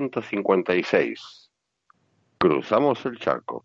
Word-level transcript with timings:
256. 0.00 1.50
Cruzamos 2.38 3.04
el 3.06 3.18
charco. 3.18 3.64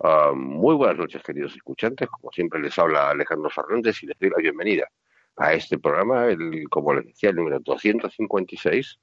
Ah, 0.00 0.32
muy 0.34 0.74
buenas 0.74 0.98
noches, 0.98 1.22
queridos 1.22 1.54
escuchantes. 1.54 2.08
Como 2.08 2.30
siempre, 2.32 2.60
les 2.60 2.78
habla 2.78 3.10
Alejandro 3.10 3.48
Fernández 3.50 4.02
y 4.02 4.06
les 4.06 4.18
doy 4.18 4.30
la 4.30 4.38
bienvenida 4.38 4.88
a 5.36 5.52
este 5.54 5.78
programa, 5.78 6.26
el, 6.26 6.68
como 6.68 6.94
les 6.94 7.06
decía, 7.06 7.30
el 7.30 7.36
número 7.36 7.60
256. 7.60 8.98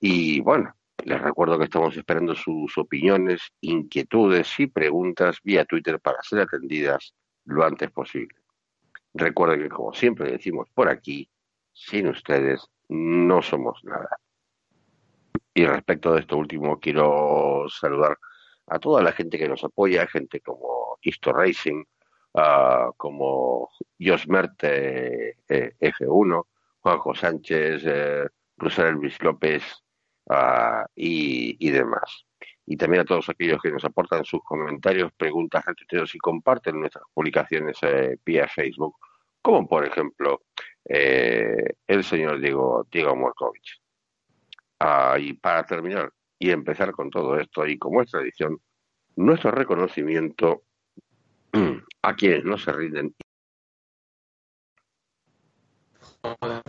Y 0.00 0.40
bueno, 0.40 0.74
les 1.04 1.20
recuerdo 1.20 1.58
que 1.58 1.64
estamos 1.64 1.96
esperando 1.96 2.34
sus 2.34 2.76
opiniones, 2.78 3.52
inquietudes 3.60 4.58
y 4.58 4.66
preguntas 4.66 5.38
vía 5.42 5.64
Twitter 5.64 6.00
para 6.00 6.22
ser 6.22 6.40
atendidas 6.40 7.14
lo 7.44 7.64
antes 7.64 7.90
posible. 7.90 8.36
Recuerden 9.14 9.62
que, 9.62 9.68
como 9.68 9.92
siempre 9.94 10.32
decimos 10.32 10.68
por 10.74 10.88
aquí, 10.88 11.30
sin 11.72 12.08
ustedes 12.08 12.68
no 12.88 13.42
somos 13.42 13.82
nada. 13.84 14.18
Y 15.56 15.64
respecto 15.64 16.12
de 16.12 16.20
esto 16.20 16.36
último, 16.36 16.78
quiero 16.78 17.64
saludar 17.70 18.18
a 18.66 18.78
toda 18.78 19.02
la 19.02 19.12
gente 19.12 19.38
que 19.38 19.48
nos 19.48 19.64
apoya, 19.64 20.06
gente 20.06 20.42
como 20.42 20.98
Isto 21.00 21.32
Racing, 21.32 21.82
uh, 22.34 22.92
como 22.98 23.70
Jos 23.98 24.28
Merte 24.28 25.38
eh, 25.48 25.74
F1, 25.80 26.46
Juanjo 26.80 27.14
Sánchez, 27.14 27.82
eh, 27.86 28.28
Elvis 28.76 29.22
López 29.22 29.62
y, 30.94 31.56
y, 31.58 31.70
demás. 31.70 32.26
Y 32.66 32.76
también 32.76 33.00
a 33.00 33.06
todos 33.06 33.26
aquellos 33.30 33.62
que 33.62 33.70
nos 33.70 33.84
aportan 33.86 34.26
sus 34.26 34.42
comentarios, 34.44 35.10
preguntas, 35.16 35.64
retuiteos 35.64 36.14
y 36.14 36.18
comparten 36.18 36.80
nuestras 36.80 37.04
publicaciones 37.14 37.78
eh, 37.80 38.18
vía 38.26 38.46
Facebook, 38.46 38.96
como 39.40 39.66
por 39.66 39.86
ejemplo 39.86 40.42
eh, 40.84 41.76
el 41.86 42.04
señor 42.04 42.40
Diego, 42.40 42.86
Diego 42.90 43.16
Morkovich. 43.16 43.85
Uh, 44.80 45.18
y 45.18 45.32
para 45.32 45.64
terminar, 45.64 46.12
y 46.38 46.50
empezar 46.50 46.92
con 46.92 47.10
todo 47.10 47.38
esto 47.38 47.66
y 47.66 47.78
como 47.78 48.02
es 48.02 48.10
tradición, 48.10 48.58
nuestro 49.16 49.50
reconocimiento 49.50 50.64
a 52.02 52.14
quienes 52.14 52.44
no 52.44 52.58
se 52.58 52.72
rinden. 52.72 53.14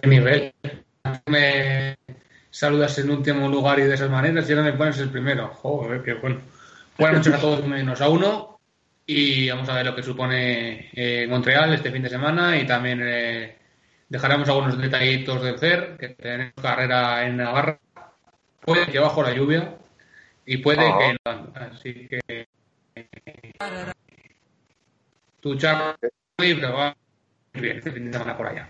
¿Qué 0.02 0.08
nivel? 0.08 0.54
Me 1.26 1.98
saludas 2.50 2.98
en 3.00 3.10
último 3.10 3.50
lugar 3.50 3.80
y 3.80 3.84
de 3.84 3.96
esas 3.96 4.10
maneras 4.10 4.50
y 4.50 4.54
ahora 4.54 4.66
me 4.66 4.78
pones 4.78 4.98
el 5.00 5.10
primero. 5.10 5.48
Joder, 5.50 6.04
qué 6.04 6.14
bueno. 6.14 6.40
Buenas 6.98 7.18
noches 7.18 7.34
a 7.34 7.42
todos 7.42 7.66
menos 7.66 8.02
a 8.02 8.10
uno 8.10 8.60
y 9.06 9.50
vamos 9.50 9.70
a 9.70 9.76
ver 9.76 9.86
lo 9.86 9.96
que 9.96 10.04
supone 10.04 10.90
eh, 10.94 11.28
Montreal 11.30 11.74
este 11.74 11.92
fin 11.92 12.04
de 12.04 12.10
semana 12.10 12.58
y 12.58 12.66
también 12.66 13.02
eh, 13.04 13.58
dejaremos 14.10 14.50
algunos 14.50 14.78
detallitos 14.78 15.44
del 15.44 15.60
CER, 15.60 15.98
que 15.98 16.10
tenemos 16.10 16.54
carrera 16.62 17.26
en 17.26 17.38
Navarra. 17.38 17.80
Puede 18.68 18.86
que 18.88 19.00
bajo 19.00 19.24
la 19.24 19.34
lluvia, 19.34 19.78
y 20.46 20.58
puede 20.58 20.82
Ah. 20.82 20.98
que 21.00 21.18
no. 21.26 21.48
Así 21.56 22.10
que. 22.10 22.48
Tu 25.40 25.56
charla 25.56 25.96
libre 26.38 26.68
va 26.68 26.94
bien 27.54 27.78
este 27.78 27.92
fin 27.94 28.08
de 28.08 28.12
semana 28.12 28.36
por 28.36 28.48
allá. 28.48 28.70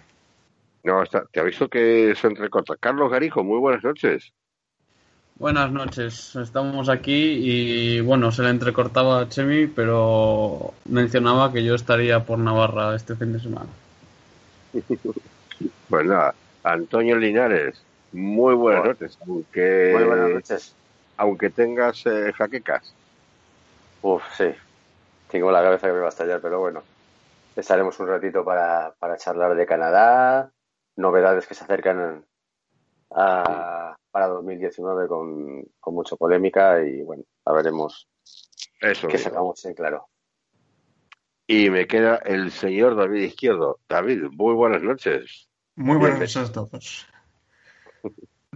No, 0.84 1.02
está, 1.02 1.26
te 1.32 1.40
aviso 1.40 1.68
que 1.68 2.14
se 2.16 2.28
entrecorta. 2.28 2.76
Carlos 2.80 3.10
Garijo, 3.10 3.44
muy 3.44 3.58
buenas 3.58 3.84
noches. 3.84 4.32
Buenas 5.40 5.72
noches, 5.72 6.36
estamos 6.36 6.90
aquí 6.90 7.40
y 7.42 8.00
bueno, 8.02 8.32
se 8.32 8.44
le 8.44 8.50
entrecortaba 8.50 9.22
a 9.22 9.30
Chemi, 9.30 9.66
pero 9.66 10.74
mencionaba 10.86 11.52
que 11.52 11.64
yo 11.64 11.74
estaría 11.74 12.24
por 12.24 12.38
Navarra 12.38 12.96
este 12.96 13.16
fin 13.16 13.34
de 13.34 13.40
semana. 13.40 13.70
Pues 15.90 16.06
nada, 16.06 16.36
Antonio 16.64 17.16
Linares, 17.16 17.82
muy 18.12 18.56
buenas 18.56 18.86
noches. 18.86 19.18
Aunque, 19.28 19.92
Muy 19.96 20.04
buenas 20.04 20.30
noches. 20.32 20.76
aunque 21.18 21.50
tengas 21.50 22.06
eh, 22.06 22.32
jaquecas. 22.34 22.94
Uf, 24.02 24.24
sí. 24.36 24.54
Tengo 25.30 25.52
la 25.52 25.62
cabeza 25.62 25.88
que 25.88 25.94
me 25.94 26.00
va 26.00 26.06
a 26.08 26.10
estallar, 26.10 26.40
pero 26.42 26.60
bueno. 26.60 26.84
Estaremos 27.56 28.00
un 28.00 28.08
ratito 28.08 28.46
para, 28.46 28.94
para 29.00 29.18
charlar 29.18 29.56
de 29.56 29.66
Canadá, 29.66 30.52
novedades 30.96 31.48
que 31.48 31.56
se 31.56 31.64
acercan 31.64 32.24
a, 33.12 33.96
para 34.12 34.28
2019 34.28 35.08
con, 35.08 35.64
con 35.80 35.94
mucha 35.96 36.16
polémica 36.16 36.84
y 36.84 37.02
bueno, 37.02 37.24
a 37.46 37.54
veremos 37.54 38.08
Eso. 38.80 39.08
qué 39.08 39.18
sacamos 39.18 39.66
en 39.66 39.74
claro. 39.74 40.08
Y 41.48 41.70
me 41.70 41.88
queda 41.88 42.18
el 42.18 42.52
señor 42.52 42.96
David 42.96 43.24
Izquierdo. 43.24 43.80
David, 43.90 44.26
muy 44.32 44.54
buenas 44.54 44.84
noches. 44.84 45.48
Muy 45.76 45.98
buenas 45.98 46.20
noches 46.20 46.38
a 46.38 46.52
todos. 46.52 47.08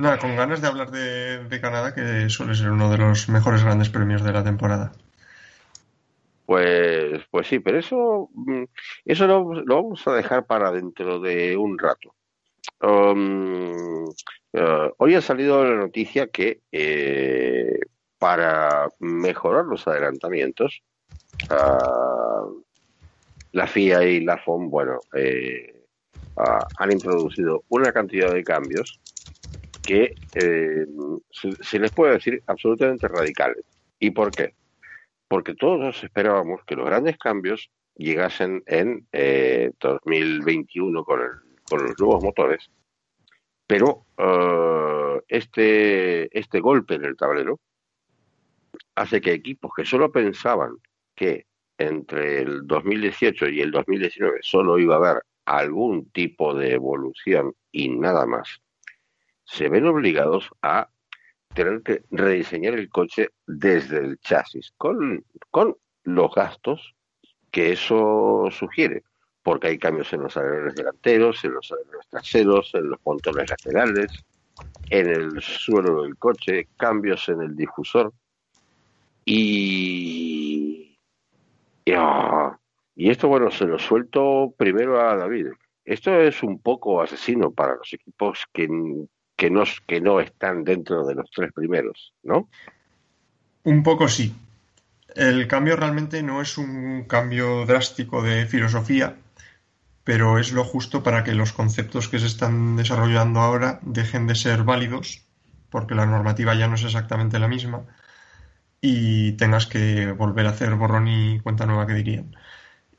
Con 0.01 0.35
ganas 0.35 0.62
de 0.62 0.67
hablar 0.67 0.89
de, 0.89 1.62
Canadá, 1.62 1.94
que 1.94 2.28
suele 2.29 2.56
ser 2.56 2.72
uno 2.72 2.89
de 2.89 2.97
los 2.97 3.29
mejores 3.29 3.63
grandes 3.63 3.89
premios 3.89 4.23
de 4.23 4.34
la 4.34 4.44
temporada. 4.44 4.91
Pues, 6.47 7.22
pues 7.29 7.47
sí, 7.47 7.59
pero 7.59 7.78
eso, 7.78 8.29
mm, 8.34 8.63
eso 9.06 9.28
lo, 9.28 9.45
vamos 9.63 10.07
a 10.07 10.13
dejar 10.13 10.47
para 10.47 10.72
dentro 10.72 11.19
de 11.19 11.56
un 11.56 11.78
rato. 11.78 12.16
Um, 12.81 14.09
eh, 14.53 14.91
hoy 14.97 15.13
ha 15.13 15.22
salido 15.22 15.63
la 15.63 15.75
noticia 15.75 16.28
que 16.28 16.61
eh, 16.72 17.79
para 18.17 18.90
mejorar 19.00 19.66
los 19.66 19.88
adelantamientos, 19.88 20.81
ah, 21.50 22.47
la 23.51 23.67
FIA 23.67 24.03
y 24.06 24.22
la 24.22 24.38
FOM, 24.38 24.69
bueno, 24.72 25.00
eh, 25.13 25.85
ah, 26.38 26.66
han 26.78 26.91
introducido 26.91 27.63
una 27.69 27.91
cantidad 27.91 28.34
de 28.34 28.44
cambios 28.44 29.00
que 29.81 30.15
eh, 30.35 30.85
se, 31.61 31.79
les 31.79 31.91
puede 31.91 32.13
decir 32.13 32.41
absolutamente 32.47 33.07
radicales. 33.07 33.65
¿Y 33.99 34.11
por 34.11 34.31
qué? 34.31 34.53
porque 35.31 35.55
todos 35.55 36.03
esperábamos 36.03 36.59
que 36.65 36.75
los 36.75 36.85
grandes 36.85 37.17
cambios 37.17 37.71
llegasen 37.95 38.63
en 38.65 39.07
eh, 39.13 39.71
2021 39.79 41.05
con, 41.05 41.21
el, 41.21 41.29
con 41.63 41.85
los 41.85 41.97
nuevos 41.97 42.21
motores, 42.21 42.69
pero 43.65 44.07
eh, 44.17 45.21
este, 45.29 46.37
este 46.37 46.59
golpe 46.59 46.95
en 46.95 47.05
el 47.05 47.15
tablero 47.15 47.61
hace 48.95 49.21
que 49.21 49.31
equipos 49.31 49.71
que 49.73 49.85
solo 49.85 50.11
pensaban 50.11 50.75
que 51.15 51.45
entre 51.77 52.41
el 52.41 52.67
2018 52.67 53.47
y 53.47 53.61
el 53.61 53.71
2019 53.71 54.39
solo 54.41 54.79
iba 54.79 54.95
a 54.95 54.97
haber 54.97 55.23
algún 55.45 56.09
tipo 56.11 56.53
de 56.53 56.73
evolución 56.73 57.53
y 57.71 57.87
nada 57.87 58.25
más, 58.25 58.59
se 59.44 59.69
ven 59.69 59.85
obligados 59.85 60.50
a 60.62 60.90
tener 61.53 61.81
que 61.81 62.03
rediseñar 62.12 62.74
el 62.74 62.90
coche 62.90 63.29
desde 63.46 64.00
el 64.00 64.19
chasis, 64.19 64.74
con, 64.78 65.25
con 65.50 65.75
los 66.03 66.34
gastos 66.34 66.96
que 67.52 67.74
eso 67.74 68.47
sugiere, 68.52 69.03
porque 69.44 69.68
hay 69.68 69.78
cambios 69.78 70.12
en 70.13 70.24
los 70.24 70.38
alerones 70.38 70.75
delanteros, 70.75 71.44
en 71.44 71.53
los 71.53 71.72
alerones 71.72 72.07
traseros, 72.09 72.72
en 72.74 72.90
los 72.90 73.00
pontones 73.00 73.50
laterales, 73.50 74.12
en 74.90 75.07
el 75.07 75.41
suelo 75.41 76.03
del 76.03 76.18
coche, 76.18 76.67
cambios 76.78 77.28
en 77.29 77.41
el 77.41 77.55
difusor. 77.55 78.14
Y, 79.26 80.97
ah, 81.94 82.58
y 82.96 83.09
esto, 83.09 83.28
bueno, 83.28 83.52
se 83.52 83.66
lo 83.66 83.78
suelto 83.79 84.53
primero 84.58 84.99
a 84.99 85.16
David. 85.16 85.47
Esto 85.84 86.20
es 86.20 86.44
un 86.44 86.59
poco 86.59 87.02
asesino 87.02 87.52
para 87.52 87.76
los 87.76 87.91
equipos 87.94 88.46
que, 88.53 88.67
que 89.41 89.49
no, 89.49 89.64
que 89.88 89.99
no 89.99 90.20
están 90.20 90.64
dentro 90.64 91.03
de 91.03 91.16
los 91.16 91.32
tres 91.32 91.52
primeros, 91.52 92.14
¿no? 92.22 92.47
Un 93.64 93.82
poco 93.82 94.08
sí. 94.08 94.35
El 95.16 95.47
cambio 95.47 95.76
realmente 95.76 96.22
no 96.22 96.43
es 96.43 96.59
un 96.59 97.05
cambio 97.05 97.66
drástico 97.66 98.22
de 98.22 98.46
filosofía, 98.46 99.16
pero 100.03 100.38
es 100.38 100.52
lo 100.52 100.64
justo 100.64 101.02
para 101.02 101.23
que 101.23 101.34
los 101.34 101.53
conceptos 101.53 102.08
que 102.08 102.20
se 102.20 102.28
están 102.28 102.76
desarrollando 102.76 103.40
ahora 103.40 103.79
dejen 103.82 104.28
de 104.28 104.35
ser 104.35 104.61
válidos, 104.61 105.26
porque 105.72 105.96
la 105.96 106.05
normativa 106.05 106.53
ya 106.53 106.67
no 106.67 106.76
es 106.76 106.84
exactamente 106.84 107.40
la 107.40 107.47
misma, 107.47 107.82
y 108.79 109.32
tengas 109.37 109.66
que 109.66 110.11
volver 110.11 110.46
a 110.46 110.52
hacer 110.52 110.76
borrón 110.76 111.08
y 111.08 111.40
cuenta 111.40 111.66
nueva 111.66 111.87
que 111.87 111.96
dirían. 111.96 112.35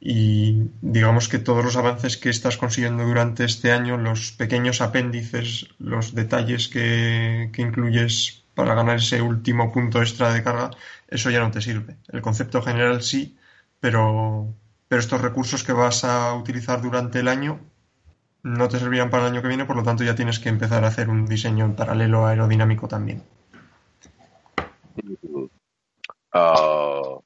Y 0.04 0.68
digamos 0.80 1.28
que 1.28 1.38
todos 1.38 1.64
los 1.64 1.76
avances 1.76 2.16
que 2.16 2.28
estás 2.28 2.56
consiguiendo 2.56 3.04
durante 3.04 3.44
este 3.44 3.70
año, 3.70 3.96
los 3.96 4.32
pequeños 4.32 4.80
apéndices, 4.80 5.68
los 5.78 6.12
detalles 6.16 6.66
que, 6.66 7.50
que 7.52 7.62
incluyes 7.62 8.42
para 8.54 8.74
ganar 8.74 8.96
ese 8.96 9.22
último 9.22 9.70
punto 9.70 10.02
extra 10.02 10.32
de 10.34 10.42
carga, 10.42 10.72
eso 11.06 11.30
ya 11.30 11.38
no 11.38 11.52
te 11.52 11.60
sirve. 11.60 11.98
El 12.08 12.20
concepto 12.20 12.62
general 12.62 13.02
sí, 13.04 13.38
pero, 13.78 14.52
pero 14.88 15.00
estos 15.00 15.20
recursos 15.20 15.62
que 15.62 15.72
vas 15.72 16.02
a 16.02 16.34
utilizar 16.34 16.82
durante 16.82 17.20
el 17.20 17.28
año 17.28 17.60
no 18.42 18.68
te 18.68 18.80
servirán 18.80 19.08
para 19.08 19.28
el 19.28 19.32
año 19.32 19.42
que 19.42 19.48
viene, 19.48 19.66
por 19.66 19.76
lo 19.76 19.84
tanto 19.84 20.02
ya 20.02 20.16
tienes 20.16 20.40
que 20.40 20.48
empezar 20.48 20.84
a 20.84 20.88
hacer 20.88 21.10
un 21.10 21.26
diseño 21.26 21.64
en 21.64 21.76
paralelo 21.76 22.26
aerodinámico 22.26 22.88
también. 22.88 23.22
Ah, 26.32 27.18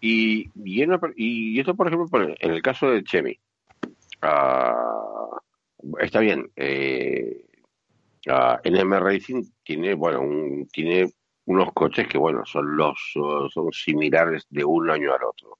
y, 0.00 0.50
y, 0.64 0.82
esto, 1.60 1.74
por 1.74 1.86
ejemplo, 1.88 2.34
en 2.38 2.50
el 2.50 2.62
caso 2.62 2.90
de 2.90 3.02
Chemi, 3.04 3.38
ah, 4.22 5.30
está 6.00 6.20
bien. 6.20 6.50
Eh, 6.56 7.42
NM 8.64 8.98
Racing 9.00 9.42
tiene, 9.62 9.94
bueno, 9.94 10.20
un- 10.20 10.68
tiene 10.72 11.10
unos 11.46 11.72
coches 11.72 12.08
que, 12.08 12.18
bueno, 12.18 12.44
son 12.44 12.76
los 12.76 12.98
son 13.14 13.72
similares 13.72 14.46
de 14.50 14.64
un 14.64 14.90
año 14.90 15.12
al 15.14 15.22
otro. 15.24 15.58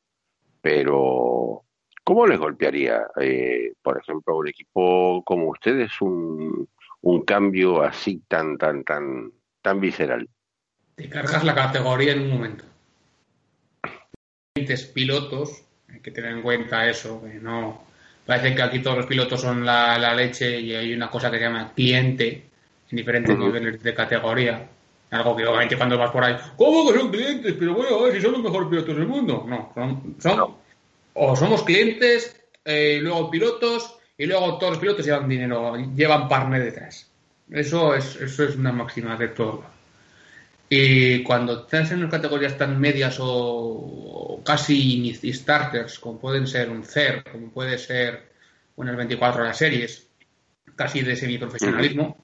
Pero, 0.60 1.62
¿cómo 2.02 2.26
les 2.26 2.38
golpearía, 2.40 3.06
eh, 3.20 3.72
por 3.82 3.98
ejemplo, 3.98 4.36
un 4.36 4.48
equipo 4.48 5.22
como 5.24 5.48
ustedes 5.50 5.92
un, 6.00 6.68
un 7.02 7.22
cambio 7.22 7.82
así 7.82 8.20
tan, 8.26 8.58
tan, 8.58 8.82
tan, 8.82 9.30
tan 9.62 9.80
visceral? 9.80 10.28
Te 10.96 11.08
cargas 11.08 11.44
la 11.44 11.54
categoría 11.54 12.12
en 12.14 12.22
un 12.22 12.30
momento. 12.30 12.64
Clientes 14.56 14.86
pilotos, 14.86 15.64
hay 15.92 16.00
que 16.00 16.10
tener 16.10 16.32
en 16.32 16.40
cuenta 16.40 16.88
eso, 16.88 17.22
que 17.22 17.34
no 17.34 17.84
parece 18.24 18.54
que 18.54 18.62
aquí 18.62 18.78
todos 18.78 18.96
los 18.96 19.06
pilotos 19.06 19.38
son 19.38 19.66
la, 19.66 19.98
la 19.98 20.14
leche 20.14 20.58
y 20.58 20.74
hay 20.74 20.94
una 20.94 21.10
cosa 21.10 21.30
que 21.30 21.36
se 21.36 21.44
llama 21.44 21.74
cliente 21.74 22.42
en 22.90 22.96
diferentes 22.96 23.36
niveles 23.36 23.82
de 23.82 23.92
categoría. 23.92 24.66
Algo 25.10 25.36
que 25.36 25.46
obviamente 25.46 25.76
cuando 25.76 25.98
vas 25.98 26.10
por 26.10 26.24
ahí, 26.24 26.36
¿cómo 26.56 26.90
que 26.90 26.98
son 26.98 27.10
clientes? 27.10 27.54
Pero 27.58 27.74
bueno, 27.74 27.98
a 27.98 28.02
ver 28.04 28.14
si 28.14 28.22
son 28.22 28.32
los 28.32 28.42
mejores 28.44 28.70
pilotos 28.70 28.96
del 28.96 29.06
mundo. 29.06 29.44
No, 29.46 29.72
son, 29.74 30.16
son 30.20 30.54
o 31.12 31.36
somos 31.36 31.62
clientes, 31.62 32.42
eh, 32.64 32.98
luego 33.02 33.30
pilotos 33.30 33.98
y 34.16 34.24
luego 34.24 34.56
todos 34.56 34.72
los 34.72 34.78
pilotos 34.78 35.04
llevan 35.04 35.28
dinero, 35.28 35.76
llevan 35.94 36.30
partner 36.30 36.64
detrás. 36.64 37.10
Eso 37.50 37.94
es, 37.94 38.16
eso 38.16 38.44
es 38.44 38.56
una 38.56 38.72
máxima 38.72 39.18
de 39.18 39.28
todo. 39.28 39.75
Y 40.68 41.22
cuando 41.22 41.60
estás 41.62 41.92
en 41.92 42.08
categorías 42.08 42.58
tan 42.58 42.80
medias 42.80 43.18
o, 43.20 43.26
o 43.28 44.42
casi 44.44 45.14
starters, 45.32 45.98
como 46.00 46.18
pueden 46.18 46.46
ser 46.46 46.70
un 46.70 46.82
CER, 46.84 47.24
como 47.30 47.50
puede 47.50 47.78
ser 47.78 48.30
unas 48.76 48.96
24 48.96 49.42
horas 49.42 49.58
series, 49.58 50.08
casi 50.76 51.02
de 51.02 51.16
semiprofesionalismo, 51.16 52.16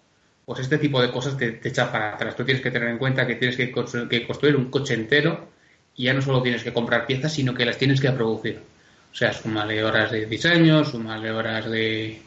pues 0.44 0.61
este 0.61 0.79
tipo 0.79 1.00
de 1.00 1.11
cosas 1.12 1.37
te, 1.39 1.53
te 1.53 1.69
echa 1.69 1.91
para 1.93 2.15
atrás. 2.15 2.37
Tú 2.37 2.44
tienes 2.44 2.62
que 2.62 2.71
tener 2.71 2.89
en 2.89 2.99
cuenta 2.99 3.27
que 3.27 3.37
tienes 3.37 3.56
que, 3.56 3.73
constru- 3.75 4.09
que 4.09 4.27
construir 4.27 4.56
un 4.56 4.71
coche 4.71 4.95
entero 4.95 5.49
y 5.97 6.05
ya 6.05 6.15
no 6.15 6.23
solo 6.23 6.43
tienes 6.43 6.65
que 6.65 6.73
comprar 6.73 7.06
piezas, 7.06 7.33
sino 7.33 7.55
que 7.55 7.65
las 7.67 7.79
tienes 7.79 8.00
que 8.00 8.11
producir. 8.12 8.61
O 9.12 9.15
sea, 9.15 9.33
súmale 9.33 9.85
horas 9.85 10.11
de 10.11 10.27
diseño, 10.27 10.85
súmale 10.85 11.31
horas 11.31 11.71
de, 11.71 12.23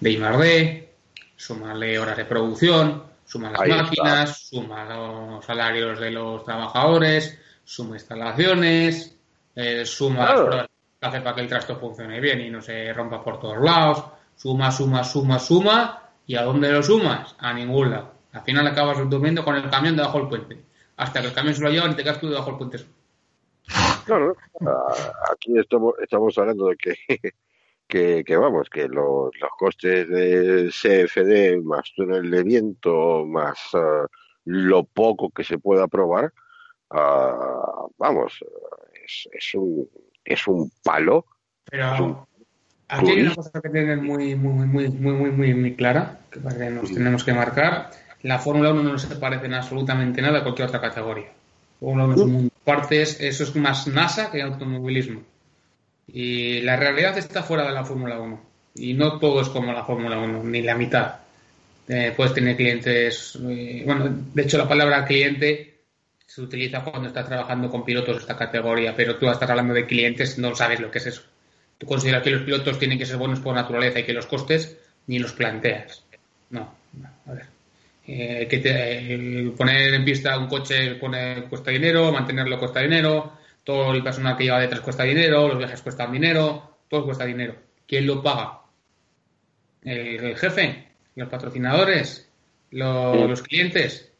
de 0.00 0.10
I+D, 0.10 0.88
súmale 1.36 1.98
horas 1.98 2.16
de 2.16 2.24
producción, 2.26 3.02
suma 3.26 3.50
las 3.50 3.60
Ahí 3.60 3.70
está. 3.70 3.82
máquinas, 3.82 4.38
suma 4.48 4.84
los 4.96 5.44
salarios 5.44 6.00
de 6.00 6.10
los 6.12 6.42
trabajadores, 6.44 7.38
suma 7.64 7.96
instalaciones, 7.96 9.18
eh, 9.54 9.84
suma 9.84 10.20
las 10.20 10.26
Claro. 10.32 10.46
pruebas 10.46 10.68
que 11.00 11.06
hace 11.06 11.20
para 11.20 11.34
que 11.34 11.40
el 11.42 11.48
trasto 11.48 11.76
funcione 11.76 12.20
bien 12.20 12.40
y 12.40 12.48
no 12.50 12.62
se 12.62 12.92
rompa 12.94 13.22
por 13.22 13.38
todos 13.38 13.58
lados, 13.62 14.04
suma, 14.34 14.70
suma, 14.72 15.04
suma, 15.04 15.38
suma, 15.38 16.02
¿y 16.26 16.36
a 16.36 16.42
dónde 16.42 16.72
lo 16.72 16.82
sumas? 16.82 17.34
A 17.38 17.52
ningún 17.52 17.90
lado. 17.90 18.12
Al 18.32 18.42
final 18.42 18.66
acabas 18.66 18.98
durmiendo 19.10 19.44
con 19.44 19.56
el 19.56 19.68
camión 19.68 19.96
debajo 19.96 20.18
del 20.20 20.28
puente, 20.28 20.64
hasta 20.96 21.20
que 21.20 21.26
el 21.28 21.32
camión 21.34 21.54
se 21.54 21.62
lo 21.62 21.70
lleva 21.70 21.88
y 21.88 21.94
te 21.94 22.02
quedas 22.02 22.20
tú 22.20 22.28
debajo 22.28 22.50
del 22.50 22.58
puente. 22.58 22.78
Claro, 24.04 24.36
ah, 24.64 24.94
aquí 25.32 25.58
estamos, 25.58 25.94
estamos 26.00 26.36
hablando 26.38 26.68
de 26.68 26.76
que, 26.76 26.94
que, 27.88 28.24
que 28.24 28.36
vamos, 28.36 28.68
que 28.68 28.88
los, 28.88 29.30
los 29.40 29.50
costes 29.58 30.08
de 30.08 30.70
CFD 30.70 31.62
más 31.62 31.92
túnel 31.94 32.30
de 32.30 32.42
viento 32.42 33.24
más 33.26 33.58
ah, 33.74 34.06
lo 34.44 34.84
poco 34.84 35.30
que 35.30 35.44
se 35.44 35.58
pueda 35.58 35.86
probar, 35.88 36.32
ah, 36.90 37.86
vamos, 37.98 38.44
es, 39.04 39.28
es 39.32 39.54
un 39.54 39.88
es 40.24 40.46
un 40.48 40.70
palo. 40.82 41.26
Pero 41.70 42.26
aquí 42.88 43.10
hay 43.10 43.20
una 43.22 43.34
cosa 43.36 43.60
que 43.60 43.68
tienen 43.70 44.04
muy, 44.04 44.34
muy, 44.34 44.66
muy, 44.66 44.88
muy, 44.88 45.12
muy, 45.12 45.30
muy, 45.30 45.54
muy 45.54 45.74
clara, 45.76 46.18
que 46.30 46.40
nos 46.70 46.92
tenemos 46.92 47.24
que 47.24 47.32
marcar. 47.32 47.90
La 48.22 48.38
Fórmula 48.38 48.72
1 48.72 48.82
no 48.82 48.98
se 48.98 49.14
parece 49.16 49.46
en 49.46 49.54
absolutamente 49.54 50.20
nada 50.20 50.40
a 50.40 50.42
cualquier 50.42 50.68
otra 50.68 50.80
categoría. 50.80 51.32
Fórmula 51.78 52.06
1 52.06 52.14
es 52.14 52.20
un 52.22 52.32
mundo 52.32 52.50
aparte, 52.62 53.02
es- 53.02 53.20
eso 53.20 53.44
es 53.44 53.54
más 53.54 53.86
NASA 53.86 54.30
que 54.32 54.42
automovilismo. 54.42 55.20
Y 56.08 56.60
la 56.62 56.76
realidad 56.76 57.16
está 57.18 57.42
fuera 57.42 57.66
de 57.66 57.72
la 57.72 57.84
Fórmula 57.84 58.18
1. 58.18 58.40
Y 58.76 58.94
no 58.94 59.18
todo 59.18 59.40
es 59.40 59.48
como 59.48 59.72
la 59.72 59.84
Fórmula 59.84 60.18
1, 60.18 60.44
ni 60.44 60.62
la 60.62 60.74
mitad. 60.76 61.16
Eh, 61.88 62.12
puedes 62.16 62.34
tener 62.34 62.56
clientes. 62.56 63.38
eh, 63.48 63.82
bueno, 63.86 64.08
de 64.34 64.42
hecho, 64.42 64.58
la 64.58 64.68
palabra 64.68 65.04
cliente 65.04 65.74
se 66.26 66.42
utiliza 66.42 66.82
cuando 66.82 67.08
estás 67.08 67.26
trabajando 67.26 67.70
con 67.70 67.84
pilotos 67.84 68.16
de 68.16 68.20
esta 68.22 68.36
categoría, 68.36 68.94
pero 68.94 69.16
tú 69.16 69.28
estás 69.30 69.48
hablando 69.48 69.72
de 69.74 69.86
clientes, 69.86 70.38
no 70.38 70.54
sabes 70.54 70.80
lo 70.80 70.90
que 70.90 70.98
es 70.98 71.06
eso. 71.06 71.22
Tú 71.78 71.86
consideras 71.86 72.22
que 72.22 72.30
los 72.30 72.42
pilotos 72.42 72.78
tienen 72.78 72.98
que 72.98 73.06
ser 73.06 73.16
buenos 73.16 73.40
por 73.40 73.54
naturaleza 73.54 74.00
y 74.00 74.04
que 74.04 74.12
los 74.12 74.26
costes 74.26 74.76
ni 75.06 75.18
los 75.18 75.32
planteas. 75.32 76.02
No, 76.50 76.74
no, 76.94 77.08
a 77.26 77.32
ver. 77.34 77.46
Eh, 78.08 78.46
que 78.48 78.58
te- 78.58 79.14
eh, 79.14 79.52
poner 79.56 79.94
en 79.94 80.04
pista 80.04 80.38
un 80.38 80.46
coche 80.48 80.94
pone, 80.96 81.44
cuesta 81.48 81.70
dinero, 81.70 82.12
mantenerlo 82.12 82.58
cuesta 82.58 82.80
dinero, 82.80 83.32
todo 83.66 83.92
el 83.92 84.02
personal 84.04 84.36
que 84.36 84.44
lleva 84.44 84.60
detrás 84.60 84.80
cuesta 84.80 85.02
dinero, 85.02 85.48
los 85.48 85.58
viajes 85.58 85.82
cuestan 85.82 86.12
dinero, 86.12 86.76
todo 86.88 87.04
cuesta 87.04 87.24
dinero. 87.24 87.56
¿Quién 87.84 88.06
lo 88.06 88.22
paga? 88.22 88.60
¿El, 89.82 90.24
el 90.24 90.36
jefe? 90.36 90.86
¿Los 91.16 91.28
patrocinadores? 91.28 92.30
¿Los, 92.70 93.16
Sí. 93.16 93.26
los 93.26 93.42
clientes? 93.42 94.12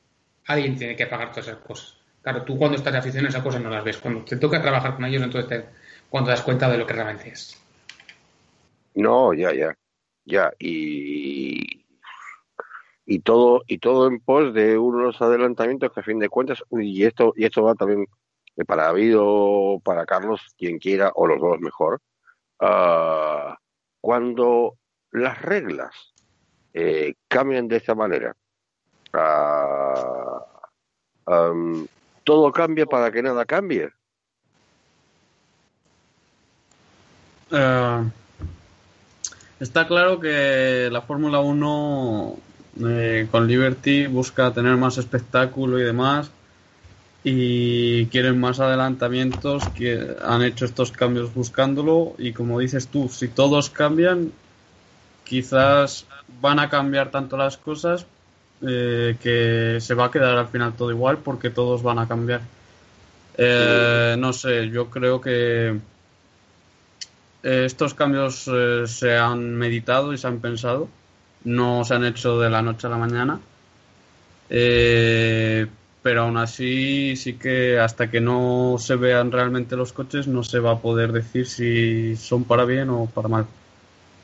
Alguien 0.47 0.77
tiene 0.77 0.97
que 0.97 1.07
pagar 1.07 1.31
todas 1.31 1.47
esas 1.47 1.61
cosas. 1.61 1.97
Claro, 2.23 2.43
tú 2.43 2.59
cuando 2.59 2.77
estás 2.77 2.93
aficionado 2.97 3.29
a 3.29 3.31
esas 3.31 3.43
cosas 3.45 3.63
no 3.63 3.71
las 3.71 3.85
ves. 3.85 3.99
Cuando 3.99 4.25
te 4.25 4.37
toca 4.37 4.61
trabajar 4.61 4.97
con 4.97 5.05
ellos, 5.05 5.23
entonces 5.23 5.49
te, 5.49 5.65
cuando 6.11 6.27
te 6.29 6.33
das 6.33 6.43
cuenta 6.43 6.69
de 6.69 6.79
lo 6.79 6.87
que 6.87 6.93
realmente 6.95 7.29
es. 7.29 7.57
No, 8.95 9.33
ya, 9.33 9.53
ya, 9.55 9.77
ya. 10.25 10.51
Y, 10.59 11.85
y 13.05 13.19
todo, 13.21 13.63
y 13.69 13.79
todo 13.79 14.09
en 14.09 14.19
pos 14.19 14.53
de 14.55 14.77
unos 14.77 15.23
adelantamientos 15.23 15.93
que 15.93 16.01
a 16.01 16.03
fin 16.03 16.19
de 16.19 16.29
cuentas, 16.29 16.65
y 16.73 17.05
esto, 17.05 17.33
y 17.37 17.45
esto 17.45 17.63
va 17.63 17.77
también 17.77 18.07
para 18.65 18.85
David 18.85 19.17
para 19.85 20.07
Carlos, 20.07 20.41
quien 20.57 20.79
quiera, 20.79 21.13
o 21.15 21.27
los 21.27 21.41
dos 21.41 21.61
mejor, 21.61 22.01
ah, 22.61 23.57
cuando 24.01 24.77
las 25.11 25.41
reglas 25.43 25.95
eh, 26.73 27.15
cambian 27.29 27.69
de 27.69 27.77
esta 27.77 27.95
manera, 27.95 28.35
ah, 29.13 30.45
todo 32.25 32.53
cambia 32.53 32.87
para 32.87 33.11
que 33.11 33.23
nada 33.23 33.45
cambie. 33.45 33.91
Eh, 37.51 38.11
está 39.61 39.87
claro 39.87 40.19
que 40.19 40.89
la 40.91 41.03
Fórmula 41.03 41.41
1 41.41 42.37
eh, 42.81 43.29
con 43.31 43.47
Liberty 43.47 44.07
busca 44.07 44.53
tener 44.53 44.77
más 44.77 44.99
espectáculo 44.99 45.79
y 45.79 45.85
demás 45.85 46.31
y 47.29 48.07
quieren 48.07 48.39
más 48.39 48.61
adelantamientos 48.61 49.69
que 49.71 50.15
han 50.25 50.43
hecho 50.43 50.65
estos 50.65 50.93
cambios 50.93 51.35
buscándolo. 51.35 52.15
Y 52.19 52.33
como 52.33 52.61
dices 52.61 52.87
tú, 52.87 53.09
si 53.09 53.27
todos 53.27 53.69
cambian 53.69 54.31
quizás 55.25 56.07
van 56.41 56.61
a 56.61 56.69
cambiar 56.69 57.11
tanto 57.11 57.37
las 57.37 57.57
cosas 57.57 58.07
eh, 58.63 59.17
que 59.21 59.79
se 59.81 59.95
va 59.95 60.05
a 60.05 60.11
quedar 60.13 60.39
al 60.39 60.47
final 60.47 60.75
todo 60.75 60.93
igual 60.93 61.19
porque 61.19 61.51
todos 61.51 61.83
van 61.83 61.99
a 61.99 62.07
cambiar. 62.07 62.43
Eh, 63.37 64.15
no 64.17 64.33
sé, 64.33 64.71
yo 64.71 64.89
creo 64.89 65.21
que 65.21 65.71
eh, 67.43 67.65
estos 67.65 67.93
cambios 67.95 68.47
eh, 68.47 68.85
se 68.87 69.17
han 69.19 69.53
meditado 69.57 70.13
y 70.13 70.19
se 70.19 70.29
han 70.29 70.39
pensado, 70.39 70.89
no 71.43 71.85
se 71.85 71.95
han 71.95 72.05
hecho 72.05 72.39
de 72.39 72.51
la 72.51 72.63
noche 72.63 72.87
a 72.87 72.91
la 72.91 72.99
mañana, 72.99 73.41
Eh, 74.49 75.67
pero 76.07 76.23
aún 76.23 76.37
así 76.37 77.17
sí 77.17 77.33
que 77.33 77.81
hasta 77.81 78.09
que 78.13 78.21
no 78.21 78.77
se 78.79 78.95
vean 78.95 79.33
realmente 79.33 79.75
los 79.75 79.93
coches 79.93 80.29
no 80.29 80.45
se 80.45 80.61
va 80.61 80.71
a 80.71 80.79
poder 80.79 81.11
decir 81.11 81.49
si 81.49 82.15
son 82.15 82.45
para 82.45 82.65
bien 82.65 82.91
o 82.91 83.07
para 83.07 83.27
mal. 83.27 83.47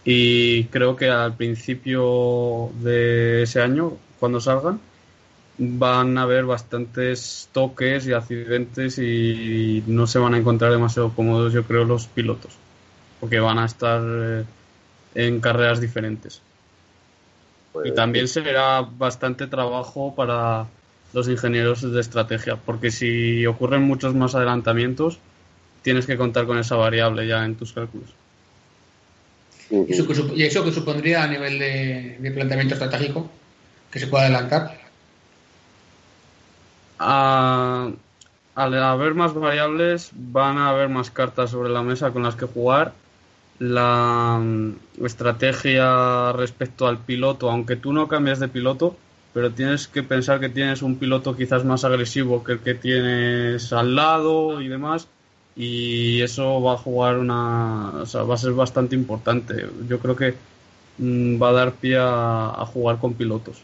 Y 0.05 0.67
creo 0.67 0.95
que 0.95 1.11
al 1.11 1.35
principio 1.35 2.71
de 2.83 3.43
ese 3.43 3.61
año, 3.61 3.95
cuando 4.21 4.41
salgan, 4.41 4.79
van 5.59 6.17
a 6.19 6.23
haber 6.23 6.45
bastantes 6.45 7.49
toques 7.51 8.07
y 8.07 8.13
accidentes 8.13 8.99
y 8.99 9.83
no 9.89 10.07
se 10.07 10.21
van 10.21 10.35
a 10.35 10.39
encontrar 10.39 10.71
demasiado 10.71 11.13
cómodos, 11.13 11.53
yo 11.53 11.65
creo, 11.65 11.85
los 11.85 12.07
pilotos, 12.07 12.53
porque 13.19 13.41
van 13.41 13.59
a 13.59 13.65
estar 13.65 14.01
eh, 14.05 14.45
en 15.17 15.41
carreras 15.41 15.81
diferentes. 15.81 16.43
Pues, 17.73 17.89
Y 17.89 17.93
también 17.93 18.29
será 18.29 18.83
bastante 18.83 19.49
trabajo 19.49 20.15
para 20.15 20.69
los 21.13 21.29
ingenieros 21.29 21.83
de 21.83 22.01
estrategia, 22.01 22.57
porque 22.57 22.91
si 22.91 23.45
ocurren 23.47 23.83
muchos 23.83 24.15
más 24.15 24.35
adelantamientos, 24.35 25.19
tienes 25.83 26.07
que 26.07 26.17
contar 26.17 26.47
con 26.47 26.59
esa 26.59 26.77
variable 26.77 27.27
ya 27.27 27.45
en 27.45 27.55
tus 27.57 27.73
cálculos. 27.73 28.09
¿Y 29.71 29.93
eso, 29.93 30.07
que 30.07 30.15
sup- 30.15 30.37
y 30.37 30.43
eso 30.43 30.65
que 30.65 30.73
supondría 30.73 31.23
a 31.23 31.27
nivel 31.27 31.59
de, 31.59 32.17
de 32.21 32.31
planteamiento 32.31 32.75
estratégico? 32.75 33.31
Que 33.91 33.99
se 33.99 34.07
pueda 34.07 34.25
adelantar. 34.25 34.81
A- 36.99 37.91
al 38.55 38.83
haber 38.83 39.15
más 39.15 39.33
variables, 39.35 40.11
van 40.13 40.59
a 40.59 40.69
haber 40.69 40.89
más 40.91 41.11
cartas 41.11 41.51
sobre 41.51 41.71
la 41.71 41.83
mesa 41.83 42.11
con 42.11 42.23
las 42.23 42.37
que 42.37 42.47
jugar. 42.47 42.93
La 43.59 44.39
mm, 44.41 45.05
estrategia 45.05 46.33
respecto 46.33 46.87
al 46.87 46.99
piloto, 46.99 47.51
aunque 47.51 47.77
tú 47.77 47.93
no 47.93 48.09
cambias 48.09 48.41
de 48.41 48.49
piloto, 48.49 48.97
pero 49.33 49.53
tienes 49.53 49.89
que 49.89 50.03
pensar 50.03 50.41
que 50.41 50.49
tienes 50.49 50.83
un 50.83 50.99
piloto 50.99 51.37
quizás 51.37 51.65
más 51.65 51.85
agresivo 51.85 52.45
que 52.45 52.53
el 52.53 52.61
que 52.61 52.75
tienes 52.75 53.73
al 53.73 53.95
lado 53.95 54.61
y 54.61 54.69
demás, 54.69 55.09
y 55.57 56.21
eso 56.23 56.61
va 56.63 56.75
a 56.75 56.79
jugar 56.79 57.19
una. 57.19 57.91
O 58.03 58.07
sea, 58.07 58.23
va 58.25 58.35
a 58.35 58.39
ser 58.39 58.53
bastante 58.53 58.95
importante. 58.97 59.67
Yo 59.89 59.99
creo 60.01 60.17
que 60.17 60.35
mm, 60.99 61.43
va 61.43 61.51
a 61.51 61.53
dar 61.53 61.73
pie 61.75 61.97
a, 61.99 62.51
a 62.51 62.67
jugar 62.67 62.99
con 62.99 63.15
pilotos 63.15 63.63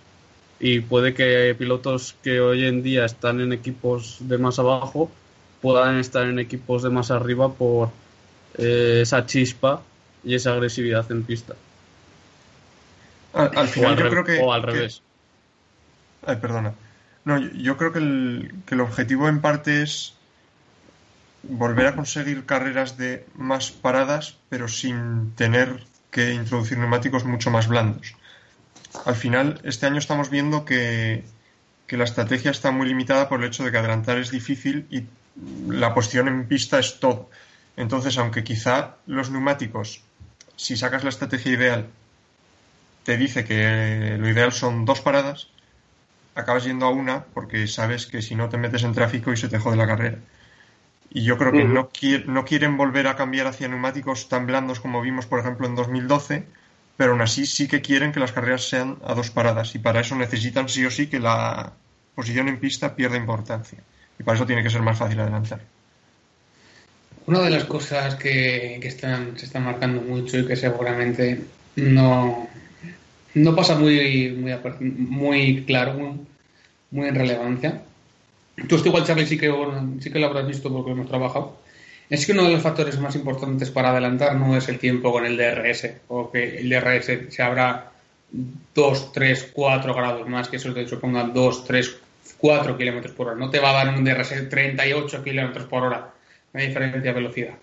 y 0.60 0.80
puede 0.80 1.14
que 1.14 1.54
pilotos 1.58 2.16
que 2.22 2.40
hoy 2.40 2.64
en 2.66 2.82
día 2.82 3.04
están 3.04 3.40
en 3.40 3.52
equipos 3.52 4.16
de 4.20 4.38
más 4.38 4.58
abajo 4.58 5.10
puedan 5.60 5.98
estar 5.98 6.26
en 6.28 6.38
equipos 6.38 6.82
de 6.82 6.90
más 6.90 7.10
arriba 7.10 7.52
por 7.52 7.90
eh, 8.58 9.00
esa 9.02 9.26
chispa 9.26 9.82
y 10.24 10.34
esa 10.34 10.52
agresividad 10.54 11.10
en 11.12 11.24
pista. 11.24 11.54
Al, 13.32 13.52
al 13.56 13.68
O 13.74 13.74
final 13.74 13.90
al, 13.90 13.96
yo 13.96 14.04
re- 14.04 14.10
creo 14.10 14.24
que... 14.24 14.38
o 14.40 14.52
al 14.52 14.62
revés. 14.62 15.02
Ay, 16.28 16.36
perdona. 16.36 16.74
No, 17.24 17.38
yo, 17.38 17.78
creo 17.78 17.90
que 17.90 18.00
el, 18.00 18.54
que 18.66 18.74
el 18.74 18.82
objetivo 18.82 19.28
en 19.30 19.40
parte 19.40 19.82
es 19.82 20.14
volver 21.42 21.86
a 21.86 21.96
conseguir 21.96 22.44
carreras 22.44 22.98
de 22.98 23.24
más 23.34 23.70
paradas, 23.70 24.36
pero 24.50 24.68
sin 24.68 25.32
tener 25.36 25.86
que 26.10 26.34
introducir 26.34 26.76
neumáticos 26.76 27.24
mucho 27.24 27.50
más 27.50 27.66
blandos. 27.66 28.14
Al 29.06 29.14
final, 29.14 29.58
este 29.64 29.86
año 29.86 29.98
estamos 29.98 30.28
viendo 30.28 30.66
que, 30.66 31.24
que 31.86 31.96
la 31.96 32.04
estrategia 32.04 32.50
está 32.50 32.72
muy 32.72 32.86
limitada 32.86 33.30
por 33.30 33.40
el 33.40 33.48
hecho 33.48 33.64
de 33.64 33.70
que 33.70 33.78
adelantar 33.78 34.18
es 34.18 34.30
difícil 34.30 34.86
y 34.90 35.04
la 35.72 35.94
posición 35.94 36.28
en 36.28 36.46
pista 36.46 36.78
es 36.78 37.00
todo. 37.00 37.30
Entonces, 37.78 38.18
aunque 38.18 38.44
quizá 38.44 38.96
los 39.06 39.30
neumáticos, 39.30 40.02
si 40.56 40.76
sacas 40.76 41.04
la 41.04 41.10
estrategia 41.10 41.52
ideal, 41.52 41.86
te 43.04 43.16
dice 43.16 43.46
que 43.46 44.16
lo 44.18 44.28
ideal 44.28 44.52
son 44.52 44.84
dos 44.84 45.00
paradas, 45.00 45.48
acabas 46.40 46.64
yendo 46.64 46.86
a 46.86 46.90
una 46.90 47.26
porque 47.34 47.66
sabes 47.66 48.06
que 48.06 48.22
si 48.22 48.34
no 48.36 48.48
te 48.48 48.58
metes 48.58 48.82
en 48.84 48.94
tráfico 48.94 49.32
y 49.32 49.36
se 49.36 49.48
te 49.48 49.58
jode 49.58 49.76
la 49.76 49.86
carrera. 49.86 50.18
Y 51.10 51.24
yo 51.24 51.38
creo 51.38 51.54
que 51.54 51.64
no, 51.64 51.90
qui- 51.90 52.24
no 52.26 52.44
quieren 52.44 52.76
volver 52.76 53.06
a 53.08 53.16
cambiar 53.16 53.46
hacia 53.46 53.68
neumáticos 53.68 54.28
tan 54.28 54.46
blandos 54.46 54.80
como 54.80 55.00
vimos, 55.02 55.26
por 55.26 55.40
ejemplo, 55.40 55.66
en 55.66 55.74
2012, 55.74 56.52
pero 56.96 57.12
aún 57.12 57.22
así 57.22 57.46
sí 57.46 57.68
que 57.68 57.82
quieren 57.82 58.12
que 58.12 58.20
las 58.20 58.32
carreras 58.32 58.68
sean 58.68 58.98
a 59.04 59.14
dos 59.14 59.30
paradas 59.30 59.74
y 59.74 59.78
para 59.80 60.00
eso 60.00 60.16
necesitan 60.16 60.68
sí 60.68 60.84
o 60.86 60.90
sí 60.90 61.08
que 61.10 61.20
la 61.20 61.78
posición 62.14 62.48
en 62.48 62.60
pista 62.60 62.96
pierda 62.96 63.16
importancia. 63.16 63.84
Y 64.18 64.22
para 64.24 64.36
eso 64.36 64.46
tiene 64.46 64.62
que 64.62 64.70
ser 64.70 64.82
más 64.82 64.98
fácil 64.98 65.20
adelantar. 65.20 65.70
Una 67.26 67.42
de 67.42 67.50
las 67.50 67.64
cosas 67.64 68.16
que, 68.16 68.78
que 68.80 68.88
están, 68.88 69.38
se 69.38 69.44
están 69.46 69.64
marcando 69.64 70.00
mucho 70.02 70.38
y 70.38 70.46
que 70.46 70.56
seguramente 70.56 71.52
no, 71.76 72.48
no 73.34 73.56
pasa 73.56 73.78
muy, 73.78 74.32
muy, 74.36 74.54
muy 74.80 75.66
claro, 75.66 75.94
muy, 75.94 76.27
muy 76.90 77.08
en 77.08 77.14
relevancia. 77.14 77.82
Tú 78.68 78.76
esto 78.76 78.88
igual, 78.88 79.04
Charlie, 79.04 79.26
sí 79.26 79.38
que, 79.38 79.54
sí 80.00 80.10
que 80.10 80.18
lo 80.18 80.26
habrás 80.26 80.46
visto 80.46 80.72
porque 80.72 80.90
hemos 80.90 81.08
trabajado. 81.08 81.56
Es 82.10 82.24
que 82.24 82.32
uno 82.32 82.44
de 82.44 82.52
los 82.52 82.62
factores 82.62 82.98
más 82.98 83.14
importantes 83.14 83.70
para 83.70 83.90
adelantar 83.90 84.34
no 84.36 84.56
es 84.56 84.68
el 84.68 84.78
tiempo 84.78 85.12
con 85.12 85.26
el 85.26 85.36
DRS, 85.36 85.90
o 86.08 86.30
que 86.30 86.58
el 86.58 86.68
DRS 86.68 87.32
se 87.34 87.42
abra 87.42 87.92
2, 88.74 89.12
3, 89.12 89.50
4 89.52 89.94
grados 89.94 90.28
más, 90.28 90.48
que 90.48 90.56
eso 90.56 90.72
te 90.72 90.88
suponga 90.88 91.24
2, 91.24 91.64
3, 91.64 91.96
4 92.38 92.78
kilómetros 92.78 93.12
por 93.12 93.28
hora. 93.28 93.36
No 93.36 93.50
te 93.50 93.60
va 93.60 93.70
a 93.70 93.84
dar 93.84 93.94
un 93.96 94.04
DRS 94.04 94.30
de 94.30 94.42
38 94.42 95.22
kilómetros 95.22 95.66
por 95.66 95.82
hora, 95.82 96.10
la 96.52 96.60
diferencia 96.60 97.00
de 97.00 97.12
velocidad. 97.12 97.54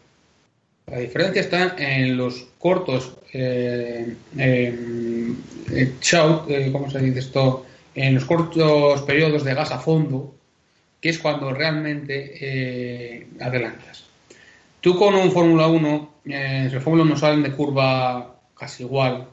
La 0.88 1.00
diferencia 1.00 1.42
está 1.42 1.76
en 1.80 2.16
los 2.16 2.46
cortos 2.60 3.18
eh, 3.34 4.16
eh, 4.38 5.94
shout, 6.00 6.50
eh, 6.50 6.70
¿cómo 6.72 6.92
se 6.92 7.00
dice 7.00 7.20
esto? 7.20 7.66
En 7.96 8.14
los 8.14 8.26
cortos 8.26 9.02
periodos 9.04 9.44
de 9.44 9.54
gas 9.54 9.72
a 9.72 9.80
fondo, 9.80 10.36
que 11.00 11.10
es 11.10 11.20
cuando 11.20 11.54
realmente 11.54 12.34
eh, 12.40 13.28
adelantas. 13.40 14.06
Tú 14.82 14.98
con 14.98 15.16
un 15.16 15.32
Fórmula 15.32 15.68
1, 15.68 16.14
eh, 16.26 16.70
los 16.72 16.84
Fórmula 16.84 17.04
1 17.04 17.18
salen 17.18 17.44
de 17.44 17.52
curva 17.52 18.36
casi 18.58 18.84
igual 18.84 19.28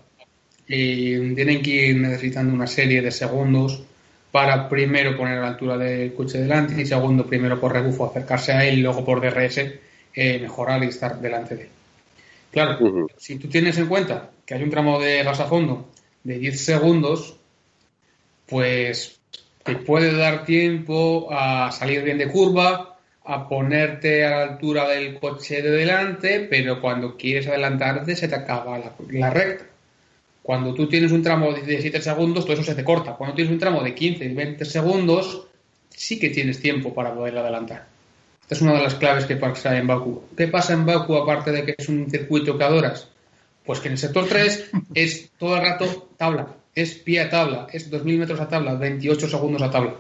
y 0.67 1.35
tienen 1.35 1.63
que 1.63 1.71
ir 1.89 1.97
necesitando 1.97 2.55
una 2.55 2.67
serie 2.67 3.03
de 3.03 3.11
segundos 3.11 3.83
para 4.31 4.69
primero 4.69 5.17
poner 5.17 5.39
a 5.39 5.43
la 5.43 5.49
altura 5.49 5.77
del 5.77 6.15
coche 6.15 6.39
delante 6.39 6.81
y 6.81 6.87
segundo 6.87 7.27
primero 7.27 7.61
por 7.61 7.73
rebufo 7.73 8.07
acercarse 8.07 8.53
a 8.53 8.65
él 8.65 8.79
y 8.79 8.83
luego 8.83 9.05
por 9.05 9.21
DRS 9.21 9.59
eh, 10.15 10.39
mejorar 10.41 10.83
y 10.83 10.89
estar 10.89 11.21
delante 11.21 11.57
de 11.57 11.63
él. 11.65 11.69
Claro, 12.51 13.09
si 13.17 13.37
tú 13.37 13.49
tienes 13.49 13.79
en 13.79 13.87
cuenta 13.87 14.31
que 14.45 14.55
hay 14.55 14.63
un 14.63 14.71
tramo 14.71 15.01
de 15.01 15.23
gas 15.23 15.41
a 15.41 15.47
fondo 15.47 15.91
de 16.25 16.39
10 16.39 16.65
segundos, 16.65 17.37
pues 18.53 19.19
te 19.65 19.77
puede 19.77 20.15
dar 20.15 20.45
tiempo 20.45 21.29
a 21.31 21.73
salir 21.73 22.03
bien 22.03 22.19
de 22.19 22.29
curva, 22.29 22.99
a 23.25 23.49
ponerte 23.49 24.27
a 24.27 24.31
la 24.31 24.43
altura 24.43 24.87
del 24.89 25.19
coche 25.19 25.63
de 25.63 25.71
delante, 25.71 26.41
pero 26.51 26.79
cuando 26.79 27.17
quieres 27.17 27.47
adelantarte 27.47 28.15
se 28.15 28.29
te 28.29 28.35
acaba 28.35 28.79
la, 29.11 29.31
recta. 29.31 29.65
Cuando 30.43 30.75
tú 30.75 30.87
tienes 30.87 31.13
un 31.13 31.23
tramo 31.23 31.51
de 31.51 31.63
17 31.63 32.03
segundos, 32.03 32.45
todo 32.45 32.53
eso 32.53 32.63
se 32.63 32.75
te 32.75 32.85
corta. 32.85 33.15
Cuando 33.15 33.35
tienes 33.35 33.51
un 33.51 33.59
tramo 33.59 33.83
de 33.83 33.95
15 33.95 34.23
y 34.23 34.35
20 34.35 34.67
segundos, 34.67 35.47
sí 35.89 36.19
que 36.19 36.29
tienes 36.29 36.61
tiempo 36.61 36.93
para 36.93 37.15
poder 37.15 37.39
adelantar. 37.39 37.87
Esta 38.43 38.55
es 38.55 38.61
una 38.61 38.75
de 38.75 38.83
las 38.83 38.97
claves 38.97 39.25
que 39.25 39.37
pasa 39.37 39.79
en 39.79 39.87
Baku. 39.87 40.25
¿Qué 40.37 40.49
pasa 40.49 40.75
en 40.75 40.85
Baku 40.85 41.17
aparte 41.17 41.53
de 41.53 41.65
que 41.65 41.75
es 41.79 41.89
un 41.89 42.11
circuito 42.11 42.59
que 42.59 42.65
adoras? 42.65 43.09
Pues 43.65 43.81
que 43.81 43.89
en 43.89 43.93
el 43.93 43.99
sector 43.99 44.27
3 44.29 44.71
es 44.93 45.31
todo 45.39 45.57
el 45.57 45.63
rato 45.63 46.11
tabla, 46.19 46.49
es 46.75 46.95
pie 46.95 47.21
a 47.21 47.31
tabla, 47.31 47.67
es 47.73 47.91
2.000 47.91 48.19
metros 48.19 48.41
a 48.41 48.49
tabla, 48.49 48.75
28 48.75 49.29
segundos 49.29 49.63
a 49.63 49.71
tabla. 49.71 49.95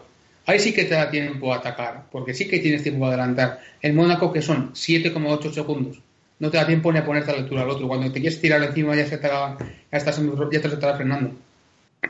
Ahí 0.46 0.58
sí 0.58 0.72
que 0.72 0.84
te 0.84 0.94
da 0.94 1.10
tiempo 1.10 1.52
a 1.52 1.58
atacar, 1.58 2.04
porque 2.10 2.34
sí 2.34 2.48
que 2.48 2.58
tienes 2.58 2.82
tiempo 2.82 3.04
a 3.04 3.08
adelantar. 3.08 3.60
En 3.80 3.94
Mónaco, 3.94 4.32
que 4.32 4.42
son 4.42 4.72
7,8 4.72 5.52
segundos, 5.52 6.00
no 6.40 6.50
te 6.50 6.56
da 6.56 6.66
tiempo 6.66 6.92
ni 6.92 6.98
a 6.98 7.04
ponerte 7.04 7.30
a 7.30 7.34
la 7.34 7.40
altura 7.40 7.62
al 7.62 7.70
otro. 7.70 7.86
Cuando 7.86 8.10
te 8.10 8.20
quieres 8.20 8.40
tirar 8.40 8.62
encima 8.62 8.96
ya, 8.96 9.06
se 9.06 9.18
te 9.18 9.28
ya, 9.28 9.56
estás 9.92 10.20
ya 10.20 10.60
te 10.60 10.68
estará 10.68 10.96
frenando. 10.96 11.32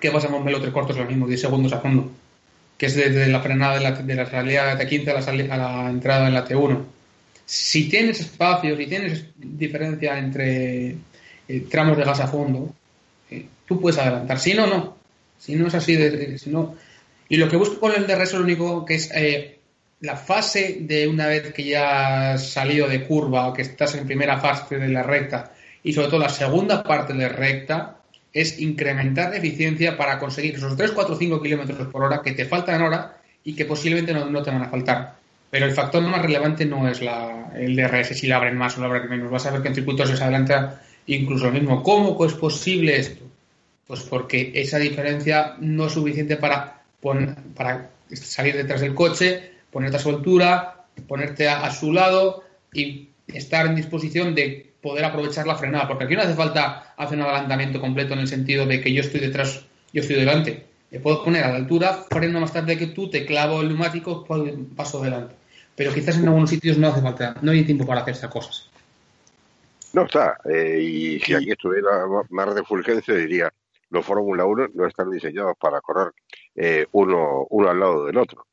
¿Qué 0.01 0.11
pasa 0.11 0.29
con 0.29 0.45
Velo 0.45 0.61
tres 0.61 0.73
cortos? 0.73 0.97
Lo 0.97 1.05
mismo, 1.05 1.27
10 1.27 1.41
segundos 1.41 1.73
a 1.75 1.81
fondo. 1.81 2.11
Que 2.79 2.87
es 2.87 2.97
desde 2.97 3.27
la 3.27 3.41
frenada 3.41 3.75
de 3.75 3.81
la, 3.81 3.93
de 3.93 4.15
la 4.15 4.25
salida 4.25 4.75
de 4.75 4.89
T15 4.89 5.09
a 5.09 5.33
la, 5.33 5.55
a 5.55 5.59
la 5.85 5.91
entrada 5.91 6.29
en 6.29 6.35
la 6.35 6.47
T1. 6.47 6.83
Si 7.45 7.91
tienes 7.91 8.21
espacio, 8.21 8.75
si 8.77 8.87
tienes 8.87 9.27
diferencia 9.37 10.19
entre 10.19 10.97
eh, 11.49 11.67
tramos 11.71 11.99
de 11.99 12.05
gas 12.05 12.21
a 12.21 12.27
fondo, 12.27 12.75
tú 13.67 13.81
puedes 13.81 13.99
adelantar. 13.99 14.39
Si 14.39 14.55
no, 14.55 14.67
no. 14.67 14.97
Si 15.39 15.55
no 15.57 15.67
es 15.67 15.75
así, 15.75 15.97
de, 15.97 16.39
si 16.39 16.51
no. 16.51 16.77
Y 17.29 17.37
lo 17.37 17.49
que 17.49 17.57
busco 17.57 17.81
con 17.81 17.93
el 17.95 18.07
DRS 18.07 18.23
es 18.23 18.35
lo 18.35 18.45
único 18.45 18.85
que 18.85 18.95
es 18.95 19.11
eh, 19.15 19.59
la 20.01 20.17
fase 20.17 20.79
de 20.81 21.09
una 21.09 21.27
vez 21.27 21.53
que 21.53 21.65
ya 21.65 22.33
has 22.33 22.51
salido 22.51 22.89
de 22.89 23.05
curva 23.05 23.49
o 23.49 23.53
que 23.53 23.63
estás 23.63 23.95
en 23.95 24.07
primera 24.07 24.39
fase 24.39 24.77
de 24.77 24.89
la 24.89 25.03
recta 25.03 25.53
y 25.83 25.93
sobre 25.93 26.09
todo 26.09 26.21
la 26.21 26.29
segunda 26.29 26.83
parte 26.83 27.13
de 27.13 27.29
recta 27.29 27.99
es 28.33 28.61
incrementar 28.61 29.35
eficiencia 29.35 29.97
para 29.97 30.19
conseguir 30.19 30.55
esos 30.55 30.77
3, 30.77 30.93
4, 30.93 31.17
5 31.17 31.43
kilómetros 31.43 31.89
por 31.89 32.05
hora 32.05 32.23
que 32.23 32.33
te 32.33 32.47
faltan 32.47 32.83
ahora 32.83 33.17
y 33.45 33.55
que 33.55 33.65
posiblemente 33.65 34.13
no, 34.13 34.27
no 34.27 34.43
te 34.43 34.51
van 34.51 34.63
a 34.63 34.69
faltar. 34.69 35.17
Pero 35.51 35.67
el 35.67 35.73
factor 35.73 36.03
más 36.03 36.23
relevante 36.23 36.65
no 36.65 36.89
es 36.89 37.03
la, 37.03 37.53
el 37.55 37.77
DRS, 37.77 38.19
si 38.19 38.27
la 38.27 38.37
abren 38.37 38.57
más 38.57 38.79
o 38.79 38.81
la 38.81 38.87
abren 38.87 39.09
menos. 39.11 39.31
Vas 39.31 39.45
a 39.47 39.51
ver 39.51 39.61
que 39.61 39.69
en 39.69 39.75
circuitos 39.75 40.09
se 40.09 40.23
adelanta 40.23 40.81
incluso 41.07 41.47
lo 41.47 41.53
mismo. 41.53 41.83
¿Cómo 41.83 42.25
es 42.25 42.35
posible 42.35 42.97
esto? 42.99 43.25
Pues 43.87 44.01
porque 44.03 44.53
esa 44.55 44.79
diferencia 44.79 45.57
no 45.61 45.87
es 45.87 45.93
suficiente 45.93 46.37
para, 46.37 46.83
pon- 47.01 47.37
para 47.55 47.91
salir 48.13 48.57
detrás 48.57 48.81
del 48.81 48.95
coche, 48.95 49.53
ponerte 49.71 49.97
a 49.97 50.01
su 50.01 50.11
altura, 50.11 50.85
ponerte 51.09 51.49
a, 51.49 51.71
su 51.71 51.93
lado 51.93 52.45
y 52.73 53.09
estar 53.27 53.67
en 53.67 53.75
disposición 53.75 54.35
de 54.35 54.73
poder 54.81 55.05
aprovechar 55.05 55.47
la 55.47 55.57
frenada. 55.57 55.89
Porque 55.89 56.05
aquí 56.05 56.15
no 56.15 56.23
hace 56.23 56.35
falta 56.35 56.95
hacer 56.97 57.19
un 57.19 57.25
adelantamiento 57.25 57.81
completo 57.81 58.15
en 58.15 58.21
el 58.21 58.29
sentido 58.29 58.67
de 58.67 58.81
que 58.81 58.93
yo 58.93 59.01
estoy 59.01 59.21
detrás, 59.21 59.65
yo 59.93 60.01
estoy 60.03 60.17
delante. 60.17 60.67
Me 60.91 61.01
puedo 61.01 61.25
poner 61.25 61.45
a 61.45 61.51
la 61.51 61.57
altura, 61.57 62.05
freno 62.11 62.41
más 62.41 62.53
tarde 62.53 62.77
que 62.77 62.89
tú, 62.89 63.09
te 63.09 63.25
clavo 63.25 63.63
el 63.63 63.69
neumático, 63.69 64.27
paso 64.77 65.01
adelante. 65.01 65.35
Pero 65.75 65.93
quizás 65.95 66.19
en 66.19 66.27
algunos 66.29 66.51
sitios 66.51 66.77
no 66.77 66.89
hace 66.89 67.01
falta, 67.01 67.35
no 67.41 67.51
hay 67.51 67.65
tiempo 67.65 67.87
para 67.87 68.03
hacer 68.03 68.13
estas 68.15 68.31
cosas. 68.31 68.69
No 69.93 70.03
está. 70.03 70.39
eh, 70.45 70.79
y 70.81 71.21
si 71.21 71.35
aquí 71.35 71.51
estuviera 71.51 72.07
más 72.31 72.55
de 72.55 72.65
Fulgencio, 72.65 73.15
diría: 73.15 73.53
los 73.91 74.05
Fórmula 74.05 74.45
1 74.45 74.69
no 74.75 74.87
están 74.87 75.11
diseñados 75.11 75.57
para 75.59 75.81
correr 75.81 76.13
eh, 76.55 76.87
uno, 76.93 77.47
uno 77.51 77.69
al 77.69 77.81
lado 77.81 78.07
del 78.07 78.17
otro. 78.17 78.47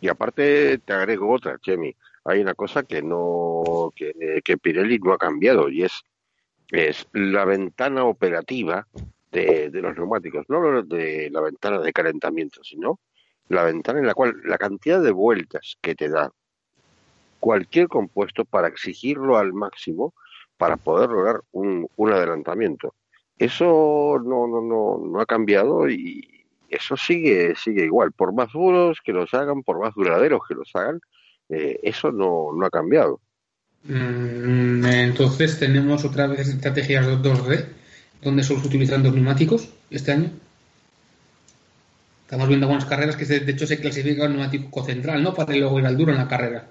Y 0.00 0.08
aparte, 0.08 0.78
te 0.78 0.92
agrego 0.92 1.32
otra, 1.32 1.58
Chemi. 1.58 1.94
Hay 2.24 2.40
una 2.40 2.54
cosa 2.54 2.82
que 2.82 3.02
no 3.02 3.92
que, 3.96 4.40
que 4.44 4.58
Pirelli 4.58 4.98
no 4.98 5.12
ha 5.12 5.18
cambiado 5.18 5.68
y 5.68 5.82
es 5.84 6.02
es 6.70 7.06
la 7.12 7.44
ventana 7.44 8.04
operativa 8.04 8.86
de, 9.32 9.70
de 9.70 9.82
los 9.82 9.96
neumáticos, 9.96 10.44
no 10.48 10.82
de 10.82 11.30
la 11.30 11.40
ventana 11.40 11.80
de 11.80 11.92
calentamiento, 11.92 12.62
sino 12.62 13.00
la 13.48 13.64
ventana 13.64 14.00
en 14.00 14.06
la 14.06 14.14
cual 14.14 14.36
la 14.44 14.58
cantidad 14.58 15.02
de 15.02 15.10
vueltas 15.10 15.78
que 15.80 15.94
te 15.94 16.08
da 16.08 16.30
cualquier 17.40 17.88
compuesto 17.88 18.44
para 18.44 18.68
exigirlo 18.68 19.38
al 19.38 19.52
máximo 19.52 20.14
para 20.58 20.76
poder 20.76 21.08
lograr 21.08 21.40
un, 21.52 21.88
adelantamiento. 22.12 22.94
Eso 23.38 24.20
no, 24.22 24.46
no, 24.48 24.60
no, 24.60 25.06
no 25.06 25.20
ha 25.20 25.26
cambiado 25.26 25.88
y 25.88 26.44
eso 26.68 26.96
sigue, 26.96 27.54
sigue 27.56 27.84
igual. 27.84 28.12
Por 28.12 28.34
más 28.34 28.52
duros 28.52 28.98
que 29.02 29.12
los 29.12 29.32
hagan, 29.32 29.62
por 29.62 29.80
más 29.80 29.94
duraderos 29.94 30.42
que 30.46 30.54
los 30.54 30.70
hagan, 30.74 31.00
eh, 31.48 31.78
eso 31.82 32.12
no, 32.12 32.50
no 32.52 32.66
ha 32.66 32.70
cambiado. 32.70 33.20
Mm, 33.84 34.84
Entonces 34.84 35.58
tenemos 35.58 36.04
otra 36.04 36.26
vez 36.26 36.48
estrategias 36.48 37.06
2D, 37.06 37.66
donde 38.22 38.42
solo 38.42 38.60
se 38.60 38.66
utilizan 38.66 39.02
dos 39.02 39.14
neumáticos 39.14 39.72
este 39.90 40.12
año. 40.12 40.30
Estamos 42.24 42.48
viendo 42.48 42.66
algunas 42.66 42.84
carreras 42.84 43.16
que 43.16 43.24
de 43.24 43.52
hecho 43.52 43.66
se 43.66 43.80
clasifica 43.80 44.26
un 44.26 44.32
neumático 44.32 44.84
central, 44.84 45.22
¿no? 45.22 45.32
Para 45.32 45.56
luego 45.56 45.78
ir 45.78 45.86
al 45.86 45.96
duro 45.96 46.12
en 46.12 46.18
la 46.18 46.28
carrera. 46.28 46.68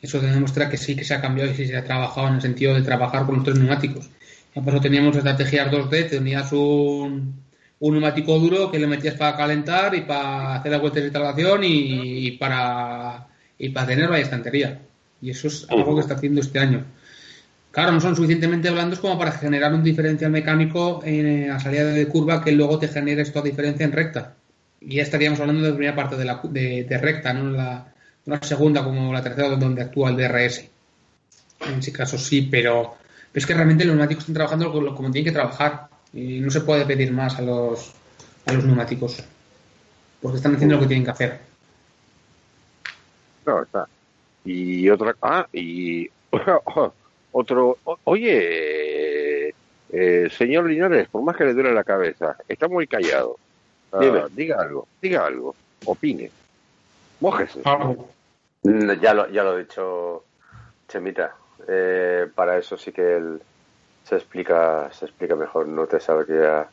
Eso 0.00 0.20
demuestra 0.20 0.68
que 0.68 0.76
sí 0.76 0.94
que 0.94 1.04
se 1.04 1.14
ha 1.14 1.20
cambiado 1.20 1.50
y 1.50 1.54
sí 1.54 1.66
se 1.66 1.76
ha 1.76 1.84
trabajado 1.84 2.28
en 2.28 2.34
el 2.34 2.42
sentido 2.42 2.74
de 2.74 2.82
trabajar 2.82 3.26
con 3.26 3.36
los 3.36 3.44
tres 3.44 3.58
neumáticos. 3.58 4.08
Ya 4.54 4.62
pasó 4.62 4.80
teníamos 4.80 5.16
estrategias 5.16 5.70
2D, 5.70 6.10
tenías 6.10 6.52
un, 6.52 7.42
un 7.80 7.92
neumático 7.92 8.38
duro 8.38 8.70
que 8.70 8.78
le 8.78 8.86
metías 8.86 9.14
para 9.14 9.36
calentar 9.36 9.94
y 9.94 10.02
para 10.02 10.56
hacer 10.56 10.72
las 10.72 10.80
vueltas 10.80 11.02
de 11.02 11.08
instalación 11.08 11.64
y, 11.64 12.26
y 12.26 12.30
para 12.32 13.28
y 13.58 13.70
para 13.70 13.86
tener 13.88 14.08
vaya 14.08 14.24
estantería. 14.24 14.80
Y 15.20 15.30
eso 15.30 15.48
es 15.48 15.66
algo 15.68 15.94
que 15.96 16.02
está 16.02 16.14
haciendo 16.14 16.40
este 16.40 16.60
año. 16.60 16.84
Claro, 17.72 17.92
no 17.92 18.00
son 18.00 18.16
suficientemente 18.16 18.70
blandos 18.70 19.00
como 19.00 19.18
para 19.18 19.32
generar 19.32 19.74
un 19.74 19.82
diferencial 19.82 20.30
mecánico 20.30 21.02
en 21.04 21.48
la 21.48 21.60
salida 21.60 21.84
de 21.84 22.06
curva 22.06 22.42
que 22.42 22.52
luego 22.52 22.78
te 22.78 22.88
genere 22.88 23.22
esta 23.22 23.42
diferencia 23.42 23.84
en 23.84 23.92
recta. 23.92 24.34
Y 24.80 24.96
ya 24.96 25.02
estaríamos 25.02 25.40
hablando 25.40 25.62
de 25.62 25.70
la 25.70 25.74
primera 25.76 25.96
parte 25.96 26.16
de, 26.16 26.24
la, 26.24 26.40
de, 26.44 26.84
de 26.84 26.98
recta, 26.98 27.32
no 27.32 27.50
la, 27.50 27.92
no 28.28 28.34
la 28.34 28.42
segunda 28.42 28.84
como 28.84 29.10
la 29.10 29.22
tercera 29.22 29.56
donde 29.56 29.80
actúa 29.80 30.10
el 30.10 30.16
DRS. 30.16 30.68
En 31.60 31.78
ese 31.78 31.92
caso 31.92 32.18
sí, 32.18 32.42
pero, 32.42 32.94
pero 33.32 33.40
es 33.40 33.46
que 33.46 33.54
realmente 33.54 33.86
los 33.86 33.94
neumáticos 33.94 34.24
están 34.24 34.34
trabajando 34.34 34.70
como, 34.70 34.94
como 34.94 35.10
tienen 35.10 35.32
que 35.32 35.38
trabajar. 35.38 35.88
Y 36.12 36.38
no 36.40 36.50
se 36.50 36.60
puede 36.60 36.84
pedir 36.84 37.10
más 37.10 37.38
a 37.38 37.42
los, 37.42 37.90
a 38.44 38.52
los 38.52 38.64
neumáticos. 38.64 39.24
Porque 40.20 40.36
están 40.36 40.56
haciendo 40.56 40.74
lo 40.74 40.82
que 40.82 40.88
tienen 40.88 41.06
que 41.06 41.10
hacer. 41.10 41.40
Claro, 43.44 43.62
está. 43.62 43.88
Y 44.44 44.90
otra. 44.90 45.16
Ah, 45.22 45.46
y. 45.50 46.10
Otro. 47.32 47.78
Oye, 48.04 49.54
eh, 49.90 50.28
señor 50.36 50.68
Linares, 50.68 51.08
por 51.08 51.22
más 51.22 51.36
que 51.36 51.44
le 51.44 51.54
duele 51.54 51.72
la 51.72 51.84
cabeza, 51.84 52.36
está 52.46 52.68
muy 52.68 52.86
callado. 52.86 53.38
Ah, 53.92 54.26
diga 54.34 54.60
algo, 54.60 54.86
diga 55.00 55.24
algo. 55.24 55.54
Opine. 55.84 56.30
Mójese. 57.20 57.60
Ya 59.00 59.14
lo, 59.14 59.28
ya 59.28 59.44
lo 59.44 59.56
he 59.56 59.60
dicho 59.64 60.24
Chemita. 60.88 61.34
Eh, 61.66 62.28
para 62.34 62.58
eso 62.58 62.76
sí 62.76 62.92
que 62.92 63.16
él 63.16 63.40
se 64.04 64.16
explica, 64.16 64.90
se 64.92 65.06
explica 65.06 65.34
mejor. 65.34 65.68
No 65.68 65.86
te 65.86 66.00
sabría 66.00 66.66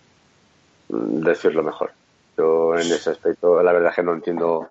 mm, 0.90 1.20
decirlo 1.22 1.64
mejor. 1.64 1.92
Yo 2.38 2.74
en 2.76 2.92
ese 2.92 3.12
aspecto, 3.12 3.62
la 3.62 3.72
verdad 3.72 3.90
es 3.90 3.96
que 3.96 4.04
no 4.04 4.14
entiendo 4.14 4.70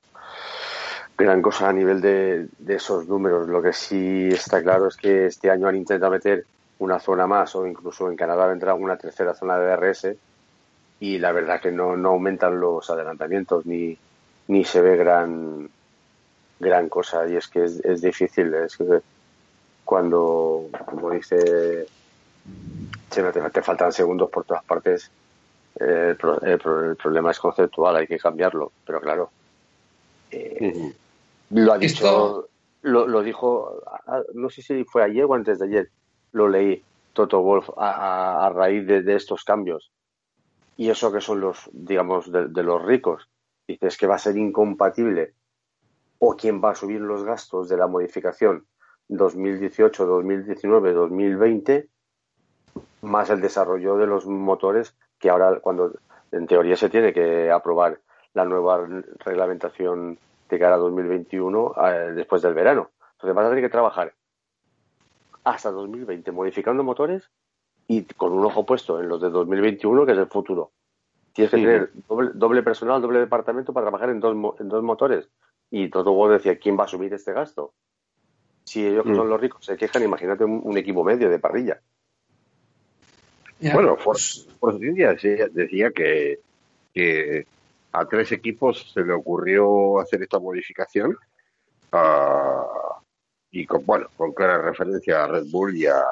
gran 1.17 1.41
cosa 1.41 1.69
a 1.69 1.73
nivel 1.73 2.01
de, 2.01 2.49
de 2.59 2.75
esos 2.75 3.07
números. 3.07 3.49
Lo 3.49 3.63
que 3.63 3.73
sí 3.73 4.29
está 4.29 4.63
claro 4.63 4.89
es 4.89 4.97
que 4.97 5.27
este 5.27 5.51
año 5.51 5.69
han 5.69 5.77
intentado 5.77 6.13
meter 6.13 6.45
una 6.79 6.99
zona 6.99 7.27
más 7.27 7.55
o 7.55 7.67
incluso 7.67 8.11
en 8.11 8.17
Canadá 8.17 8.47
vendrá 8.47 8.75
una 8.75 8.97
tercera 8.97 9.35
zona 9.35 9.59
de 9.59 9.77
DRS 9.77 10.09
y 11.01 11.19
la 11.19 11.33
verdad 11.33 11.61
que 11.61 11.71
no, 11.71 11.97
no 11.97 12.11
aumentan 12.11 12.59
los 12.59 12.89
adelantamientos 12.91 13.65
ni, 13.67 13.97
ni 14.49 14.65
se 14.65 14.81
ve 14.81 14.97
gran 14.97 15.69
gran 16.59 16.89
cosa 16.89 17.29
y 17.29 17.37
es 17.37 17.49
que 17.49 17.65
es, 17.65 17.81
es 17.85 18.01
difícil 18.03 18.55
es 18.55 18.77
que 18.77 19.01
cuando 19.85 20.71
como 20.87 21.11
dice 21.11 21.89
te, 23.09 23.63
faltan 23.63 23.93
segundos 23.93 24.31
por 24.31 24.45
todas 24.45 24.65
partes 24.65 25.13
eh, 25.81 26.09
el, 26.11 26.17
pro- 26.17 26.41
el 26.43 26.59
pro- 26.59 26.91
el 26.91 26.97
problema 26.97 27.31
es 27.33 27.39
conceptual 27.41 27.97
hay 27.97 28.07
que 28.07 28.19
cambiarlo 28.19 28.73
pero 28.85 29.01
claro 29.01 29.33
eh, 30.31 30.97
lo 31.51 31.73
ha 31.73 31.79
dicho 31.79 32.41
Esto- 32.41 32.51
lo, 32.83 33.07
lo 33.09 33.23
dijo 33.23 33.83
no 34.35 34.51
sé 34.51 34.63
si 34.63 34.85
fue 34.85 35.03
ayer 35.05 35.25
o 35.25 35.35
antes 35.35 35.59
de 35.59 35.67
ayer 35.67 35.89
lo 36.33 36.49
leí 36.49 36.85
Toto 37.15 37.43
Wolf 37.43 37.71
a, 37.77 37.91
a- 37.93 38.47
a 38.47 38.51
raíz 38.51 38.87
de, 38.87 39.03
de 39.03 39.15
estos 39.17 39.45
cambios. 39.45 39.93
Y 40.77 40.91
eso 40.91 41.13
que 41.13 41.21
son 41.21 41.41
los 41.41 41.71
digamos 41.73 42.31
de, 42.33 42.49
de 42.49 42.63
los 42.65 42.83
ricos. 42.85 43.29
Dices 43.69 43.97
que 43.97 44.07
va 44.07 44.17
a 44.17 44.19
ser 44.19 44.37
incompatible 44.37 45.35
o 46.27 46.37
quién 46.37 46.63
va 46.65 46.71
a 46.71 46.75
subir 46.75 47.01
los 47.01 47.23
gastos 47.25 47.69
de 47.69 47.77
la 47.77 47.87
modificación 47.87 48.65
2018, 49.09 50.07
2019, 50.07 50.93
2020 50.95 51.89
más 53.03 53.29
el 53.29 53.43
desarrollo 53.43 53.97
de 53.99 54.07
los 54.07 54.27
motores 54.27 54.97
que 55.19 55.29
ahora 55.29 55.61
cuando 55.61 55.93
en 56.33 56.47
teoría 56.47 56.77
se 56.77 56.89
tiene 56.89 57.13
que 57.13 57.51
aprobar 57.51 58.01
la 58.33 58.47
nueva 58.47 58.87
reglamentación 59.19 60.19
de 60.49 60.59
cara 60.59 60.77
a 60.77 60.79
2021 60.79 61.75
eh, 61.77 62.13
después 62.15 62.41
del 62.41 62.55
verano. 62.55 62.91
Entonces 63.13 63.35
vas 63.37 63.45
a 63.45 63.49
tener 63.51 63.63
que 63.63 63.71
trabajar 63.71 64.15
hasta 65.45 65.71
2020 65.71 66.33
modificando 66.33 66.83
motores 66.83 67.29
y 67.87 68.03
con 68.05 68.33
un 68.33 68.47
ojo 68.47 68.65
puesto 68.65 68.99
en 68.99 69.09
los 69.09 69.21
de 69.21 69.29
2021 69.29 70.07
que 70.07 70.13
es 70.13 70.19
el 70.19 70.27
futuro. 70.29 70.71
Tienes 71.35 71.51
que 71.51 71.59
Sí. 71.59 71.63
tener 71.63 71.91
doble, 72.09 72.31
doble 72.33 72.63
personal, 72.63 73.03
doble 73.03 73.19
departamento 73.21 73.75
para 73.75 73.85
trabajar 73.85 74.09
en 74.09 74.21
dos, 74.21 74.35
en 74.59 74.69
dos 74.71 74.83
motores. 74.83 75.29
Y 75.71 75.89
Toto 75.91 76.13
Wolff 76.13 76.35
decía, 76.35 76.59
¿quién 76.59 76.77
va 76.79 76.83
a 76.83 76.87
asumir 76.87 77.13
este 77.13 77.33
gasto? 77.33 77.75
Si 78.65 78.87
ellos 78.87 79.05
que 79.05 79.11
Mm. 79.13 79.17
son 79.17 79.29
los 79.29 79.41
ricos 79.41 79.65
se 79.65 79.77
quejan, 79.77 80.03
imagínate 80.03 80.45
un, 80.45 80.61
un 80.65 80.77
equipo 80.79 81.05
medio 81.05 81.29
de 81.29 81.39
parrilla. 81.39 81.81
Bueno, 83.73 83.97
Force, 83.97 84.47
India 84.81 85.15
decía, 85.15 85.91
que, 85.91 86.39
que 86.93 87.47
a 87.93 88.05
tres 88.07 88.33
equipos 88.33 88.91
se 88.93 89.03
le 89.03 89.13
ocurrió 89.13 90.01
hacer 90.01 90.23
esta 90.23 90.39
modificación 90.39 91.17
ah, 91.93 93.01
y 93.51 93.65
con, 93.65 93.87
bueno, 93.87 94.09
con 94.17 94.33
clara 94.33 94.61
referencia 94.61 95.25
a 95.25 95.29
Red 95.29 95.45
Bull 95.51 95.77
y 95.77 95.87
a 95.87 96.03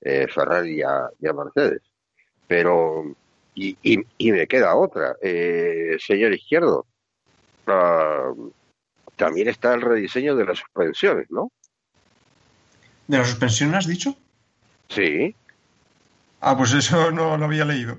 eh, 0.00 0.26
Ferrari 0.28 0.76
y 0.76 0.82
a, 0.82 1.08
y 1.18 1.26
a 1.26 1.32
Mercedes. 1.32 1.82
Pero, 2.46 3.04
y, 3.54 3.76
y, 3.82 4.06
y 4.18 4.32
me 4.32 4.46
queda 4.46 4.76
otra, 4.76 5.16
eh, 5.20 5.96
señor 5.98 6.34
Izquierdo. 6.34 6.86
ah, 7.66 8.32
también 9.16 9.48
está 9.48 9.74
el 9.74 9.80
rediseño 9.82 10.36
de 10.36 10.44
las 10.44 10.58
suspensiones, 10.58 11.26
¿no? 11.30 11.50
¿De 13.06 13.18
la 13.18 13.24
suspensión 13.24 13.74
has 13.74 13.86
dicho? 13.86 14.16
Sí, 14.88 15.34
Ah, 16.40 16.56
pues 16.56 16.74
eso 16.74 17.10
no 17.10 17.36
lo 17.36 17.44
había 17.46 17.64
leído. 17.64 17.98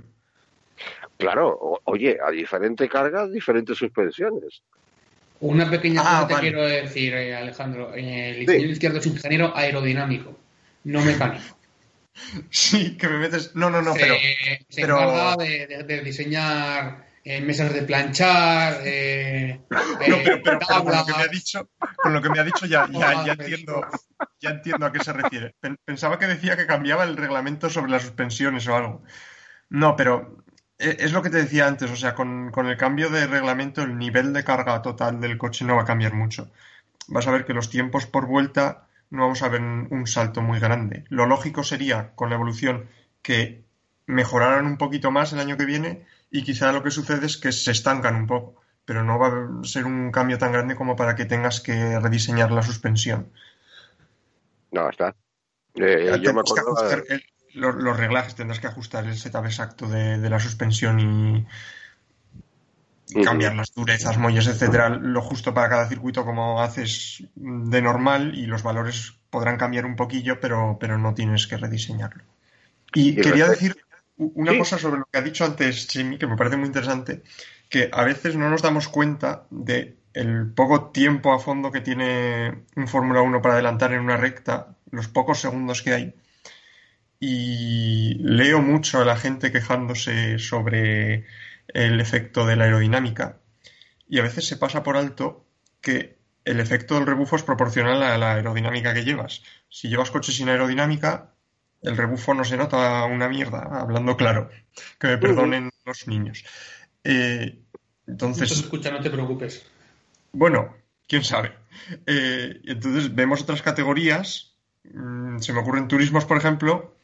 claro. 1.17 1.49
O- 1.59 1.81
oye, 1.85 2.17
a 2.25 2.29
diferente 2.31 2.87
carga, 2.87 3.27
diferentes 3.27 3.77
suspensiones. 3.77 4.61
Una 5.39 5.69
pequeña 5.69 6.01
Ah, 6.01 6.03
cosa 6.21 6.27
te 6.27 6.33
vale. 6.35 6.47
quiero 6.49 6.63
decir, 6.65 7.13
eh, 7.15 7.35
Alejandro. 7.35 7.93
Eh, 7.95 8.29
el 8.29 8.35
Sí. 8.35 8.41
ingeniero 8.43 8.71
izquierdo 8.71 8.97
es 8.99 9.05
ingeniero 9.07 9.55
aerodinámico, 9.57 10.37
no 10.85 11.01
mecánico. 11.01 11.43
Sí, 12.49 12.97
que 12.97 13.07
me 13.07 13.17
metes. 13.19 13.55
No, 13.55 13.69
no, 13.69 13.81
no, 13.81 13.93
se, 13.93 13.99
pero. 13.99 14.15
se 14.69 14.81
pero- 14.81 14.97
encarga 14.99 15.35
de, 15.43 15.67
de- 15.67 15.83
de 15.83 16.01
diseñar 16.01 17.06
eh, 17.29 17.41
mesas 17.41 17.73
de 17.73 17.81
planchar, 17.83 18.81
eh, 18.85 19.61
No, 19.69 19.77
eh, 19.79 19.83
pero, 19.99 20.17
pero- 20.23 20.41
pero 20.43 20.59
con 20.59 20.85
lo 20.95 21.05
que 21.05 21.13
me 21.13 21.23
ha 21.23 21.27
dicho, 21.27 21.69
con 22.01 22.13
lo 22.13 22.21
que 22.21 22.29
me 22.29 22.39
ha 22.39 22.43
dicho 22.43 22.65
ya, 22.65 22.87
ya, 22.91 23.25
ya 23.25 23.31
entiendo, 23.33 23.85
ya 24.39 24.49
entiendo 24.51 24.85
a 24.85 24.91
qué 24.91 25.03
se 25.03 25.13
refiere. 25.13 25.55
Pen- 25.59 25.77
Pensaba 25.83 26.17
que 26.19 26.27
decía 26.27 26.55
que 26.55 26.65
cambiaba 26.67 27.03
el 27.03 27.17
reglamento 27.17 27.69
sobre 27.69 27.91
las 27.91 28.03
suspensiones 28.03 28.67
o 28.67 28.75
algo. 28.75 29.03
No, 29.69 29.95
pero 29.95 30.43
es 30.77 31.11
lo 31.11 31.21
que 31.23 31.29
te 31.31 31.37
decía 31.37 31.67
antes, 31.67 31.89
o 31.91 31.95
sea, 31.95 32.13
con, 32.15 32.51
con 32.51 32.67
el 32.67 32.77
cambio 32.77 33.09
de 33.09 33.25
reglamento 33.27 33.81
el 33.81 33.97
nivel 33.97 34.31
de 34.31 34.43
carga 34.43 34.81
total 34.81 35.19
del 35.19 35.37
coche 35.37 35.65
no 35.65 35.75
va 35.75 35.81
a 35.81 35.85
cambiar 35.85 36.13
mucho. 36.13 36.51
Vas 37.07 37.27
a 37.27 37.31
ver 37.31 37.45
que 37.45 37.53
los 37.53 37.69
tiempos 37.69 38.05
por 38.05 38.27
vuelta 38.27 38.87
no 39.09 39.23
vamos 39.23 39.41
a 39.41 39.49
ver 39.49 39.61
un 39.61 40.05
salto 40.07 40.41
muy 40.41 40.59
grande. 40.59 41.03
Lo 41.09 41.25
lógico 41.25 41.63
sería, 41.63 42.11
con 42.15 42.29
la 42.29 42.35
evolución, 42.35 42.89
que 43.21 43.63
mejoraran 44.05 44.65
un 44.67 44.77
poquito 44.77 45.09
más 45.11 45.33
el 45.33 45.39
año 45.39 45.57
que 45.57 45.65
viene 45.65 46.05
y 46.31 46.43
quizá 46.43 46.71
lo 46.71 46.83
que 46.83 46.91
sucede 46.91 47.25
es 47.25 47.37
que 47.37 47.51
se 47.51 47.71
estancan 47.71 48.15
un 48.15 48.27
poco, 48.27 48.61
pero 48.85 49.03
no 49.03 49.19
va 49.19 49.27
a 49.27 49.63
ser 49.63 49.85
un 49.85 50.11
cambio 50.11 50.37
tan 50.37 50.51
grande 50.51 50.75
como 50.75 50.95
para 50.95 51.15
que 51.15 51.25
tengas 51.25 51.61
que 51.61 51.99
rediseñar 51.99 52.51
la 52.51 52.61
suspensión. 52.63 53.31
No, 54.71 54.89
está. 54.89 55.15
Eh, 55.75 56.19
yo 56.21 56.33
me 56.33 56.41
que 56.43 56.95
de- 56.95 57.15
el- 57.15 57.23
los, 57.53 57.75
los 57.75 57.97
reglajes, 57.97 58.35
tendrás 58.35 58.59
que 58.59 58.67
ajustar 58.67 59.05
el 59.05 59.17
setup 59.17 59.45
exacto 59.45 59.87
de, 59.87 60.19
de 60.19 60.29
la 60.29 60.39
suspensión 60.39 60.99
y, 60.99 61.47
cambiar 63.23 63.55
las 63.55 63.73
durezas, 63.73 64.17
muelles, 64.17 64.47
etcétera, 64.47 64.89
lo 64.89 65.21
justo 65.21 65.53
para 65.53 65.69
cada 65.69 65.87
circuito 65.87 66.25
como 66.25 66.61
haces 66.61 67.23
de 67.35 67.81
normal 67.81 68.35
y 68.35 68.45
los 68.45 68.63
valores 68.63 69.13
podrán 69.29 69.57
cambiar 69.57 69.85
un 69.85 69.95
poquillo, 69.95 70.39
pero, 70.39 70.77
pero 70.79 70.97
no 70.97 71.13
tienes 71.13 71.47
que 71.47 71.57
rediseñarlo. 71.57 72.23
Y, 72.93 73.09
Y 73.09 73.15
quería 73.15 73.49
decir 73.49 73.75
una 74.17 74.51
Sí. 74.51 74.57
cosa 74.57 74.77
sobre 74.77 74.99
lo 74.99 75.05
que 75.11 75.17
ha 75.19 75.21
dicho 75.21 75.45
antes 75.45 75.87
Jimmy, 75.89 76.17
que 76.17 76.27
me 76.27 76.35
parece 76.37 76.57
muy 76.57 76.67
interesante, 76.67 77.23
que 77.69 77.89
a 77.91 78.03
veces 78.03 78.35
no 78.35 78.49
nos 78.49 78.61
damos 78.61 78.87
cuenta 78.87 79.45
de 79.49 79.97
el 80.13 80.51
poco 80.53 80.89
tiempo 80.91 81.33
a 81.33 81.39
fondo 81.39 81.71
que 81.71 81.81
tiene 81.81 82.63
un 82.75 82.87
Fórmula 82.87 83.21
1 83.21 83.41
para 83.41 83.53
adelantar 83.55 83.93
en 83.93 83.99
una 83.99 84.17
recta, 84.17 84.75
los 84.91 85.07
pocos 85.07 85.39
segundos 85.39 85.81
que 85.83 85.93
hay. 85.93 86.15
Y 87.19 88.15
leo 88.19 88.61
mucho 88.61 89.01
a 89.01 89.05
la 89.05 89.17
gente 89.17 89.51
quejándose 89.51 90.37
sobre 90.39 91.25
el 91.67 91.99
efecto 91.99 92.45
de 92.45 92.55
la 92.55 92.65
aerodinámica. 92.65 93.39
Y 94.07 94.19
a 94.19 94.23
veces 94.23 94.47
se 94.47 94.57
pasa 94.57 94.83
por 94.83 94.97
alto 94.97 95.45
que 95.81 96.17
el 96.45 96.59
efecto 96.59 96.95
del 96.95 97.07
rebufo 97.07 97.35
es 97.35 97.43
proporcional 97.43 98.01
a 98.03 98.17
la 98.17 98.33
aerodinámica 98.33 98.93
que 98.93 99.03
llevas. 99.03 99.43
Si 99.69 99.89
llevas 99.89 100.11
coche 100.11 100.31
sin 100.31 100.49
aerodinámica, 100.49 101.33
el 101.81 101.97
rebufo 101.97 102.33
no 102.33 102.43
se 102.43 102.57
nota 102.57 103.05
una 103.05 103.29
mierda, 103.29 103.67
hablando 103.71 104.17
claro. 104.17 104.49
Que 104.99 105.07
me 105.07 105.17
perdonen 105.17 105.69
los 105.85 106.07
niños. 106.07 106.45
Eh, 107.03 107.59
entonces, 108.05 108.51
escucha, 108.51 108.91
no 108.91 109.01
te 109.01 109.09
preocupes. 109.09 109.65
bueno, 110.31 110.75
quién 111.07 111.23
sabe. 111.23 111.53
Eh, 112.05 112.61
entonces 112.65 113.13
vemos 113.13 113.41
otras 113.41 113.61
categorías. 113.61 114.55
Mm, 114.83 115.39
se 115.39 115.53
me 115.53 115.59
ocurren 115.59 115.87
turismos, 115.87 116.25
por 116.25 116.37
ejemplo, 116.37 116.95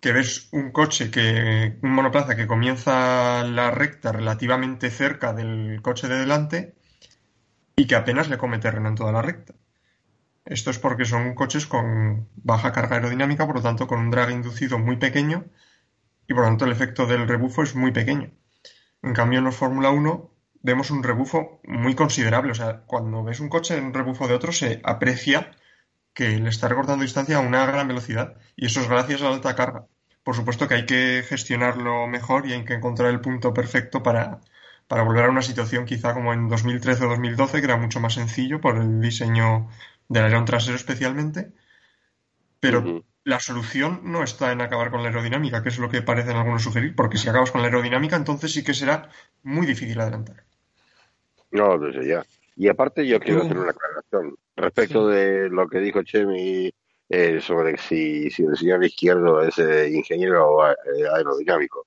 que 0.00 0.12
ves 0.12 0.48
un 0.52 0.70
coche 0.70 1.10
que, 1.10 1.78
un 1.82 1.90
monoplaza 1.90 2.36
que 2.36 2.46
comienza 2.46 3.42
la 3.44 3.70
recta 3.70 4.12
relativamente 4.12 4.90
cerca 4.90 5.32
del 5.32 5.80
coche 5.82 6.08
de 6.08 6.18
delante 6.18 6.74
y 7.76 7.86
que 7.86 7.96
apenas 7.96 8.28
le 8.28 8.38
come 8.38 8.58
terreno 8.58 8.88
en 8.88 8.94
toda 8.94 9.12
la 9.12 9.22
recta. 9.22 9.54
Esto 10.44 10.70
es 10.70 10.78
porque 10.78 11.06
son 11.06 11.34
coches 11.34 11.66
con 11.66 12.28
baja 12.36 12.72
carga 12.72 12.96
aerodinámica, 12.96 13.46
por 13.46 13.56
lo 13.56 13.62
tanto 13.62 13.86
con 13.86 14.00
un 14.00 14.10
drag 14.10 14.30
inducido 14.30 14.78
muy 14.78 14.96
pequeño 14.96 15.46
y 16.28 16.34
por 16.34 16.42
lo 16.42 16.48
tanto 16.48 16.66
el 16.66 16.72
efecto 16.72 17.06
del 17.06 17.26
rebufo 17.26 17.62
es 17.62 17.74
muy 17.74 17.92
pequeño. 17.92 18.30
En 19.02 19.14
cambio 19.14 19.38
en 19.38 19.44
los 19.46 19.56
Fórmula 19.56 19.90
1 19.90 20.30
vemos 20.62 20.90
un 20.90 21.02
rebufo 21.02 21.60
muy 21.64 21.94
considerable. 21.94 22.52
O 22.52 22.54
sea, 22.54 22.82
cuando 22.86 23.24
ves 23.24 23.40
un 23.40 23.48
coche 23.48 23.76
en 23.76 23.94
rebufo 23.94 24.28
de 24.28 24.34
otro 24.34 24.52
se 24.52 24.80
aprecia 24.84 25.52
que 26.12 26.38
le 26.38 26.48
está 26.50 26.68
recortando 26.68 27.02
distancia 27.02 27.38
a 27.38 27.40
una 27.40 27.66
gran 27.66 27.88
velocidad 27.88 28.36
y 28.56 28.66
eso 28.66 28.80
es 28.80 28.88
gracias 28.88 29.22
a 29.22 29.24
la 29.24 29.34
alta 29.34 29.56
carga. 29.56 29.86
Por 30.22 30.34
supuesto 30.36 30.68
que 30.68 30.74
hay 30.74 30.86
que 30.86 31.22
gestionarlo 31.26 32.06
mejor 32.06 32.46
y 32.46 32.52
hay 32.52 32.64
que 32.64 32.74
encontrar 32.74 33.10
el 33.10 33.20
punto 33.20 33.52
perfecto 33.52 34.02
para, 34.02 34.40
para 34.88 35.02
volver 35.02 35.24
a 35.26 35.30
una 35.30 35.42
situación 35.42 35.84
quizá 35.86 36.14
como 36.14 36.32
en 36.32 36.48
2013 36.48 37.04
o 37.04 37.08
2012, 37.10 37.58
que 37.60 37.64
era 37.66 37.76
mucho 37.76 38.00
más 38.00 38.14
sencillo 38.14 38.60
por 38.60 38.76
el 38.76 39.00
diseño 39.00 39.68
del 40.08 40.24
alerón 40.24 40.44
trasero 40.44 40.76
especialmente. 40.76 41.52
Pero 42.60 43.04
la 43.24 43.40
solución 43.40 44.00
no 44.04 44.22
está 44.22 44.52
en 44.52 44.60
acabar 44.60 44.90
con 44.90 45.02
la 45.02 45.08
aerodinámica, 45.08 45.62
que 45.62 45.68
es 45.68 45.78
lo 45.78 45.90
que 45.90 46.02
parecen 46.02 46.36
algunos 46.36 46.62
sugerir, 46.62 46.94
porque 46.94 47.18
si 47.18 47.28
acabas 47.28 47.50
con 47.50 47.60
la 47.60 47.68
aerodinámica, 47.68 48.16
entonces 48.16 48.52
sí 48.52 48.64
que 48.64 48.74
será 48.74 49.10
muy 49.42 49.66
difícil 49.66 50.00
adelantar. 50.00 50.44
No, 51.50 51.78
desde 51.78 52.06
ya. 52.06 52.24
Y 52.56 52.68
aparte 52.68 53.06
yo 53.06 53.20
quiero 53.20 53.42
hacer 53.42 53.58
una 53.58 53.70
aclaración 53.70 54.36
respecto 54.56 55.08
de 55.08 55.48
lo 55.50 55.68
que 55.68 55.80
dijo 55.80 56.02
Chemi 56.02 56.72
eh, 57.08 57.40
sobre 57.40 57.76
si, 57.76 58.30
si 58.30 58.44
el 58.44 58.56
señor 58.56 58.84
izquierdo 58.84 59.42
es 59.42 59.58
eh, 59.58 59.90
ingeniero 59.90 60.68
eh, 60.68 60.74
aerodinámico. 61.14 61.86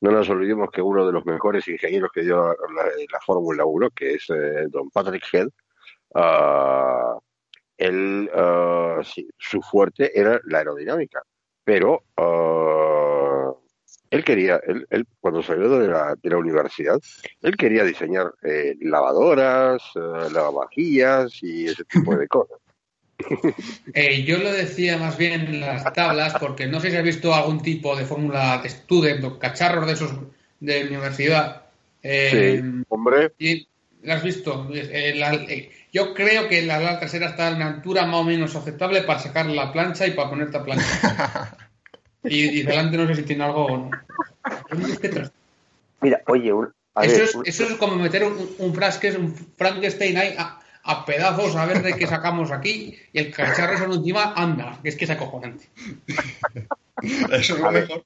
No 0.00 0.10
nos 0.10 0.28
olvidemos 0.28 0.70
que 0.70 0.82
uno 0.82 1.06
de 1.06 1.12
los 1.12 1.24
mejores 1.26 1.66
ingenieros 1.68 2.10
que 2.12 2.22
dio 2.22 2.48
la, 2.48 2.84
la 2.84 3.20
Fórmula 3.24 3.64
1, 3.64 3.90
que 3.90 4.14
es 4.14 4.30
eh, 4.30 4.66
don 4.68 4.90
Patrick 4.90 5.24
Head, 5.32 5.48
ah, 6.14 7.18
él, 7.78 8.30
ah, 8.34 9.00
sí, 9.04 9.28
su 9.38 9.62
fuerte 9.62 10.18
era 10.18 10.40
la 10.44 10.58
aerodinámica, 10.58 11.22
pero 11.64 12.02
ah, 12.16 13.52
él 14.10 14.24
quería, 14.24 14.60
él, 14.66 14.86
él 14.90 15.06
cuando 15.20 15.42
salió 15.42 15.68
de 15.78 15.88
la, 15.88 16.14
de 16.20 16.30
la 16.30 16.36
universidad, 16.38 16.98
él 17.42 17.56
quería 17.56 17.84
diseñar 17.84 18.32
eh, 18.42 18.74
lavadoras, 18.80 19.82
eh, 19.94 20.30
lavavajillas 20.32 21.42
y 21.42 21.66
ese 21.66 21.84
tipo 21.84 22.16
de 22.16 22.28
cosas. 22.28 22.58
Eh, 23.94 24.22
yo 24.22 24.38
lo 24.38 24.52
decía 24.52 24.98
más 24.98 25.16
bien 25.16 25.32
en 25.40 25.60
las 25.60 25.92
tablas, 25.92 26.34
porque 26.38 26.66
no 26.66 26.78
sé 26.78 26.90
si 26.90 26.96
has 26.96 27.02
visto 27.02 27.34
algún 27.34 27.60
tipo 27.62 27.96
de 27.96 28.04
fórmula 28.04 28.58
de 28.62 28.68
student 28.68 29.24
o 29.24 29.38
cacharros 29.38 29.86
de 29.86 29.92
esos 29.94 30.12
de 30.60 30.84
universidad. 30.84 31.66
Eh, 32.02 32.60
Sí, 32.62 32.84
hombre, 32.88 33.32
y 33.38 33.66
¿Lo 34.02 34.12
has 34.12 34.22
visto? 34.22 34.68
Eh, 34.72 35.14
la- 35.16 35.34
eh, 35.34 35.70
yo 35.92 36.14
creo 36.14 36.48
que 36.48 36.62
la 36.62 36.76
ala 36.76 36.98
trasera 36.98 37.26
está 37.28 37.48
a 37.48 37.54
una 37.54 37.66
altura 37.68 38.04
más 38.06 38.16
o 38.20 38.24
menos 38.24 38.54
aceptable 38.56 39.02
para 39.02 39.18
sacar 39.18 39.46
la 39.46 39.72
plancha 39.72 40.06
y 40.06 40.12
para 40.12 40.30
ponerte 40.30 40.56
a 40.56 40.64
plancha. 40.64 41.56
y, 42.24 42.60
y 42.60 42.62
delante 42.62 42.96
no 42.96 43.06
sé 43.06 43.14
si 43.14 43.22
tiene 43.22 43.44
algo 43.44 43.66
o 43.66 43.76
no. 43.78 43.90
Mira, 46.00 46.22
oye, 46.26 46.52
un- 46.52 46.72
a 46.94 47.04
Eso 47.04 47.14
ver, 47.16 47.22
es, 47.24 47.34
un- 47.34 47.46
eso 47.46 47.64
es 47.64 47.72
como 47.74 47.96
meter 47.96 48.24
un, 48.24 48.48
un, 48.58 48.74
frasque- 48.74 49.16
un 49.16 49.34
Frankenstein 49.34 50.16
ahí 50.16 50.34
a, 50.38 50.60
a 50.84 51.04
pedazos 51.04 51.54
a 51.56 51.66
ver 51.66 51.82
de 51.82 51.94
qué 51.96 52.06
sacamos 52.06 52.50
aquí 52.50 52.98
y 53.12 53.18
el 53.18 53.32
cacharro 53.32 53.74
eso 53.74 53.84
encima 53.92 54.32
anda, 54.34 54.78
que 54.82 54.88
es 54.90 54.96
que 54.96 55.04
es 55.04 55.10
acojonante. 55.10 55.68
Eso 57.30 57.54
es 57.54 57.60
lo 57.60 57.66
A 57.66 57.70
ver. 57.70 57.82
mejor. 57.88 58.04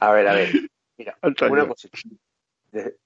a 0.00 0.10
ver, 0.10 0.28
a 0.28 0.32
ver. 0.32 0.70
Mira, 0.98 1.16
una 1.22 1.66
cosa. 1.68 1.88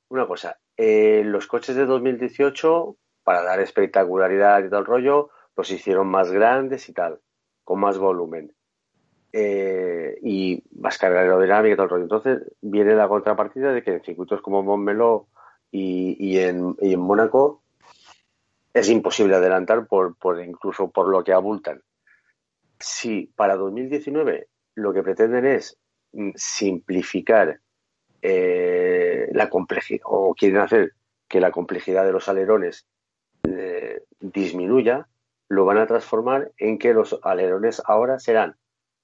Una 0.09 0.27
cosa. 0.27 0.57
Eh, 0.77 1.23
los 1.25 1.47
coches 1.47 1.77
de 1.77 1.87
2018, 1.87 2.97
para 3.23 3.43
dar 3.43 3.61
espectacularidad 3.61 4.63
y 4.63 4.75
el 4.75 4.85
rollo, 4.85 5.31
los 5.57 5.71
hicieron 5.71 6.09
más 6.09 6.31
grandes 6.31 6.89
y 6.89 6.93
tal, 6.93 7.21
con 7.63 7.81
más 7.81 7.99
volumen. 7.99 8.55
Eh, 9.37 10.17
y 10.23 10.63
más 10.77 10.97
carga 10.97 11.23
aerodinámica 11.23 11.73
y 11.73 11.77
todo 11.77 11.85
el 11.85 11.91
rollo. 11.91 12.05
Entonces 12.05 12.53
viene 12.61 12.95
la 12.95 13.09
contrapartida 13.09 13.73
de 13.73 13.83
que 13.83 13.95
en 13.95 14.01
circuitos 14.01 14.41
como 14.41 14.63
Montmeló 14.63 15.27
y, 15.73 16.17
y 16.21 16.39
en, 16.39 16.77
y 16.81 16.95
en 16.95 17.01
Mónaco 17.01 17.65
es 18.73 18.89
imposible 18.91 19.35
adelantar 19.35 19.87
por, 19.87 20.17
por 20.17 20.41
incluso 20.41 20.91
por 20.91 21.09
lo 21.09 21.25
que 21.25 21.33
abultan. 21.33 21.83
Si 22.79 23.33
para 23.35 23.57
2019 23.57 24.49
lo 24.77 24.93
que 24.93 25.03
pretenden 25.03 25.47
es 25.47 25.79
mm, 26.13 26.31
simplificar 26.37 27.61
eh, 28.27 29.29
la 29.33 29.51
complejidad 29.51 30.01
o 30.07 30.35
quieren 30.35 30.59
hacer 30.63 30.95
que 31.29 31.41
la 31.41 31.51
complejidad 31.51 32.07
de 32.07 32.13
los 32.13 32.27
alerones 32.31 32.87
eh, 33.43 34.03
disminuya, 34.19 35.09
lo 35.49 35.67
van 35.67 35.77
a 35.77 35.87
transformar 35.87 36.51
en 36.57 36.79
que 36.79 36.95
los 36.95 37.21
alerones 37.23 37.83
ahora 37.85 38.19
serán 38.19 38.57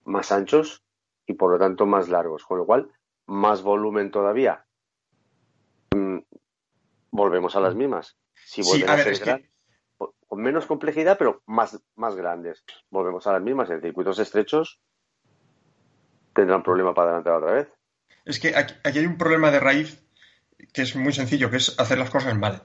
más 0.05 0.33
anchos 0.33 0.83
y 1.27 1.35
por 1.35 1.53
lo 1.53 1.59
tanto 1.59 1.85
más 1.85 2.09
largos, 2.09 2.45
con 2.47 2.57
lo 2.57 2.65
cual 2.65 2.91
más 3.27 3.63
volumen 3.63 4.11
todavía. 4.11 4.65
Mm, 5.95 6.21
volvemos 7.11 7.55
a 7.57 7.61
las 7.61 7.75
mismas. 7.75 8.17
Si 8.35 8.63
Sí, 8.63 8.71
vuelven 8.71 8.89
a 8.89 8.93
a, 8.93 8.97
ver, 8.97 9.05
ser 9.05 9.13
es 9.13 9.21
que- 9.21 9.51
con 10.29 10.41
menos 10.41 10.65
complejidad, 10.65 11.19
pero 11.19 11.43
más, 11.45 11.79
más 11.97 12.17
grandes. 12.17 12.65
Volvemos 12.89 13.27
a 13.27 13.33
las 13.33 13.43
mismas. 13.43 13.69
En 13.69 13.83
circuitos 13.83 14.19
estrechos 14.19 14.81
tendrán 16.33 16.63
problema 16.63 16.95
para 16.95 17.09
adelantar 17.11 17.35
otra 17.35 17.53
vez. 17.53 17.69
Es 18.25 18.39
que 18.39 18.57
aquí, 18.57 18.75
aquí 18.85 18.99
hay 18.99 19.07
un 19.07 19.19
problema 19.19 19.51
de 19.51 19.61
raíz 19.61 20.03
que 20.73 20.83
es 20.83 20.95
muy 20.97 21.13
sencillo, 21.13 21.51
que 21.51 21.57
es 21.57 21.79
hacer 21.79 21.99
las 21.99 22.11
cosas 22.11 22.37
mal. 22.37 22.63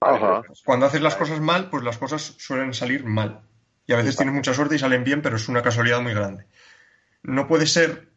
Ajá. 0.00 0.42
Cuando 0.64 0.86
haces 0.86 1.00
las 1.00 1.16
cosas 1.16 1.40
mal, 1.40 1.70
pues 1.70 1.82
las 1.82 1.98
cosas 1.98 2.34
suelen 2.38 2.74
salir 2.74 3.04
mal. 3.04 3.42
Y 3.86 3.92
a 3.92 3.96
veces 3.96 4.16
tienes 4.16 4.34
mucha 4.34 4.54
suerte 4.54 4.76
y 4.76 4.78
salen 4.78 5.04
bien, 5.04 5.22
pero 5.22 5.36
es 5.36 5.48
una 5.48 5.62
casualidad 5.62 6.00
muy 6.00 6.14
grande. 6.14 6.46
No 7.22 7.46
puede 7.46 7.66
ser 7.66 8.10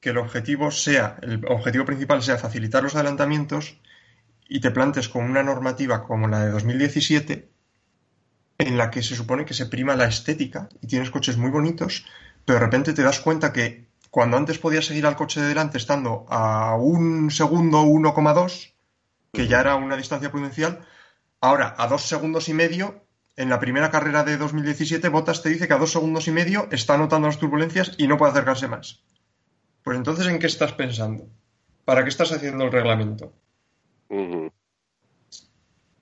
que 0.00 0.10
el 0.10 0.18
objetivo 0.18 0.70
sea, 0.70 1.16
el 1.22 1.44
objetivo 1.46 1.84
principal 1.84 2.22
sea 2.22 2.38
facilitar 2.38 2.82
los 2.82 2.94
adelantamientos 2.94 3.80
y 4.48 4.60
te 4.60 4.70
plantes 4.70 5.08
con 5.08 5.24
una 5.24 5.42
normativa 5.42 6.04
como 6.04 6.28
la 6.28 6.44
de 6.44 6.50
2017 6.50 7.50
en 8.58 8.78
la 8.78 8.90
que 8.90 9.02
se 9.02 9.16
supone 9.16 9.44
que 9.44 9.54
se 9.54 9.66
prima 9.66 9.96
la 9.96 10.06
estética 10.06 10.68
y 10.80 10.86
tienes 10.86 11.10
coches 11.10 11.36
muy 11.36 11.50
bonitos, 11.50 12.06
pero 12.44 12.58
de 12.58 12.64
repente 12.64 12.92
te 12.92 13.02
das 13.02 13.20
cuenta 13.20 13.52
que 13.52 13.87
cuando 14.10 14.36
antes 14.36 14.58
podías 14.58 14.86
seguir 14.86 15.06
al 15.06 15.16
coche 15.16 15.40
de 15.40 15.48
delante 15.48 15.78
estando 15.78 16.26
a 16.28 16.76
un 16.76 17.30
segundo 17.30 17.82
1,2, 17.84 18.74
que 19.32 19.46
ya 19.46 19.60
era 19.60 19.76
una 19.76 19.96
distancia 19.96 20.30
prudencial, 20.30 20.86
ahora 21.40 21.74
a 21.78 21.86
dos 21.86 22.02
segundos 22.02 22.48
y 22.48 22.54
medio, 22.54 23.04
en 23.36 23.48
la 23.48 23.60
primera 23.60 23.90
carrera 23.90 24.24
de 24.24 24.36
2017, 24.36 25.08
Bottas 25.08 25.42
te 25.42 25.50
dice 25.50 25.68
que 25.68 25.74
a 25.74 25.78
dos 25.78 25.92
segundos 25.92 26.26
y 26.26 26.32
medio 26.32 26.68
está 26.72 26.96
notando 26.98 27.28
las 27.28 27.38
turbulencias 27.38 27.94
y 27.96 28.08
no 28.08 28.16
puede 28.16 28.32
acercarse 28.32 28.66
más. 28.66 29.02
Pues 29.82 29.96
entonces, 29.96 30.26
¿en 30.26 30.38
qué 30.38 30.48
estás 30.48 30.72
pensando? 30.72 31.28
¿Para 31.84 32.02
qué 32.02 32.08
estás 32.08 32.32
haciendo 32.32 32.64
el 32.64 32.72
reglamento? 32.72 33.32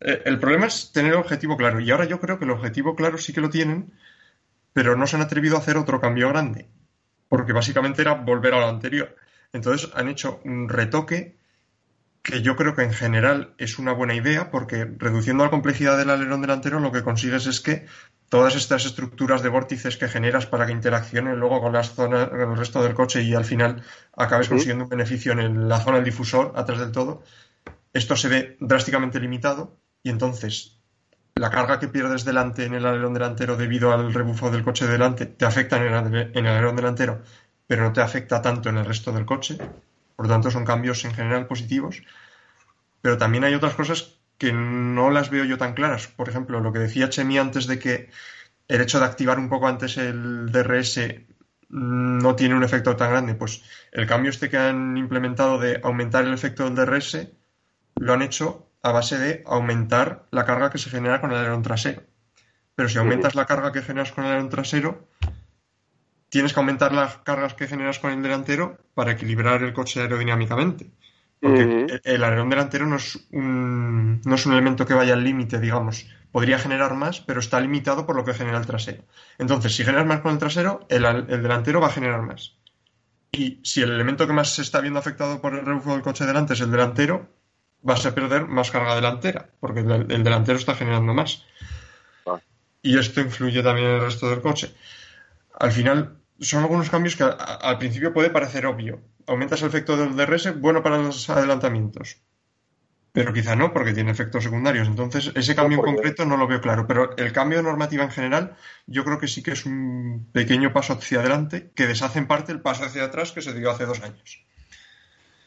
Eh, 0.01 0.23
El 0.25 0.39
problema 0.41 0.67
es 0.67 0.93
tener 0.93 1.13
el 1.13 1.19
objetivo 1.19 1.57
claro. 1.57 1.81
Y 1.81 1.91
ahora 1.91 2.07
yo 2.07 2.21
creo 2.21 2.39
que 2.39 2.45
el 2.45 2.51
objetivo 2.53 2.97
claro 2.97 3.19
sí 3.19 3.33
que 3.33 3.41
lo 3.41 3.51
tienen, 3.51 3.93
pero 4.73 4.97
no 4.97 5.07
se 5.07 5.17
han 5.17 5.23
atrevido 5.23 5.57
a 5.57 5.61
hacer 5.61 5.77
otro 5.77 6.01
cambio 6.01 6.29
grande. 6.31 6.69
Porque 7.29 7.53
básicamente 7.53 8.03
era 8.03 8.15
volver 8.15 8.55
a 8.55 8.61
lo 8.61 8.69
anterior. 8.69 9.17
Entonces 9.53 9.91
han 9.95 10.09
hecho 10.09 10.41
un 10.45 10.69
retoque 10.69 11.37
que 12.27 12.43
yo 12.43 12.57
creo 12.57 12.75
que 12.75 12.83
en 12.83 12.93
general 12.93 13.55
es 13.57 13.79
una 13.79 13.93
buena 13.93 14.15
idea 14.15 14.51
porque 14.51 14.85
reduciendo 14.85 15.45
la 15.45 15.51
complejidad 15.51 15.97
del 15.97 16.11
alerón 16.11 16.41
delantero 16.41 16.81
lo 16.81 16.91
que 16.91 17.05
consigues 17.05 17.47
es 17.47 17.61
que 17.61 17.87
todas 18.29 18.57
estas 18.57 18.85
estructuras 18.85 19.43
de 19.43 19.49
vórtices 19.49 19.97
que 19.97 20.09
generas 20.09 20.45
para 20.47 20.67
que 20.67 20.73
interaccionen 20.73 21.39
luego 21.39 21.61
con 21.61 21.73
las 21.73 21.95
zonas, 21.95 22.29
con 22.29 22.41
el 22.41 22.57
resto 22.57 22.83
del 22.83 22.95
coche 22.95 23.23
y 23.23 23.35
al 23.35 23.45
final 23.45 23.83
acabes 24.17 24.49
consiguiendo 24.49 24.85
un 24.85 24.91
beneficio 24.91 25.33
en 25.33 25.69
la 25.69 25.79
zona 25.79 25.99
del 25.99 26.05
difusor 26.05 26.53
atrás 26.57 26.81
del 26.81 26.91
todo, 26.91 27.23
esto 27.93 28.17
se 28.17 28.29
ve 28.29 28.57
drásticamente 28.59 29.21
limitado 29.21 29.79
y 30.03 30.11
entonces 30.11 30.76
la 31.37 31.51
carga 31.51 31.79
que 31.79 31.89
pierdes 31.89 32.25
delante 32.25 32.65
en 32.65 32.75
el 32.75 32.87
alerón 32.87 33.15
delantero 33.15 33.57
debido 33.57 33.93
al 33.93 34.13
rebufo 34.13 34.51
del 34.51 34.65
coche 34.65 34.87
delante 34.87 35.27
te 35.27 35.45
afecta 35.45 35.77
en 35.77 35.93
el, 35.93 36.17
en 36.35 36.47
el 36.47 36.53
alerón 36.53 36.77
delantero, 36.77 37.23
pero 37.67 37.83
no 37.83 37.93
te 37.93 38.01
afecta 38.01 38.41
tanto 38.41 38.71
en 38.71 38.79
el 38.79 38.87
resto 38.87 39.13
del 39.13 39.27
coche. 39.27 39.59
Por 40.17 40.27
lo 40.27 40.33
tanto, 40.33 40.51
son 40.51 40.65
cambios 40.65 41.05
en 41.05 41.13
general 41.13 41.47
positivos. 41.47 42.03
Pero 43.03 43.19
también 43.19 43.45
hay 43.45 43.55
otras 43.55 43.75
cosas 43.75 44.19
que 44.39 44.53
no 44.53 45.11
las 45.11 45.31
veo 45.31 45.45
yo 45.45 45.59
tan 45.59 45.75
claras. 45.75 46.09
Por 46.09 46.29
ejemplo, 46.29 46.61
lo 46.61 46.73
que 46.73 46.79
decía 46.79 47.11
Chemi 47.11 47.39
antes 47.39 47.67
de 47.67 47.79
que 47.79 48.11
el 48.69 48.81
hecho 48.81 48.99
de 48.99 49.05
activar 49.05 49.39
un 49.39 49.51
poco 49.51 49.69
antes 49.69 49.99
el 49.99 50.51
DRS 50.51 51.01
no 51.69 52.35
tiene 52.35 52.55
un 52.55 52.65
efecto 52.65 52.97
tan 52.97 53.11
grande. 53.11 53.35
Pues 53.35 53.63
el 53.93 54.07
cambio 54.07 54.31
este 54.31 54.49
que 54.49 54.57
han 54.57 54.97
implementado 54.97 55.59
de 55.59 55.81
aumentar 55.83 56.25
el 56.25 56.33
efecto 56.33 56.65
del 56.65 56.75
DRS 56.75 57.29
lo 57.97 58.15
han 58.15 58.23
hecho 58.23 58.66
a 58.87 58.93
base 58.93 59.19
de 59.19 59.43
aumentar 59.47 60.27
la 60.31 60.45
carga 60.45 60.71
que 60.71 60.79
se 60.79 60.91
genera 60.91 61.21
con 61.21 61.33
el 61.33 61.39
alerón 61.39 61.65
trasero. 61.65 62.05
Pero 62.77 62.89
si 62.89 62.99
aumentas 62.99 63.35
la 63.35 63.45
carga 63.45 63.73
que 63.73 63.83
generas 63.83 64.13
con 64.13 64.25
el 64.25 64.31
alerón 64.31 64.49
trasero, 64.49 65.09
tienes 66.29 66.53
que 66.53 66.61
aumentar 66.61 66.93
las 66.93 67.19
cargas 67.19 67.55
que 67.55 67.67
generas 67.67 67.99
con 67.99 68.13
el 68.13 68.23
delantero 68.23 68.79
para 68.95 69.11
equilibrar 69.11 69.65
el 69.65 69.73
coche 69.73 70.01
aerodinámicamente. 70.01 70.93
Porque 71.41 72.01
el 72.05 72.23
alerón 72.23 72.49
delantero 72.49 72.87
no 72.87 72.95
es, 72.95 73.27
un, 73.33 74.21
no 74.25 74.35
es 74.37 74.47
un 74.47 74.53
elemento 74.53 74.87
que 74.87 74.95
vaya 74.95 75.15
al 75.15 75.25
límite, 75.25 75.59
digamos. 75.59 76.07
Podría 76.31 76.61
generar 76.61 76.95
más, 76.95 77.21
pero 77.21 77.41
está 77.41 77.59
limitado 77.59 78.07
por 78.07 78.15
lo 78.15 78.25
que 78.25 78.35
genera 78.35 78.59
el 78.59 78.67
trasero. 78.67 79.03
Entonces, 79.37 79.75
si 79.75 79.85
generas 79.85 80.07
más 80.07 80.21
con 80.21 80.33
el 80.33 80.39
trasero, 80.39 80.87
el, 80.89 81.05
el 81.05 81.43
delantero 81.43 81.81
va 81.81 81.89
a 81.89 81.99
generar 81.99 82.23
más. 82.23 82.57
Y 83.33 83.59
si 83.65 83.83
el 83.83 83.91
elemento 83.91 84.29
que 84.29 84.33
más 84.33 84.55
se 84.55 84.63
está 84.63 84.81
viendo 84.81 85.01
afectado 85.01 85.41
por 85.41 85.55
el 85.55 85.67
rebufo 85.67 85.93
del 85.93 86.03
coche 86.03 86.25
delante 86.25 86.53
es 86.53 86.61
el 86.61 86.71
delantero, 86.71 87.29
vas 87.89 88.05
a 88.07 88.15
perder 88.15 88.43
más 88.57 88.71
carga 88.71 88.95
delantera, 89.01 89.49
porque 89.61 89.81
el, 89.81 90.07
el 90.17 90.23
delantero 90.25 90.59
está 90.59 90.75
generando 90.75 91.15
más. 91.15 91.45
Ah. 92.27 92.41
Y 92.83 92.99
esto 92.99 93.21
influye 93.21 93.63
también 93.63 93.89
en 93.89 93.95
el 93.97 94.01
resto 94.09 94.29
del 94.31 94.41
coche. 94.43 94.75
Al 95.59 95.73
final, 95.73 96.19
son 96.41 96.63
algunos 96.63 96.91
cambios 96.91 97.17
que 97.17 97.25
a- 97.25 97.29
a- 97.29 97.55
al 97.71 97.79
principio 97.79 98.13
puede 98.13 98.31
parecer 98.31 98.67
obvio. 98.67 99.01
Aumentas 99.27 99.63
el 99.63 99.69
efecto 99.69 99.97
del 99.97 100.15
DRS, 100.17 100.53
bueno 100.61 100.83
para 100.83 100.99
los 100.99 101.29
adelantamientos. 101.31 102.19
Pero 103.13 103.33
quizá 103.33 103.57
no, 103.57 103.73
porque 103.73 103.95
tiene 103.95 104.11
efectos 104.11 104.45
secundarios. 104.45 104.87
Entonces, 104.89 105.33
ese 105.35 105.55
cambio 105.55 105.79
en 105.79 105.85
concreto 105.85 106.27
no 106.27 106.37
lo 106.37 106.47
veo 106.47 106.61
claro. 106.61 106.87
Pero 106.87 107.17
el 107.17 107.33
cambio 107.33 107.59
de 107.59 107.65
normativa 107.65 108.05
en 108.05 108.11
general, 108.11 108.57
yo 108.87 109.05
creo 109.05 109.19
que 109.19 109.27
sí 109.27 109.43
que 109.43 109.53
es 109.53 109.65
un 109.65 110.29
pequeño 110.33 110.73
paso 110.75 110.93
hacia 110.93 111.21
adelante 111.21 111.71
que 111.75 111.87
deshace 111.87 112.19
en 112.19 112.27
parte 112.27 112.53
el 112.53 112.61
paso 112.61 112.85
hacia 112.85 113.05
atrás 113.05 113.33
que 113.33 113.41
se 113.41 113.55
dio 113.55 113.71
hace 113.71 113.87
dos 113.87 114.03
años. 114.03 114.45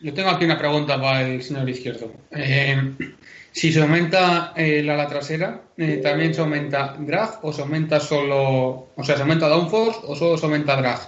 Yo 0.02 0.14
tengo 0.14 0.30
aquí 0.30 0.46
una 0.46 0.58
pregunta 0.58 1.00
para 1.00 1.22
el 1.24 1.42
señor 1.44 1.70
izquierdo. 1.70 2.12
Eh, 2.32 2.94
si 3.52 3.74
se 3.74 3.82
aumenta 3.82 4.54
eh, 4.56 4.82
la 4.84 4.94
ala 4.94 5.08
trasera, 5.08 5.62
eh, 5.78 6.00
¿también 6.02 6.34
se 6.34 6.42
aumenta 6.42 6.96
drag 6.98 7.40
o 7.42 7.52
se 7.52 7.62
aumenta 7.62 8.00
solo, 8.00 8.88
o 8.96 9.04
sea, 9.04 9.16
se 9.18 9.24
aumenta 9.24 9.48
downforce 9.50 10.00
o 10.04 10.16
solo 10.16 10.38
se 10.38 10.46
aumenta 10.46 10.78
drag? 10.78 11.00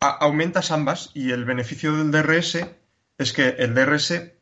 A- 0.00 0.16
aumentas 0.20 0.70
ambas 0.72 1.10
y 1.14 1.30
el 1.30 1.44
beneficio 1.44 1.96
del 1.96 2.10
DRS 2.10 2.66
es 3.18 3.32
que 3.32 3.48
el 3.58 3.74
DRS, 3.74 4.32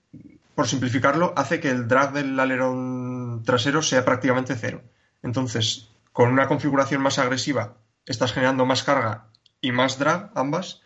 por 0.54 0.68
simplificarlo, 0.68 1.34
hace 1.36 1.60
que 1.60 1.70
el 1.70 1.86
drag 1.88 2.12
del 2.12 2.38
alerón 2.40 3.42
trasero 3.44 3.82
sea 3.82 4.04
prácticamente 4.04 4.54
cero. 4.54 4.82
Entonces, 5.22 5.88
con 6.12 6.30
una 6.30 6.46
configuración 6.48 7.02
más 7.02 7.18
agresiva, 7.18 7.74
estás 8.06 8.32
generando 8.32 8.64
más 8.64 8.82
carga 8.84 9.26
y 9.66 9.72
más 9.72 9.98
drag, 9.98 10.30
ambas, 10.34 10.80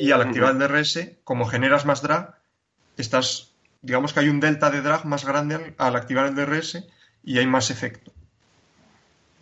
y 0.00 0.10
al 0.10 0.22
activar 0.22 0.50
el 0.52 0.58
DRS, 0.58 1.08
como 1.22 1.44
generas 1.46 1.84
más 1.86 2.02
drag, 2.02 2.34
estás, 2.96 3.52
digamos 3.80 4.12
que 4.12 4.20
hay 4.20 4.28
un 4.28 4.40
delta 4.40 4.70
de 4.70 4.82
drag 4.82 5.04
más 5.06 5.24
grande 5.24 5.54
al, 5.54 5.74
al 5.78 5.94
activar 5.96 6.26
el 6.26 6.34
DRS 6.34 6.82
y 7.22 7.38
hay 7.38 7.46
más 7.46 7.70
efecto. 7.70 8.10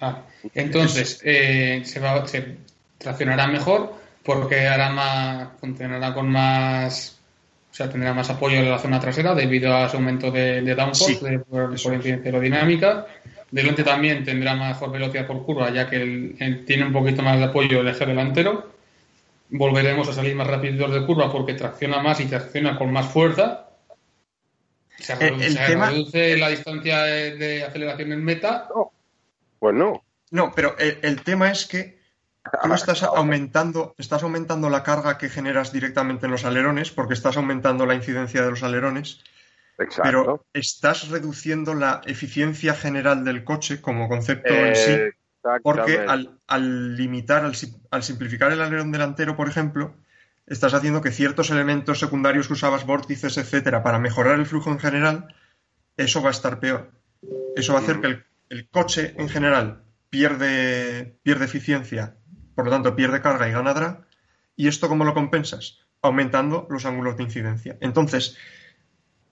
Ah, 0.01 0.23
entonces, 0.55 1.21
eh, 1.25 1.83
se, 1.85 2.01
va, 2.01 2.27
se 2.27 2.57
traccionará 2.99 3.47
mejor 3.47 3.95
porque 4.25 4.67
hará 4.67 4.91
más, 4.91 5.49
funcionará 5.61 6.13
con 6.13 6.29
más, 6.29 7.19
o 7.71 7.75
sea, 7.75 7.89
tendrá 7.89 8.13
más 8.13 8.29
apoyo 8.29 8.59
en 8.59 8.71
la 8.71 8.79
zona 8.79 9.01
trasera 9.01 9.35
debido 9.35 9.75
a 9.75 9.87
ese 9.87 9.97
aumento 9.97 10.31
de, 10.31 10.61
de 10.61 10.75
downforce 10.75 11.15
Sí, 11.19 11.25
de- 11.25 11.39
por, 11.39 11.83
por 11.83 11.95
incidencia 11.95 12.27
aerodinámica. 12.31 13.07
Delante 13.51 13.85
también 13.85 14.25
tendrá 14.25 14.55
mejor 14.55 14.91
velocidad 14.91 15.27
por 15.27 15.45
curva, 15.45 15.71
ya 15.71 15.89
que 15.89 15.97
el- 15.97 16.37
el- 16.41 16.65
tiene 16.65 16.85
un 16.85 16.93
poquito 16.93 17.23
más 17.23 17.39
de 17.39 17.45
apoyo 17.45 17.81
el 17.81 17.89
eje 17.89 18.05
delantero. 18.07 18.73
Volveremos 19.55 20.09
a 20.09 20.13
salir 20.15 20.35
más 20.35 20.47
rápidos 20.47 20.93
de 20.93 21.05
curva 21.05 21.31
porque 21.31 21.55
tracciona 21.55 22.01
más 22.03 22.21
y 22.21 22.27
tracciona 22.27 22.79
con 22.79 22.91
más 22.93 23.07
fuerza. 23.07 23.69
Se, 24.99 25.13
El- 25.15 25.19
reduce, 25.21 25.47
el 25.47 25.53
se 25.57 25.67
tema- 25.67 25.91
reduce 25.91 26.37
la 26.39 26.49
distancia 26.49 27.03
de, 27.03 27.37
de 27.37 27.65
aceleración 27.65 28.13
en 28.13 28.25
meta. 28.25 28.69
Pues 29.59 29.75
no. 29.75 30.03
No, 30.31 30.53
pero 30.55 30.77
el, 30.79 30.99
el 31.03 31.23
tema 31.23 31.51
es 31.51 31.67
que 31.67 32.01
tú 32.63 32.73
estás 32.73 33.03
aumentando, 33.03 33.95
estás 33.99 34.23
aumentando 34.23 34.71
la 34.71 34.83
carga 34.83 35.19
que 35.19 35.29
generas 35.29 35.73
directamente 35.73 36.25
en 36.27 36.33
los 36.33 36.45
alerones, 36.47 36.91
porque 36.91 37.15
estás 37.15 37.37
aumentando 37.37 37.85
la 37.85 37.95
incidencia 37.95 38.43
de 38.43 38.51
los 38.51 38.63
alerones, 38.63 39.21
Exacto. 39.79 40.03
pero 40.03 40.47
estás 40.55 41.09
reduciendo 41.11 41.75
la 41.75 42.01
eficiencia 42.07 42.73
general 42.75 43.25
del 43.25 43.45
coche 43.45 43.81
como 43.83 44.09
concepto 44.09 44.55
en 44.55 44.67
Eh, 44.69 44.75
sí, 44.75 45.19
porque 45.63 45.99
al, 45.99 46.39
al 46.47 46.97
limitar, 46.97 47.45
al, 47.45 47.55
al 47.91 48.03
simplificar 48.03 48.53
el 48.53 48.61
alerón 48.61 48.93
delantero, 48.93 49.37
por 49.37 49.49
ejemplo, 49.49 49.97
estás 50.47 50.75
haciendo 50.75 51.03
que 51.03 51.11
ciertos 51.11 51.51
elementos 51.51 51.99
secundarios 51.99 52.47
que 52.47 52.55
usabas, 52.55 52.87
vórtices, 52.87 53.37
etcétera, 53.39 53.83
para 53.83 53.99
mejorar 53.99 54.39
el 54.39 54.47
flujo 54.47 54.71
en 54.71 54.79
general, 54.79 55.35
eso 55.97 56.23
va 56.23 56.29
a 56.29 56.33
estar 56.33 56.61
peor. 56.61 56.91
Eso 57.57 57.73
va 57.73 57.81
a 57.81 57.83
hacer 57.83 58.01
que 58.01 58.07
el, 58.07 58.25
el 58.49 58.69
coche 58.69 59.15
en 59.17 59.29
general 59.29 59.85
pierde, 60.11 61.19
pierde 61.23 61.45
eficiencia, 61.47 62.17
por 62.55 62.67
lo 62.67 62.71
tanto 62.71 62.95
pierde 62.95 63.23
carga 63.23 63.49
y 63.49 63.53
gana 63.53 63.75
drag. 63.75 64.07
¿Y 64.57 64.69
esto 64.69 64.89
cómo 64.89 65.05
lo 65.05 65.15
compensas? 65.15 65.81
Aumentando 66.03 66.67
los 66.69 66.85
ángulos 66.85 67.17
de 67.17 67.23
incidencia. 67.23 67.79
Entonces, 67.81 68.37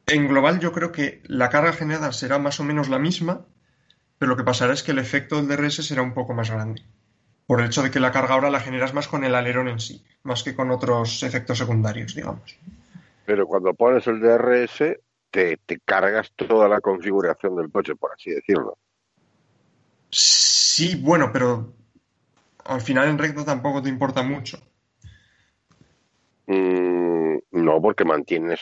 en 0.07 0.29
global 0.29 0.61
yo 0.61 0.73
creo 0.73 0.91
que 0.93 1.23
la 1.27 1.51
carga 1.51 1.73
generada 1.73 2.13
será 2.13 2.39
más 2.39 2.61
o 2.61 2.65
menos 2.65 2.89
la 2.89 2.99
misma, 2.99 3.47
pero 4.21 4.33
lo 4.33 4.37
que 4.37 4.45
pasará 4.45 4.75
es 4.75 4.83
que 4.83 4.93
el 4.93 4.99
efecto 4.99 5.37
del 5.37 5.49
DRS 5.49 5.77
será 5.77 6.03
un 6.03 6.13
poco 6.13 6.35
más 6.35 6.51
grande. 6.51 6.83
Por 7.47 7.61
el 7.61 7.69
hecho 7.69 7.83
de 7.83 7.91
que 7.91 8.01
la 8.01 8.13
carga 8.13 8.35
ahora 8.35 8.51
la 8.51 8.61
generas 8.61 8.93
más 8.93 9.09
con 9.09 9.25
el 9.25 9.35
alerón 9.35 9.69
en 9.69 9.81
sí, 9.81 10.05
más 10.25 10.43
que 10.43 10.55
con 10.55 10.71
otros 10.71 11.23
efectos 11.23 11.57
secundarios, 11.57 12.15
digamos. 12.15 12.59
Pero 13.25 13.47
cuando 13.47 13.73
pones 13.73 14.07
el 14.09 14.21
DRS, 14.21 15.01
te, 15.31 15.57
te 15.65 15.81
cargas 15.83 16.33
toda 16.37 16.69
la 16.69 16.83
configuración 16.83 17.57
del 17.57 17.71
coche, 17.71 17.97
por 17.97 18.13
así 18.13 18.31
decirlo. 18.31 18.77
Sí, 20.11 21.01
bueno, 21.03 21.31
pero 21.33 21.73
al 22.67 22.83
final 22.83 23.09
en 23.09 23.17
recto 23.17 23.43
tampoco 23.43 23.81
te 23.81 23.89
importa 23.89 24.23
mucho. 24.23 24.61
Mm, 26.47 27.39
no, 27.53 27.81
porque 27.81 28.05
mantienes, 28.05 28.61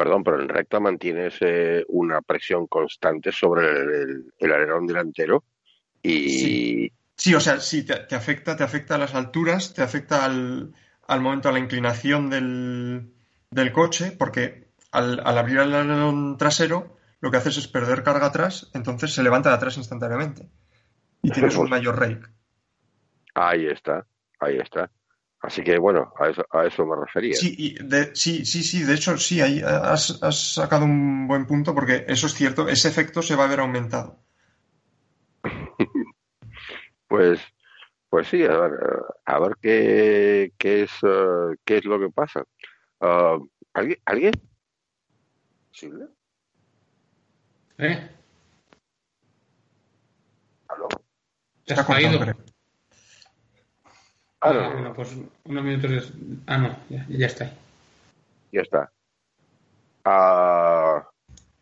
perdón, 0.00 0.22
pero 0.24 0.40
en 0.42 0.48
recta 0.48 0.80
mantienes 0.80 1.34
eh, 1.40 1.84
una 1.88 2.20
presión 2.22 2.66
constante 2.66 3.32
sobre 3.32 3.62
el, 3.70 3.90
el- 4.02 4.34
el 4.38 4.52
alerón 4.52 4.86
delantero 4.86 5.44
y 6.02 6.92
Sí, 7.16 7.34
o 7.34 7.40
sea, 7.40 7.60
sí, 7.60 7.84
te, 7.84 7.96
te 8.08 8.14
afecta, 8.16 8.56
te 8.56 8.64
afecta 8.64 8.94
a 8.94 8.98
las 8.98 9.14
alturas, 9.14 9.74
te 9.74 9.82
afecta 9.82 10.24
al, 10.24 10.74
al 11.06 11.20
momento, 11.20 11.48
a 11.50 11.52
la 11.52 11.58
inclinación 11.58 12.30
del, 12.30 13.12
del 13.50 13.72
coche, 13.72 14.12
porque 14.18 14.68
al, 14.90 15.20
al 15.24 15.36
abrir 15.38 15.58
el 15.58 15.74
alerón 15.74 16.38
trasero, 16.38 16.96
lo 17.20 17.30
que 17.30 17.36
haces 17.36 17.58
es 17.58 17.68
perder 17.68 18.02
carga 18.02 18.26
atrás, 18.26 18.70
entonces 18.72 19.12
se 19.12 19.22
levanta 19.22 19.50
de 19.50 19.56
atrás 19.56 19.76
instantáneamente. 19.76 20.48
Y 21.22 21.30
tienes 21.30 21.56
un 21.58 21.68
mayor 21.68 21.98
rake. 22.00 22.26
ahí 23.34 23.66
está, 23.66 24.06
ahí 24.38 24.58
está. 24.58 24.90
Así 25.42 25.62
que 25.62 25.78
bueno, 25.78 26.12
a 26.18 26.28
eso, 26.28 26.44
a 26.50 26.66
eso 26.66 26.84
me 26.84 26.96
refería. 26.96 27.34
Sí, 27.34 27.54
y 27.56 27.82
de- 27.82 28.14
sí, 28.14 28.44
sí, 28.44 28.62
sí, 28.62 28.82
de 28.82 28.94
hecho, 28.94 29.16
sí, 29.16 29.40
ahí 29.40 29.62
has, 29.64 30.22
has 30.22 30.54
sacado 30.54 30.84
un 30.84 31.26
buen 31.26 31.46
punto, 31.46 31.74
porque 31.74 32.04
eso 32.08 32.26
es 32.26 32.34
cierto, 32.34 32.68
ese 32.68 32.88
efecto 32.88 33.22
se 33.22 33.36
va 33.36 33.44
a 33.44 33.48
ver 33.48 33.60
aumentado. 33.60 34.18
Pues, 37.08 37.40
pues 38.08 38.28
sí, 38.28 38.44
a 38.44 38.56
ver, 38.56 38.72
a 39.24 39.40
ver 39.40 39.52
qué, 39.60 40.52
qué 40.56 40.82
es, 40.84 40.92
eh, 41.02 41.56
qué 41.64 41.78
es 41.78 41.84
lo 41.84 41.98
que 41.98 42.08
pasa. 42.10 42.44
Ah, 43.00 43.36
¿alguien? 43.74 43.98
¿Alguien? 44.04 44.32
¿Posible? 45.70 46.06
¿eh? 47.78 48.10
¿Aló? 50.68 50.86
¿Te 51.64 51.74
Se 51.74 51.80
ha 51.80 51.82
has 51.82 51.86
cortado, 51.86 52.18
caído? 52.18 52.20
creo. 52.20 52.44
Ah, 54.42 54.52
no, 54.52 54.62
no, 54.62 54.72
bueno, 54.72 54.92
pues 54.94 55.16
unos 55.44 55.64
minutos. 55.64 56.12
Ah, 56.46 56.58
no, 56.58 56.76
ya, 56.88 57.04
ya 57.08 57.26
está. 57.26 57.52
ya 58.52 58.62
está. 58.62 58.90
Ah, 60.04 61.06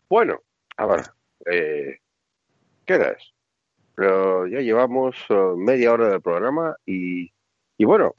Bueno, 0.09 0.39
ahora, 0.77 1.13
eh, 1.45 1.99
¿qué 2.85 2.93
hora 2.93 3.11
es? 3.11 3.33
Pero 3.95 4.47
ya 4.47 4.59
llevamos 4.61 5.15
eh, 5.29 5.35
media 5.57 5.91
hora 5.91 6.09
del 6.09 6.21
programa 6.21 6.75
y, 6.85 7.31
y 7.77 7.85
bueno, 7.85 8.15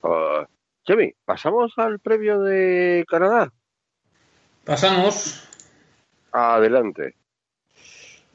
Jimmy, 0.85 1.15
¿pasamos 1.25 1.73
al 1.79 1.99
previo 2.01 2.41
de 2.41 3.05
Canadá? 3.09 3.51
Pasamos, 4.65 5.49
Adelante. 6.33 7.15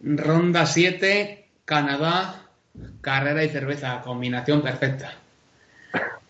ronda 0.01 0.65
7, 0.65 1.49
Canadá, 1.65 2.49
carrera 3.01 3.43
y 3.43 3.49
cerveza, 3.49 4.01
combinación 4.01 4.61
perfecta. 4.61 5.13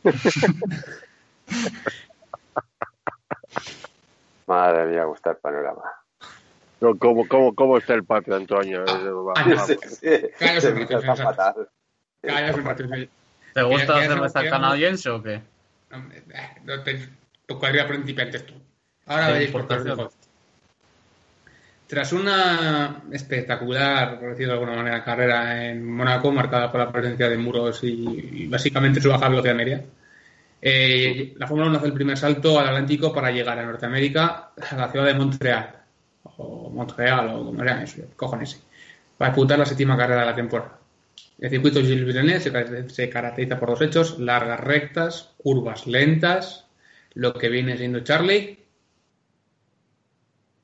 Madre 4.48 4.86
mía, 4.88 5.06
está 5.14 5.32
el 5.32 5.38
panorama. 5.38 5.82
No, 6.82 6.98
¿Cómo, 6.98 7.28
cómo, 7.28 7.56
¿Cómo 7.56 7.78
está 7.78 7.94
el 7.94 8.04
patio, 8.04 8.36
Antonio? 8.36 8.84
Ah, 8.88 9.00
vamos. 9.44 9.68
Sí, 9.68 9.78
sí, 10.00 10.10
Cállate, 10.38 10.62
sí. 10.62 10.68
¿Te 13.54 13.64
gusta 13.64 13.94
la 13.94 14.00
¿Quieres- 14.00 14.14
cerveza 14.14 14.50
canadiense 14.50 15.10
o 15.10 15.24
qué? 15.24 15.36
Eh, 15.36 15.42
No 16.64 16.84
te 16.84 17.10
tu 17.46 17.60
carrera 17.60 17.88
principiantes 17.88 18.46
tú. 18.46 18.54
Ahora 19.06 19.28
De 19.28 19.34
veréis 19.34 19.52
por 19.52 19.68
qué. 19.68 19.76
Tras 21.88 22.14
una 22.14 23.04
espectacular, 23.12 24.20
por 24.20 24.30
decirlo 24.30 24.54
de 24.54 24.60
alguna 24.60 24.78
manera, 24.78 25.04
carrera 25.04 25.70
en 25.70 25.86
Mónaco, 25.86 26.32
marcada 26.32 26.72
por 26.72 26.82
la 26.82 26.92
presencia 26.92 27.30
de 27.30 27.38
muros 27.38 27.80
y, 27.84 28.48
básicamente 28.48 29.00
su 29.00 29.10
baja 29.10 29.30
velocidad 29.30 29.54
media, 29.54 29.86
eh, 30.62 31.36
la 31.38 31.46
Fórmula 31.46 31.70
1 31.70 31.78
hace 31.78 31.88
el 31.88 31.94
primer 31.94 32.18
salto 32.18 32.60
al 32.60 32.68
Atlántico 32.68 33.14
para 33.14 33.30
llegar 33.30 33.60
a 33.60 33.66
Norteamérica, 33.66 34.52
a 34.72 34.76
la 34.76 34.92
ciudad 34.92 35.06
de 35.06 35.14
Montreal, 35.14 35.76
o 36.24 36.72
Montreal, 36.72 37.30
o 37.30 37.46
como 37.46 37.64
sea 37.64 37.86
cojones, 38.16 38.64
para 39.16 39.30
disputar 39.30 39.60
la 39.60 39.66
séptima 39.66 39.96
carrera 39.96 40.22
de 40.22 40.26
la 40.26 40.36
temporada. 40.36 40.80
El 41.38 41.50
circuito 41.52 41.82
Gilles 41.82 42.06
Villeneuve 42.06 42.88
se 42.90 43.10
caracteriza 43.10 43.60
por 43.60 43.70
dos 43.70 43.82
hechos, 43.82 44.18
largas 44.18 44.60
rectas, 44.60 45.36
curvas 45.38 45.86
lentas, 45.86 46.66
lo 47.14 47.34
que 47.34 47.50
viene 47.50 47.78
siendo 47.78 48.00
Charlie, 48.00 48.65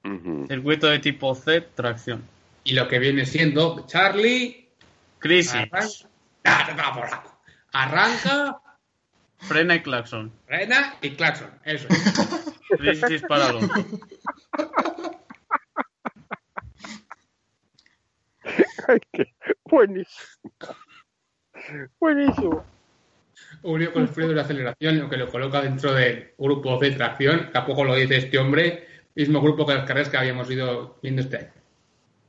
Ujú. 0.03 0.47
Circuito 0.47 0.87
de 0.87 0.99
tipo 0.99 1.35
C, 1.35 1.61
tracción. 1.61 2.23
y 2.63 2.73
lo 2.73 2.87
que 2.87 2.99
viene 2.99 3.25
siendo 3.25 3.85
Charlie, 3.87 4.69
Crisis. 5.19 5.53
arranca, 5.53 5.87
Ah, 6.43 7.23
arranca, 7.73 8.61
Frena 9.37 9.75
y 9.75 9.81
claxon. 9.81 10.31
frena 10.47 10.95
y 11.01 11.11
claxon, 11.11 11.49
eso 11.63 11.87
es. 11.89 12.57
Crisis 12.77 13.21
para 13.27 13.47
Alonso. 13.47 13.73
Buenísimo. 19.65 20.15
Buenísimo. 21.99 22.63
unido 23.63 23.93
con 23.93 24.01
el 24.03 24.07
frío 24.07 24.27
de 24.29 24.35
la 24.35 24.41
aceleración, 24.43 24.99
lo 24.99 25.09
que 25.09 25.17
lo 25.17 25.29
coloca 25.29 25.61
dentro 25.61 25.93
del 25.93 26.31
grupo 26.37 26.77
de 26.79 26.91
tracción, 26.91 27.49
tampoco 27.53 27.83
lo 27.83 27.95
dice 27.95 28.17
este 28.17 28.37
hombre, 28.39 28.87
mismo 29.15 29.41
grupo 29.41 29.65
que 29.65 29.73
las 29.73 29.85
carreras 29.85 30.09
que 30.09 30.17
habíamos 30.17 30.49
ido 30.49 30.97
viendo 31.01 31.21
este 31.21 31.37
año. 31.37 31.53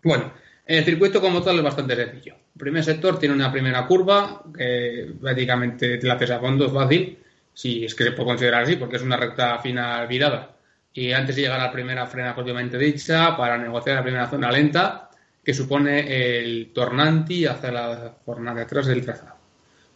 Bueno, 0.02 0.32
el 0.66 0.84
circuito 0.84 1.20
como 1.20 1.42
tal 1.42 1.56
es 1.56 1.62
bastante 1.62 1.96
sencillo. 1.96 2.34
El 2.54 2.58
primer 2.58 2.84
sector 2.84 3.18
tiene 3.18 3.34
una 3.34 3.50
primera 3.50 3.86
curva 3.86 4.42
que 4.56 5.12
prácticamente 5.20 5.98
te 5.98 6.06
la 6.06 6.14
haces 6.14 6.30
a 6.30 6.40
fondo, 6.40 6.66
es 6.66 6.72
fácil, 6.72 7.18
si 7.54 7.84
es 7.84 7.94
que 7.94 8.04
se 8.04 8.12
puede 8.12 8.28
considerar 8.28 8.62
así, 8.62 8.76
porque 8.76 8.96
es 8.96 9.02
una 9.02 9.16
recta 9.16 9.58
final 9.58 10.06
virada. 10.06 10.56
Y 10.94 11.12
antes 11.12 11.36
de 11.36 11.42
llegar 11.42 11.60
a 11.60 11.64
la 11.64 11.72
primera 11.72 12.06
frena 12.06 12.34
propiamente 12.34 12.78
dicha, 12.78 13.36
para 13.36 13.56
negociar 13.56 13.96
la 13.96 14.02
primera 14.02 14.28
zona 14.28 14.50
lenta, 14.50 15.10
que 15.42 15.54
supone 15.54 16.38
el 16.38 16.70
tornanti 16.72 17.46
hacia 17.46 17.72
la 17.72 18.14
zona 18.24 18.54
de 18.54 18.62
atrás 18.62 18.86
del 18.86 19.04
trazado. 19.04 19.36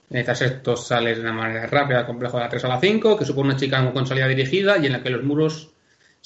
Tras 0.09 0.43
esto 0.43 0.77
sales 0.77 1.17
de 1.19 1.23
una 1.23 1.33
manera 1.33 1.67
rápida 1.67 2.07
complejo 2.07 2.37
de 2.37 2.45
la 2.45 2.49
3 2.49 2.65
a 2.65 2.69
la 2.69 2.81
5, 2.81 3.17
que 3.19 3.25
supone 3.25 3.51
una 3.51 3.59
chicana 3.59 3.93
con 3.93 4.07
salida 4.07 4.29
dirigida 4.29 4.79
y 4.79 4.87
en 4.87 4.93
la 4.93 5.03
que 5.03 5.11
los 5.11 5.25
muros 5.25 5.71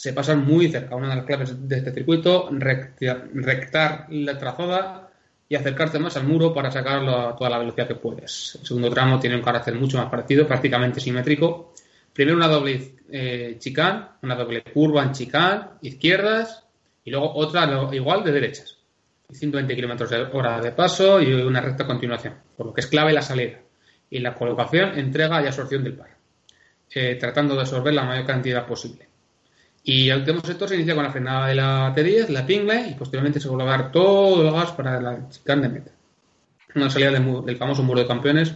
se 0.00 0.14
pasan 0.14 0.46
muy 0.46 0.68
cerca. 0.70 0.96
Una 0.96 1.10
de 1.10 1.16
las 1.16 1.24
claves 1.26 1.68
de 1.68 1.76
este 1.76 1.92
circuito, 1.92 2.48
recta- 2.52 3.22
rectar 3.34 4.06
la 4.08 4.38
trazada 4.38 5.10
y 5.46 5.54
acercarte 5.56 5.98
más 5.98 6.16
al 6.16 6.24
muro 6.24 6.54
para 6.54 6.70
sacarlo 6.70 7.18
a 7.18 7.36
toda 7.36 7.50
la 7.50 7.58
velocidad 7.58 7.86
que 7.86 7.96
puedes. 7.96 8.56
El 8.60 8.66
segundo 8.66 8.88
tramo 8.88 9.20
tiene 9.20 9.36
un 9.36 9.42
carácter 9.42 9.74
mucho 9.74 9.98
más 9.98 10.08
parecido, 10.08 10.46
prácticamente 10.46 11.00
simétrico. 11.00 11.74
Primero 12.14 12.38
una 12.38 12.48
doble 12.48 12.94
eh, 13.12 13.56
chicane, 13.58 14.06
una 14.22 14.36
doble 14.36 14.62
curva 14.62 15.02
en 15.02 15.12
chicane, 15.12 15.64
izquierdas, 15.82 16.64
y 17.04 17.10
luego 17.10 17.34
otra 17.34 17.68
igual 17.92 18.24
de 18.24 18.32
derechas. 18.32 18.78
120 19.30 19.74
kilómetros 19.76 20.08
de 20.08 20.22
hora 20.32 20.62
de 20.62 20.72
paso 20.72 21.20
y 21.20 21.30
una 21.34 21.60
recta 21.60 21.86
continuación, 21.86 22.36
por 22.56 22.66
lo 22.68 22.72
que 22.72 22.80
es 22.80 22.86
clave 22.86 23.12
la 23.12 23.20
salida 23.22 23.58
y 24.08 24.18
la 24.20 24.34
colocación, 24.34 24.98
entrega 24.98 25.42
y 25.42 25.46
absorción 25.46 25.84
del 25.84 25.92
par, 25.92 26.16
eh, 26.94 27.16
tratando 27.20 27.54
de 27.54 27.60
absorber 27.60 27.92
la 27.92 28.04
mayor 28.04 28.24
cantidad 28.26 28.66
posible. 28.66 29.09
Y 29.82 30.10
el 30.10 30.18
último 30.18 30.40
sector 30.40 30.68
se 30.68 30.74
inicia 30.74 30.94
con 30.94 31.04
la 31.04 31.10
frenada 31.10 31.48
de 31.48 31.54
la 31.54 31.94
T10, 31.94 32.28
la 32.28 32.46
pingle, 32.46 32.88
y 32.88 32.94
posteriormente 32.94 33.40
se 33.40 33.48
vuelve 33.48 33.64
a 33.64 33.76
dar 33.76 33.92
todo 33.92 34.46
el 34.46 34.52
gas 34.52 34.72
para 34.72 35.00
la 35.00 35.28
chicane 35.28 35.62
de 35.62 35.68
meta. 35.68 35.90
Una 36.74 36.90
salida 36.90 37.10
del, 37.10 37.56
famoso 37.56 37.82
muro 37.82 38.00
de 38.00 38.06
campeones, 38.06 38.54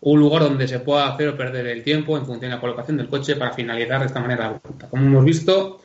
un 0.00 0.20
lugar 0.20 0.42
donde 0.42 0.68
se 0.68 0.78
pueda 0.80 1.08
hacer 1.08 1.28
o 1.28 1.36
perder 1.36 1.66
el 1.66 1.82
tiempo 1.82 2.16
en 2.16 2.24
función 2.24 2.40
de 2.40 2.54
la 2.56 2.60
colocación 2.60 2.98
del 2.98 3.08
coche 3.08 3.34
para 3.36 3.52
finalizar 3.52 4.00
de 4.00 4.06
esta 4.06 4.20
manera 4.20 4.50
la 4.50 4.60
vuelta. 4.62 4.88
Como 4.88 5.06
hemos 5.06 5.24
visto, 5.24 5.80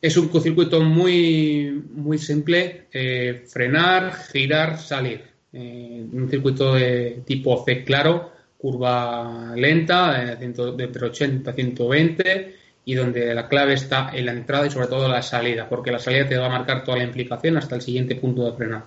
es 0.00 0.16
un 0.16 0.30
circuito 0.40 0.80
muy, 0.80 1.84
muy 1.92 2.16
simple, 2.16 2.86
eh, 2.92 3.44
frenar, 3.46 4.14
girar, 4.32 4.78
salir. 4.78 5.24
Eh, 5.52 6.06
un 6.12 6.30
circuito 6.30 6.74
de 6.74 7.22
tipo 7.26 7.62
C 7.64 7.84
claro, 7.84 8.32
curva 8.56 9.52
lenta, 9.56 10.32
eh, 10.32 10.36
de 10.36 10.44
entre 10.84 11.06
80 11.06 11.50
y 11.50 11.54
120, 11.54 12.54
y 12.90 12.94
donde 12.94 13.32
la 13.36 13.46
clave 13.46 13.74
está 13.74 14.10
en 14.12 14.26
la 14.26 14.32
entrada 14.32 14.66
y 14.66 14.70
sobre 14.72 14.88
todo 14.88 15.06
la 15.06 15.22
salida, 15.22 15.68
porque 15.68 15.92
la 15.92 16.00
salida 16.00 16.26
te 16.26 16.36
va 16.36 16.46
a 16.46 16.48
marcar 16.48 16.82
toda 16.82 16.98
la 16.98 17.04
implicación 17.04 17.56
hasta 17.56 17.76
el 17.76 17.82
siguiente 17.82 18.16
punto 18.16 18.44
de 18.44 18.56
frenado. 18.56 18.86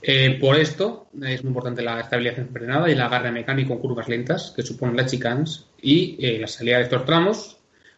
Eh, 0.00 0.38
por 0.40 0.54
esto 0.54 1.08
es 1.20 1.42
muy 1.42 1.48
importante 1.48 1.82
la 1.82 1.98
estabilización 1.98 2.48
frenada 2.50 2.88
y 2.88 2.92
el 2.92 3.00
agarre 3.00 3.32
mecánico 3.32 3.72
en 3.72 3.80
curvas 3.80 4.08
lentas, 4.08 4.52
que 4.54 4.62
suponen 4.62 4.96
las 4.96 5.10
chicanes, 5.10 5.66
y 5.82 6.16
eh, 6.24 6.38
la 6.38 6.46
salida 6.46 6.76
de 6.76 6.84
estos 6.84 7.04
tramos 7.04 7.56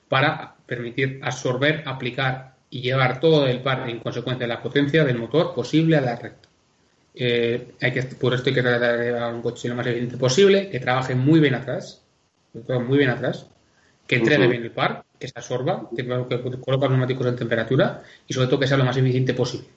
para 0.08 0.54
permitir 0.64 1.20
absorber, 1.22 1.82
aplicar 1.84 2.54
y 2.70 2.80
llevar 2.80 3.20
todo 3.20 3.46
el 3.46 3.60
par 3.60 3.90
en 3.90 3.98
consecuencia 3.98 4.46
de 4.46 4.54
la 4.54 4.62
potencia 4.62 5.04
del 5.04 5.18
motor 5.18 5.54
posible 5.54 5.98
a 5.98 6.00
la 6.00 6.16
recta. 6.16 6.48
Eh, 7.14 7.72
hay 7.78 7.92
que, 7.92 8.04
por 8.04 8.32
esto 8.32 8.48
hay 8.48 8.54
que 8.54 8.62
tratar 8.62 8.96
de 8.96 9.04
llevar 9.04 9.34
un 9.34 9.42
coche 9.42 9.68
lo 9.68 9.74
más 9.74 9.86
eficiente 9.86 10.16
posible, 10.16 10.70
que 10.70 10.80
trabaje 10.80 11.14
muy 11.14 11.40
bien 11.40 11.56
atrás, 11.56 12.02
muy 12.86 12.96
bien 12.96 13.10
atrás, 13.10 13.48
que 14.08 14.16
entregue 14.16 14.44
Ujú. 14.44 14.50
bien 14.52 14.64
el 14.64 14.72
par, 14.72 15.04
que 15.20 15.28
se 15.28 15.34
absorba, 15.36 15.90
que, 15.96 16.04
que 16.04 16.42
coloque 16.42 16.86
los 16.86 16.90
neumáticos 16.90 17.26
en 17.28 17.36
temperatura 17.36 18.02
y 18.28 18.34
sobre 18.34 18.48
todo 18.48 18.60
que 18.60 18.68
sea 18.68 18.78
lo 18.78 18.84
más 18.86 18.96
eficiente 18.96 19.34
posible 19.34 19.68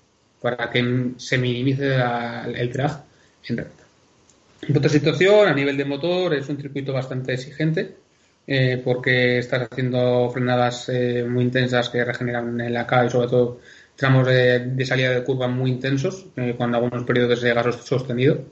para 0.41 0.70
que 0.72 0.82
se 1.17 1.38
minimice 1.38 1.89
la- 1.98 2.46
el 2.46 2.72
drag 2.74 3.06
en 3.50 3.58
recta. 3.58 3.84
En 4.67 4.78
otra 4.78 4.89
situación, 4.89 5.48
a 5.48 5.54
nivel 5.54 5.78
de 5.78 5.86
motor, 5.86 6.34
es 6.36 6.50
un 6.50 6.58
circuito 6.62 6.94
bastante 6.94 7.34
exigente 7.34 7.98
eh, 8.48 8.82
porque 8.84 9.38
estás 9.39 9.67
haciendo 9.72 10.30
frenadas 10.32 10.89
eh, 10.89 11.26
muy 11.30 11.44
intensas 11.46 11.89
que 11.89 12.04
regeneran 12.06 12.60
el 12.62 12.76
AK 12.78 13.06
y 13.06 13.10
sobre 13.10 13.28
todo 13.28 13.60
tramos 13.96 14.28
de, 14.28 14.60
de 14.60 14.86
salida 14.86 15.12
de 15.12 15.24
curva 15.24 15.48
muy 15.48 15.72
intensos, 15.72 16.28
eh, 16.38 16.56
con 16.58 16.74
algunos 16.76 17.04
periodos 17.06 17.41
de 17.41 17.54
gas 17.54 17.76
sostenido. 17.86 18.46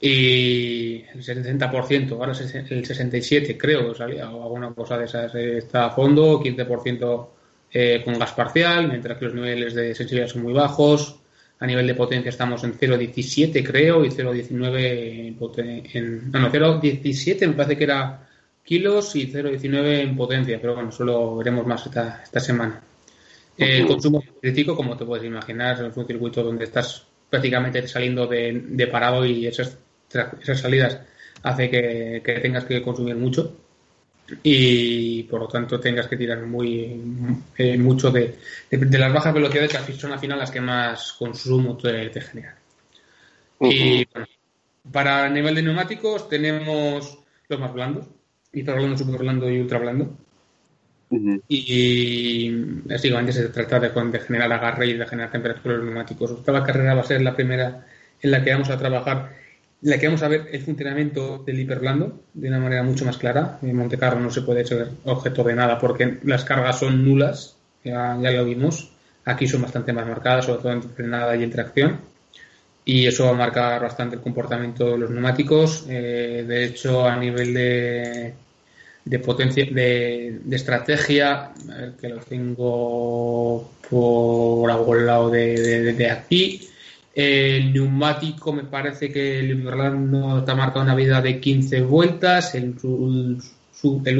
Y 0.00 1.04
el 1.12 1.22
60%, 1.24 2.12
ahora 2.12 2.32
es 2.32 2.40
el 2.54 2.84
67% 2.84 3.56
creo, 3.58 3.94
salía, 3.94 4.30
o 4.30 4.42
alguna 4.44 4.72
cosa 4.72 4.96
de 4.96 5.06
esas 5.06 5.34
eh, 5.34 5.58
está 5.58 5.86
a 5.86 5.90
fondo, 5.90 6.40
15% 6.40 7.28
eh, 7.72 8.02
con 8.04 8.18
gas 8.18 8.32
parcial, 8.32 8.88
mientras 8.88 9.18
que 9.18 9.24
los 9.26 9.34
niveles 9.34 9.74
de 9.74 9.94
sensibilidad 9.94 10.28
son 10.30 10.42
muy 10.42 10.52
bajos. 10.52 11.16
A 11.60 11.66
nivel 11.66 11.88
de 11.88 11.94
potencia 11.96 12.28
estamos 12.28 12.62
en 12.62 12.74
0,17 12.78 13.64
creo 13.66 14.04
y 14.04 14.10
0,19 14.10 15.36
en, 15.94 16.30
no, 16.30 16.38
no, 16.38 16.50
0,17 16.52 17.46
me 17.48 17.54
parece 17.54 17.76
que 17.76 17.84
era 17.84 18.28
kilos 18.64 19.16
y 19.16 19.26
0,19 19.32 20.00
en 20.02 20.16
potencia, 20.16 20.60
pero 20.60 20.74
bueno, 20.74 20.90
eso 20.90 21.04
lo 21.04 21.36
veremos 21.36 21.66
más 21.66 21.84
esta, 21.86 22.20
esta 22.22 22.38
semana. 22.38 22.80
Eh, 23.56 23.78
el 23.78 23.86
consumo 23.86 24.22
crítico, 24.40 24.76
como 24.76 24.96
te 24.96 25.04
puedes 25.04 25.24
imaginar, 25.26 25.84
es 25.84 25.96
un 25.96 26.06
circuito 26.06 26.42
donde 26.44 26.64
estás 26.64 27.04
prácticamente 27.28 27.86
saliendo 27.88 28.26
de, 28.28 28.62
de 28.68 28.86
parado 28.86 29.26
y 29.26 29.46
esas, 29.46 29.78
tra- 29.78 29.78
esas 30.10 30.60
salidas 30.60 31.00
hace 31.42 31.70
que, 31.70 32.22
que 32.24 32.40
tengas 32.40 32.64
que 32.64 32.82
consumir 32.82 33.16
mucho 33.16 33.56
y 34.42 35.24
por 35.24 35.40
lo 35.40 35.48
tanto 35.48 35.80
tengas 35.80 36.06
que 36.08 36.16
tirar 36.16 36.42
muy 36.46 37.00
eh, 37.56 37.78
mucho 37.78 38.10
de, 38.10 38.38
de- 38.70 38.78
de 38.78 38.98
las 38.98 39.12
bajas 39.12 39.34
velocidades 39.34 39.76
que 39.78 39.92
son 39.94 40.12
al 40.12 40.18
final 40.20 40.38
las 40.38 40.50
que 40.50 40.60
más 40.60 41.14
consumo 41.14 41.76
te, 41.76 42.10
te 42.10 42.20
generan. 42.20 42.56
Y 43.60 44.04
bueno, 44.12 44.26
para 44.92 45.26
el 45.26 45.34
nivel 45.34 45.54
de 45.56 45.62
neumáticos 45.62 46.28
tenemos 46.28 47.18
los 47.48 47.60
más 47.60 47.72
blandos, 47.74 48.06
hiper 48.52 48.76
blando, 48.76 48.98
super 48.98 49.20
blando 49.20 49.50
y 49.50 49.60
ultra 49.60 49.78
blando. 49.78 50.16
Ujú. 51.10 51.42
y 51.48 52.50
básicamente 52.84 53.32
se 53.32 53.48
trata 53.48 53.80
de, 53.80 53.88
de 53.90 54.20
generar 54.20 54.52
agarre 54.52 54.86
y 54.88 54.92
de 54.94 55.06
generar 55.06 55.30
temperatura 55.32 55.74
en 55.74 55.80
los 55.80 55.86
neumáticos. 55.88 56.30
Esta 56.32 56.62
carrera 56.62 56.94
va 56.94 57.00
a 57.02 57.04
ser 57.04 57.22
la 57.22 57.34
primera 57.34 57.86
en 58.20 58.30
la 58.30 58.42
que 58.44 58.52
vamos 58.52 58.68
a 58.70 58.78
trabajar, 58.78 59.32
en 59.82 59.90
la 59.90 59.98
que 59.98 60.06
vamos 60.06 60.22
a 60.22 60.28
ver 60.28 60.48
el 60.52 60.60
funcionamiento 60.62 61.38
del 61.46 61.60
hiperblando 61.60 62.20
de 62.34 62.48
una 62.48 62.58
manera 62.58 62.82
mucho 62.82 63.04
más 63.04 63.16
clara. 63.18 63.58
En 63.62 63.76
Monte 63.76 63.98
Carlo 63.98 64.20
no 64.20 64.30
se 64.30 64.42
puede 64.42 64.64
ser 64.64 64.88
objeto 65.04 65.44
de 65.44 65.54
nada 65.54 65.78
porque 65.78 66.18
las 66.24 66.44
cargas 66.44 66.78
son 66.80 67.04
nulas, 67.04 67.56
ya, 67.84 68.14
lo 68.16 68.44
vimos. 68.44 68.90
Aquí 69.24 69.46
son 69.46 69.62
bastante 69.62 69.92
más 69.92 70.06
marcadas, 70.06 70.46
sobre 70.46 70.62
todo 70.62 70.72
en 70.72 70.82
frenada 70.82 71.36
y 71.36 71.44
en 71.44 71.50
tracción. 71.50 72.00
Y 72.84 73.06
eso 73.06 73.24
va 73.26 73.30
a 73.30 73.34
marcar 73.34 73.82
bastante 73.82 74.16
el 74.16 74.22
comportamiento 74.22 74.92
de 74.92 74.98
los 74.98 75.10
neumáticos. 75.10 75.84
Eh, 75.88 76.44
de 76.48 76.64
hecho, 76.64 77.06
a 77.06 77.16
nivel 77.16 77.52
de, 77.54 78.34
de 79.04 79.18
potencia, 79.20 79.66
de, 79.66 80.40
de 80.44 80.56
estrategia, 80.56 81.46
a 81.46 81.52
ver, 81.78 81.92
que 82.00 82.08
lo 82.10 82.20
tengo 82.20 83.70
por 83.90 84.70
algún 84.70 85.06
lado 85.06 85.30
de- 85.30 85.92
de 85.94 86.10
aquí. 86.10 86.67
El 87.20 87.72
neumático 87.72 88.52
me 88.52 88.62
parece 88.62 89.10
que 89.10 89.40
el 89.40 89.66
Orlando 89.66 90.38
está 90.38 90.54
marcado 90.54 90.82
una 90.84 90.94
vida 90.94 91.20
de 91.20 91.40
15 91.40 91.80
vueltas, 91.82 92.54
el, 92.54 92.76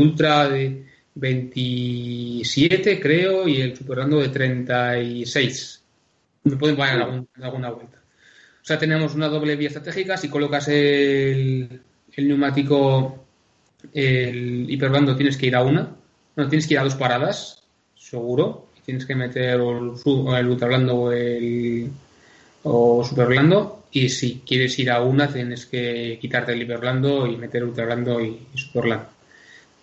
Ultra 0.00 0.48
de 0.48 0.84
27 1.14 2.98
creo 2.98 3.46
y 3.46 3.60
el 3.60 3.76
Super 3.76 3.98
Orlando 4.00 4.18
de 4.18 4.30
36. 4.30 5.84
Me 6.42 6.56
pueden 6.56 6.74
algún- 7.00 7.28
alguna 7.40 7.70
vuelta. 7.70 7.98
O 8.60 8.64
sea, 8.64 8.76
tenemos 8.80 9.14
una 9.14 9.28
doble 9.28 9.54
vía 9.54 9.68
estratégica. 9.68 10.16
Si 10.16 10.28
colocas 10.28 10.66
el, 10.66 11.80
el 12.16 12.28
neumático, 12.28 13.24
el 13.94 14.66
hiperblando, 14.68 15.14
tienes 15.14 15.36
que 15.36 15.46
ir 15.46 15.54
a 15.54 15.62
una. 15.62 15.94
No, 16.34 16.48
tienes 16.48 16.66
que 16.66 16.74
ir 16.74 16.80
a 16.80 16.84
dos 16.84 16.96
paradas, 16.96 17.62
seguro. 17.94 18.66
Tienes 18.84 19.06
que 19.06 19.14
meter 19.14 19.50
el, 19.60 19.92
el 20.36 20.48
ultrablando 20.48 20.96
o 20.96 21.12
el 21.12 21.88
o 22.70 23.04
superblando. 23.04 23.84
Y 23.90 24.10
si 24.10 24.42
quieres 24.46 24.78
ir 24.78 24.90
a 24.90 25.02
una, 25.02 25.32
tienes 25.32 25.66
que 25.66 26.18
quitarte 26.20 26.52
el 26.52 26.62
hiperblando 26.62 27.26
y 27.26 27.36
meter 27.36 27.64
ultrablando 27.64 28.20
y, 28.20 28.46
y 28.54 28.58
superblando. 28.58 29.06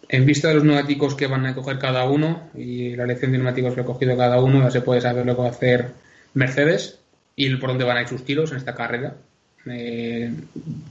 En 0.08 0.26
vista 0.26 0.50
de 0.50 0.56
los 0.56 0.64
neumáticos 0.64 1.16
que 1.16 1.26
van 1.28 1.46
a 1.48 1.56
coger 1.56 1.80
cada 1.80 2.06
uno 2.06 2.50
y 2.54 2.96
la 2.96 3.06
elección 3.06 3.32
de 3.32 3.40
neumáticos 3.40 3.74
que 3.74 3.82
ha 3.82 3.86
cogido 3.86 4.16
cada 4.16 4.40
uno, 4.40 4.62
ya 4.62 4.70
se 4.70 4.82
puede 4.82 5.02
saber 5.02 5.26
lo 5.26 5.36
que 5.36 5.42
va 5.42 5.48
a 5.48 5.52
hacer 5.52 5.88
Mercedes 6.36 7.00
y 7.36 7.54
por 7.56 7.70
dónde 7.70 7.86
van 7.86 7.98
a 7.98 8.02
ir 8.02 8.08
sus 8.08 8.24
tiros 8.24 8.52
en 8.52 8.58
esta 8.58 8.76
carrera. 8.76 9.16
Eh, 9.66 10.32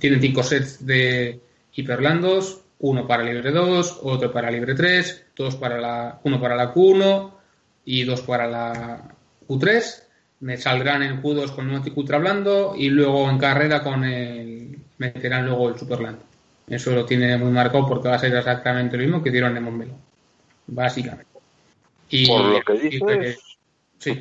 tienen 0.00 0.20
cinco 0.20 0.42
sets 0.42 0.84
de 0.84 1.40
hiperblandos, 1.74 2.60
uno 2.80 3.06
para 3.06 3.22
libre 3.22 3.50
2, 3.50 4.00
otro 4.02 4.32
para 4.32 4.50
libre 4.50 4.74
3, 4.74 5.26
dos 5.36 5.56
para 5.56 5.80
la, 5.80 6.20
uno 6.24 6.40
para 6.40 6.56
la 6.56 6.74
Q1 6.74 7.30
y 7.84 8.04
dos 8.04 8.22
para 8.22 8.46
la 8.46 9.14
Q3. 9.48 10.02
Me 10.44 10.58
saldrán 10.58 11.02
en 11.02 11.22
Q2 11.22 11.54
con 11.54 11.66
neumático 11.66 12.00
ultra 12.00 12.18
blando 12.18 12.74
y 12.76 12.90
luego 12.90 13.30
en 13.30 13.38
carrera 13.38 13.82
con 13.82 14.04
el 14.04 14.78
meterán 14.98 15.46
luego 15.46 15.70
el 15.70 15.78
superblando. 15.78 16.22
Eso 16.66 16.90
lo 16.90 17.06
tiene 17.06 17.38
muy 17.38 17.50
marcado 17.50 17.88
porque 17.88 18.08
va 18.08 18.16
a 18.16 18.18
ser 18.18 18.34
exactamente 18.34 18.98
lo 18.98 19.04
mismo 19.04 19.22
que 19.22 19.30
dieron 19.30 19.56
en 19.56 19.62
Montmeló. 19.62 19.94
Básicamente. 20.66 21.32
Y 22.10 22.26
Por 22.26 22.44
lo 22.44 22.60
que 22.60 22.72
dices, 22.74 23.38
sí. 23.98 24.18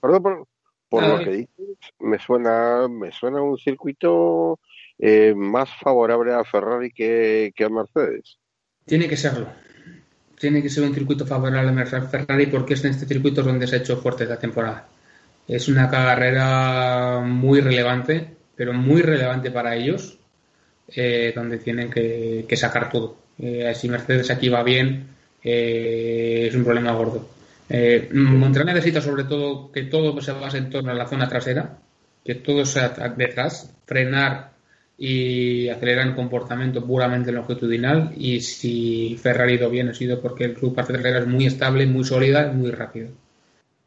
Perdón, 0.00 0.22
por, 0.22 0.46
por 0.88 1.04
Ah, 1.04 1.08
lo 1.08 1.18
que 1.24 1.30
dices, 1.30 1.76
me 1.98 2.18
suena, 2.18 2.88
me 2.88 3.12
suena 3.12 3.42
un 3.42 3.58
circuito 3.58 4.58
eh, 4.98 5.34
más 5.36 5.68
favorable 5.78 6.32
a 6.32 6.42
Ferrari 6.42 6.90
que, 6.90 7.52
que 7.54 7.64
a 7.64 7.68
Mercedes. 7.68 8.38
Tiene 8.86 9.08
que 9.08 9.18
serlo. 9.18 9.46
Tiene 10.38 10.62
que 10.62 10.70
ser 10.70 10.84
un 10.84 10.94
circuito 10.94 11.26
favorable 11.26 11.82
a 11.82 12.00
Ferrari 12.08 12.46
porque 12.46 12.72
es 12.72 12.84
en 12.86 12.92
este 12.92 13.04
circuito 13.04 13.42
donde 13.42 13.66
se 13.66 13.76
ha 13.76 13.78
hecho 13.80 13.98
fuerte 13.98 14.24
esta 14.24 14.38
temporada. 14.38 14.88
Es 15.50 15.66
una 15.66 15.90
carrera 15.90 17.22
muy 17.26 17.60
relevante, 17.60 18.24
pero 18.54 18.72
muy 18.72 19.02
relevante 19.02 19.50
para 19.50 19.74
ellos, 19.74 20.16
eh, 20.94 21.32
donde 21.34 21.58
tienen 21.58 21.90
que, 21.90 22.56
sacar 22.56 22.88
todo. 22.88 23.16
Eh, 23.36 23.72
si 23.74 23.88
Mercedes 23.88 24.30
aquí 24.30 24.48
va 24.48 24.62
bien, 24.62 25.08
eh, 25.42 26.46
es 26.48 26.54
un 26.54 26.62
problema 26.62 26.92
gordo. 26.92 27.28
Montreal 28.12 28.66
necesita 28.66 29.00
sobre 29.00 29.24
todo 29.24 29.72
que 29.72 29.82
todo 29.82 30.20
se 30.20 30.30
base 30.30 30.58
en 30.58 30.70
torno 30.70 30.92
a 30.92 30.94
la 30.94 31.08
zona 31.08 31.28
trasera, 31.28 31.78
que 32.24 32.36
todo 32.36 32.64
sea 32.64 32.90
detrás, 33.16 33.74
frenar 33.86 34.52
y 34.96 35.68
acelerar 35.68 36.06
en 36.06 36.14
comportamiento 36.14 36.86
puramente 36.86 37.32
longitudinal 37.32 38.12
y 38.16 38.40
si 38.40 39.18
Ferrari 39.20 39.54
ha 39.54 39.56
ido 39.56 39.70
bien 39.70 39.88
ha 39.88 39.94
sido 39.94 40.20
porque 40.20 40.54
su 40.60 40.72
parte 40.72 40.92
trasera 40.92 41.18
es 41.18 41.26
muy 41.26 41.46
estable, 41.46 41.86
muy 41.86 42.04
sólida 42.04 42.52
y 42.52 42.56
muy 42.56 42.70
rápida. 42.70 43.08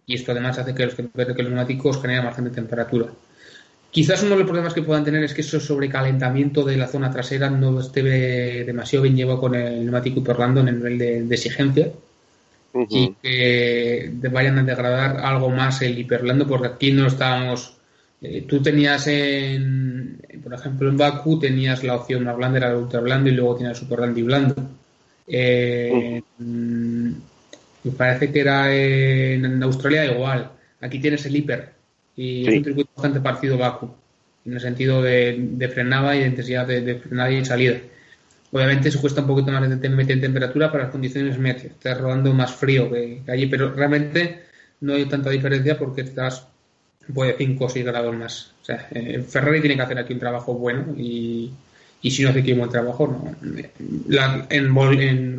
Y 0.05 0.15
esto 0.15 0.31
además 0.31 0.57
hace 0.57 0.73
que 0.73 0.85
los, 0.85 0.95
que 0.95 1.03
los 1.13 1.51
neumáticos 1.51 2.01
generen 2.01 2.25
bastante 2.25 2.51
temperatura. 2.51 3.07
Quizás 3.89 4.23
uno 4.23 4.31
de 4.31 4.37
los 4.37 4.45
problemas 4.45 4.73
que 4.73 4.81
puedan 4.81 5.03
tener 5.03 5.23
es 5.23 5.33
que 5.33 5.41
ese 5.41 5.59
sobrecalentamiento 5.59 6.63
de 6.63 6.77
la 6.77 6.87
zona 6.87 7.11
trasera 7.11 7.49
no 7.49 7.79
esté 7.79 8.01
demasiado 8.63 9.03
bien 9.03 9.15
llevado 9.15 9.39
con 9.39 9.55
el 9.55 9.83
neumático 9.83 10.19
hiperblando 10.19 10.61
en 10.61 10.69
el 10.69 10.77
nivel 10.77 10.97
de, 10.97 11.23
de 11.23 11.35
exigencia 11.35 11.91
y 12.89 13.13
que 13.21 14.11
vayan 14.31 14.57
a 14.57 14.63
degradar 14.63 15.17
algo 15.17 15.49
más 15.49 15.81
el 15.83 15.97
hiperblando 15.99 16.47
porque 16.47 16.67
aquí 16.67 16.91
no 16.91 17.05
estábamos 17.05 17.77
eh, 18.19 18.45
tú 18.47 18.63
tenías 18.63 19.05
en 19.07 20.19
por 20.43 20.53
ejemplo 20.53 20.89
en 20.89 20.97
Baku 20.97 21.39
tenías 21.39 21.83
la 21.83 21.95
opción 21.95 22.23
más 22.23 22.35
blanda 22.35 22.57
era 22.57 22.71
el 22.71 22.77
ultra 22.77 22.99
blando 22.99 23.29
y 23.29 23.33
luego 23.33 23.57
tenías 23.57 23.77
el 23.77 23.83
super 23.83 23.99
blando 23.99 24.19
y 24.19 24.23
blando. 24.23 24.55
Eh, 25.27 26.21
me 27.83 27.91
parece 27.91 28.31
que 28.31 28.39
era 28.41 28.73
en, 28.75 29.45
en 29.45 29.63
Australia 29.63 30.05
igual 30.05 30.51
aquí 30.81 30.99
tienes 30.99 31.25
el 31.25 31.35
hiper 31.35 31.69
y 32.15 32.47
es 32.47 32.55
un 32.55 32.63
circuito 32.63 32.91
bastante 32.95 33.19
parecido 33.21 33.57
Baku 33.57 33.91
en 34.45 34.53
el 34.53 34.59
sentido 34.59 35.01
de, 35.01 35.37
de 35.39 35.69
frenada 35.69 36.15
y 36.15 36.19
de 36.21 36.27
intensidad 36.27 36.67
de, 36.67 36.81
de 36.81 36.95
frenada 36.95 37.31
y 37.31 37.45
salida 37.45 37.77
Obviamente 38.51 38.91
se 38.91 38.99
cuesta 39.01 39.21
un 39.21 39.27
poquito 39.27 39.51
más 39.51 39.67
de 39.67 39.89
meter 39.89 40.21
temperatura 40.21 40.71
para 40.71 40.83
las 40.83 40.91
condiciones 40.91 41.39
meteo. 41.39 41.71
Estás 41.71 41.99
rodando 41.99 42.31
más 42.33 42.53
frío 42.53 42.91
que, 42.91 43.21
que 43.25 43.31
allí, 43.31 43.47
pero 43.47 43.73
realmente 43.73 44.43
no 44.81 44.93
hay 44.93 45.05
tanta 45.05 45.31
diferencia 45.31 45.75
porque 45.79 46.01
estás 46.01 46.45
puede 47.13 47.35
5 47.35 47.65
o 47.65 47.69
6 47.69 47.83
grados 47.83 48.15
más. 48.15 48.53
O 48.61 48.65
sea, 48.65 48.87
eh, 48.91 49.23
Ferrari 49.27 49.59
tiene 49.59 49.75
que 49.75 49.81
hacer 49.81 49.97
aquí 49.97 50.13
un 50.13 50.19
trabajo 50.19 50.53
bueno 50.53 50.93
y, 50.95 51.51
y 52.03 52.11
si 52.11 52.21
no 52.21 52.29
hace 52.29 52.41
aquí 52.41 52.51
un 52.53 52.59
buen 52.59 52.69
trabajo, 52.71 53.07
no. 53.07 53.35
La- 54.07 54.45
en, 54.49 54.77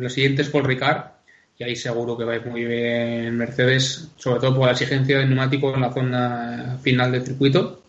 en 0.01 0.09
siguientes 0.09 0.49
Paul 0.49 0.65
Ricard, 0.65 1.14
y 1.57 1.63
ahí 1.63 1.75
seguro 1.75 2.17
que 2.17 2.25
va 2.25 2.33
a 2.33 2.35
ir 2.37 2.45
muy 2.45 2.65
bien 2.65 3.37
Mercedes, 3.37 4.11
sobre 4.17 4.39
todo 4.41 4.55
por 4.55 4.65
la 4.65 4.71
exigencia 4.73 5.19
del 5.19 5.29
neumático 5.29 5.73
en 5.73 5.81
la 5.81 5.93
zona 5.93 6.77
final 6.81 7.11
del 7.11 7.25
circuito, 7.25 7.81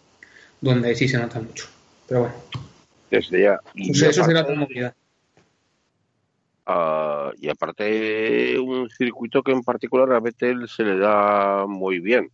donde 0.60 0.94
sí 0.94 1.08
se 1.08 1.18
nota 1.18 1.40
mucho. 1.40 1.66
Pero 2.06 2.20
bueno, 2.20 2.34
Desde 3.10 3.42
ya. 3.42 3.60
Y, 3.74 3.92
sea, 3.94 4.10
eso 4.10 4.24
será 4.24 4.40
aparte, 4.40 4.52
otra 4.52 4.60
movilidad. 4.64 4.94
ah, 6.66 7.30
y 7.38 7.48
aparte, 7.48 8.58
un 8.58 8.88
circuito 8.90 9.42
que 9.42 9.52
en 9.52 9.62
particular 9.62 10.12
a 10.12 10.20
Vettel 10.20 10.68
se 10.68 10.84
le 10.84 10.98
da 10.98 11.66
muy 11.66 11.98
bien, 12.00 12.30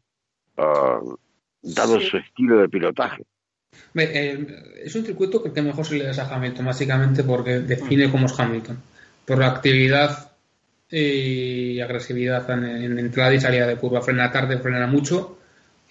ah, 0.58 1.00
dado 1.62 2.00
Sí. 2.00 2.06
su 2.08 2.16
estilo 2.18 2.58
de 2.58 2.68
pilotaje. 2.68 3.24
Eh, 3.94 4.46
es 4.84 4.94
un 4.94 5.04
circuito 5.06 5.42
que 5.42 5.62
mejor 5.62 5.86
se 5.86 5.96
le 5.96 6.04
da 6.04 6.22
a 6.22 6.34
Hamilton, 6.34 6.66
básicamente 6.66 7.24
porque 7.24 7.60
define 7.60 8.10
cómo 8.10 8.26
es 8.26 8.38
Hamilton. 8.38 8.78
Por 9.24 9.38
la 9.38 9.46
actividad 9.48 10.31
y 10.92 11.80
agresividad 11.80 12.48
en, 12.50 12.64
en 12.64 12.98
entrada 12.98 13.32
y 13.34 13.40
salida 13.40 13.66
de 13.66 13.76
curva. 13.76 14.02
Frena 14.02 14.30
tarde, 14.30 14.58
frena 14.58 14.86
mucho, 14.86 15.38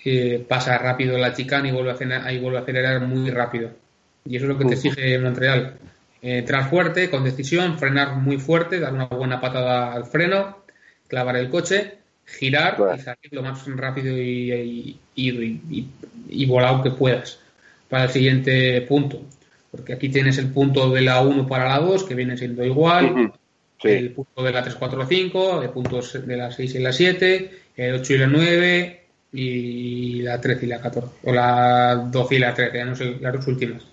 eh, 0.06 0.44
pasa 0.48 0.78
rápido 0.78 1.18
la 1.18 1.34
chicana 1.34 1.68
y 1.68 1.72
vuelve 1.72 1.92
a, 1.92 1.96
frenar- 1.96 2.32
y 2.34 2.40
vuelve 2.40 2.60
a 2.60 2.62
acelerar 2.62 3.02
muy 3.02 3.30
rápido. 3.32 3.72
Y 4.26 4.36
eso 4.36 4.46
es 4.46 4.50
lo 4.50 4.58
que 4.58 4.66
te 4.66 4.76
exige 4.90 5.20
Montreal. 5.20 5.74
Eh, 6.22 6.38
entrar 6.40 6.70
fuerte, 6.70 7.10
con 7.10 7.24
decisión, 7.24 7.80
frenar 7.80 8.16
muy 8.18 8.38
fuerte, 8.38 8.80
dar 8.80 8.94
una 8.94 9.06
buena 9.06 9.42
patada 9.42 9.94
al 9.94 10.06
freno, 10.06 10.58
clavar 11.08 11.36
el 11.38 11.50
coche, 11.50 11.96
girar 12.26 12.78
y 12.96 13.00
salir 13.02 13.32
lo 13.32 13.42
más 13.42 13.66
rápido 13.76 14.16
y, 14.18 15.00
y, 15.16 15.88
y- 16.30 16.46
volado 16.46 16.84
que 16.84 16.92
puedas 16.92 17.40
para 17.90 18.04
el 18.06 18.10
siguiente 18.12 18.82
punto. 18.82 19.22
Porque 19.72 19.94
aquí 19.94 20.10
tienes 20.10 20.38
el 20.38 20.48
punto 20.50 20.90
de 20.92 21.02
la 21.02 21.22
1 21.22 21.48
para 21.48 21.68
la 21.68 21.80
2, 21.80 22.04
que 22.04 22.14
viene 22.14 22.38
siendo 22.38 22.64
igual. 22.64 23.32
Sí. 23.82 23.90
el 23.90 24.12
punto 24.12 24.44
de 24.44 24.52
la 24.52 24.62
3, 24.62 24.76
4, 24.76 25.08
5, 25.08 25.64
el 25.64 25.70
punto 25.72 26.02
de 26.02 26.38
la 26.38 26.52
6 26.52 26.76
y 26.76 26.80
la 26.80 26.94
7, 26.94 27.52
el 27.78 27.96
8 27.96 28.14
y 28.14 28.18
la 28.18 28.28
9 28.28 29.02
y 29.34 30.22
la 30.22 30.40
13 30.40 30.66
y 30.66 30.70
la 30.70 30.82
14. 30.82 31.08
O 31.24 31.34
la 31.34 31.96
12 32.12 32.36
y 32.36 32.40
la 32.40 32.54
13, 32.54 32.78
ya 32.78 32.86
no 32.86 32.96
sé, 32.96 33.18
las 33.20 33.34
dos 33.34 33.48
últimas. 33.48 33.84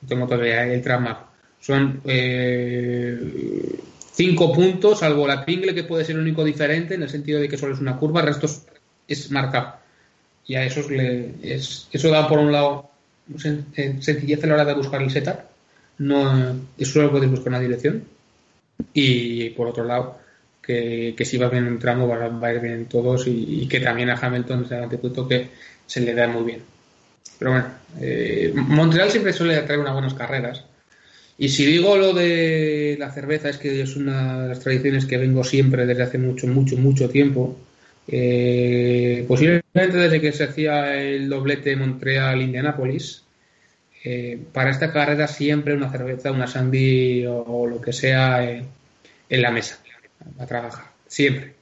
No 0.00 0.08
tengo 0.08 0.26
todavía 0.26 0.72
el 0.72 0.82
tramap. 0.82 1.26
Son 1.60 2.00
eh, 2.04 3.18
puntos, 4.54 5.00
salvo 5.00 5.26
la 5.26 5.44
Pringle, 5.44 5.74
que 5.74 5.84
puede 5.84 6.04
ser 6.04 6.16
el 6.16 6.22
único 6.22 6.44
diferente 6.44 6.94
en 6.94 7.02
el 7.02 7.08
sentido 7.08 7.40
de 7.40 7.48
que 7.48 7.58
solo 7.58 7.74
es 7.74 7.80
una 7.80 7.96
curva, 7.96 8.20
el 8.20 8.28
resto 8.28 8.46
es, 9.08 9.30
marcado. 9.30 9.76
Y 10.46 10.54
a 10.54 10.64
esos 10.64 10.90
le, 10.90 11.34
es, 11.42 11.88
eso 11.90 12.08
da 12.08 12.28
por 12.28 12.38
un 12.38 12.52
lado 12.52 12.90
eh, 13.44 13.96
sencillez 14.00 14.44
a 14.44 14.46
la 14.46 14.54
hora 14.54 14.64
de 14.64 14.74
buscar 14.74 15.02
el 15.02 15.10
setup. 15.10 15.40
No, 15.98 16.56
eso 16.78 16.92
solo 16.92 17.10
puedes 17.10 17.30
buscar 17.30 17.48
una 17.48 17.60
dirección. 17.60 18.04
Y 18.92 19.50
por 19.50 19.68
otro 19.68 19.84
lado, 19.84 20.18
que, 20.62 21.14
que 21.16 21.24
si 21.24 21.38
va 21.38 21.48
bien 21.48 21.66
en 21.66 21.74
un 21.74 21.78
tramo 21.78 22.08
va, 22.08 22.24
a 22.24 22.52
ir 22.52 22.60
bien 22.60 22.74
en 22.74 22.86
todos 22.86 23.26
y, 23.26 23.66
que 23.68 23.80
también 23.80 24.10
a 24.10 24.14
Hamilton 24.14 24.68
se 24.68 24.98
punto 24.98 25.28
que 25.28 25.48
se 25.86 26.00
le 26.00 26.14
da 26.14 26.26
muy 26.26 26.44
bien. 26.44 26.60
Pero 27.38 27.52
bueno, 27.52 27.66
eh, 28.00 28.52
Montreal 28.54 29.10
siempre 29.10 29.32
suele 29.32 29.56
traer 29.62 29.80
unas 29.80 29.92
buenas 29.92 30.14
carreras. 30.14 30.64
Y 31.38 31.50
si 31.50 31.66
digo 31.66 31.96
lo 31.96 32.14
de 32.14 32.96
la 32.98 33.12
cerveza, 33.12 33.50
es 33.50 33.58
que 33.58 33.82
es 33.82 33.96
una 33.96 34.42
de 34.42 34.48
las 34.48 34.60
tradiciones 34.60 35.04
que 35.04 35.18
vengo 35.18 35.44
siempre 35.44 35.84
desde 35.84 36.02
hace 36.02 36.18
mucho, 36.18 36.46
mucho, 36.46 36.76
mucho 36.76 37.10
tiempo. 37.10 37.56
Eh, 38.08 39.24
posiblemente 39.28 39.98
desde 39.98 40.20
que 40.20 40.32
se 40.32 40.44
hacía 40.44 40.96
el 41.00 41.28
doblete 41.28 41.76
Montreal-Indianápolis. 41.76 43.25
Eh, 44.08 44.38
para 44.52 44.70
esta 44.70 44.92
carrera 44.92 45.26
siempre 45.26 45.74
una 45.74 45.90
cerveza, 45.90 46.30
una 46.30 46.46
sandy 46.46 47.26
o, 47.26 47.66
lo 47.66 47.80
que 47.80 47.92
sea 47.92 48.44
eh, 48.44 48.64
en 49.28 49.42
la 49.42 49.50
mesa 49.50 49.80
a 50.38 50.46
trabajar. 50.46 50.92
Siempre. 51.08 51.54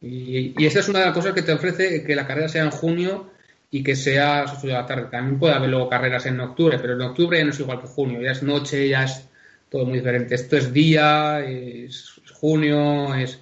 Y, 0.00 0.52
y 0.60 0.66
esta 0.66 0.80
es 0.80 0.88
una 0.88 0.98
de 0.98 1.04
las 1.06 1.14
cosas 1.14 1.32
que 1.32 1.42
te 1.42 1.52
ofrece 1.52 2.02
que 2.02 2.16
la 2.16 2.26
carrera 2.26 2.48
sea 2.48 2.64
en 2.64 2.72
junio 2.72 3.30
y 3.70 3.84
que 3.84 3.94
sea 3.94 4.38
a 4.38 4.42
las 4.42 4.58
8 4.58 4.66
de 4.66 4.72
la 4.72 4.84
tarde. 4.84 5.06
También 5.12 5.38
puede 5.38 5.54
haber 5.54 5.70
luego 5.70 5.88
carreras 5.88 6.26
en 6.26 6.40
octubre, 6.40 6.76
pero 6.80 6.94
en 6.94 7.02
octubre 7.02 7.38
ya 7.38 7.44
no 7.44 7.52
es 7.52 7.60
igual 7.60 7.80
que 7.80 7.86
junio, 7.86 8.20
ya 8.20 8.32
es 8.32 8.42
noche, 8.42 8.88
ya 8.88 9.04
es 9.04 9.28
todo 9.70 9.84
muy 9.86 9.98
diferente. 9.98 10.34
Esto 10.34 10.56
es 10.56 10.72
día, 10.72 11.38
es 11.46 12.20
junio, 12.34 13.14
es 13.14 13.38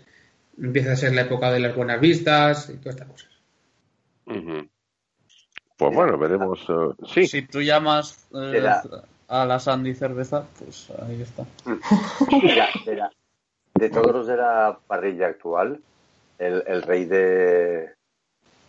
empieza 0.62 0.92
a 0.92 0.96
ser 0.96 1.14
la 1.14 1.22
época 1.22 1.50
de 1.50 1.60
las 1.60 1.74
buenas 1.74 1.98
vistas 1.98 2.68
y 2.68 2.76
todas 2.76 2.96
estas 2.96 3.08
cosas. 3.08 3.30
Pues 5.80 5.94
bueno, 5.96 6.18
veremos. 6.18 6.60
eh, 6.68 7.04
sí, 7.08 7.26
Si 7.26 7.42
tú 7.42 7.60
llamas 7.62 8.28
eh, 8.34 8.60
la- 8.60 8.82
a 9.28 9.46
la 9.46 9.58
Sandy 9.58 9.94
cerveza, 9.94 10.44
pues 10.58 10.90
ahí 11.08 11.22
está. 11.22 11.44
De, 12.42 12.54
la- 12.54 12.68
de 12.84 12.96
la- 12.96 13.10
de 13.74 13.90
todos 13.90 14.12
los 14.12 14.26
de 14.26 14.36
la 14.36 14.78
parrilla 14.86 15.28
actual, 15.28 15.80
el, 16.38 16.62
el 16.66 16.82
rey 16.82 17.04
de, 17.06 17.90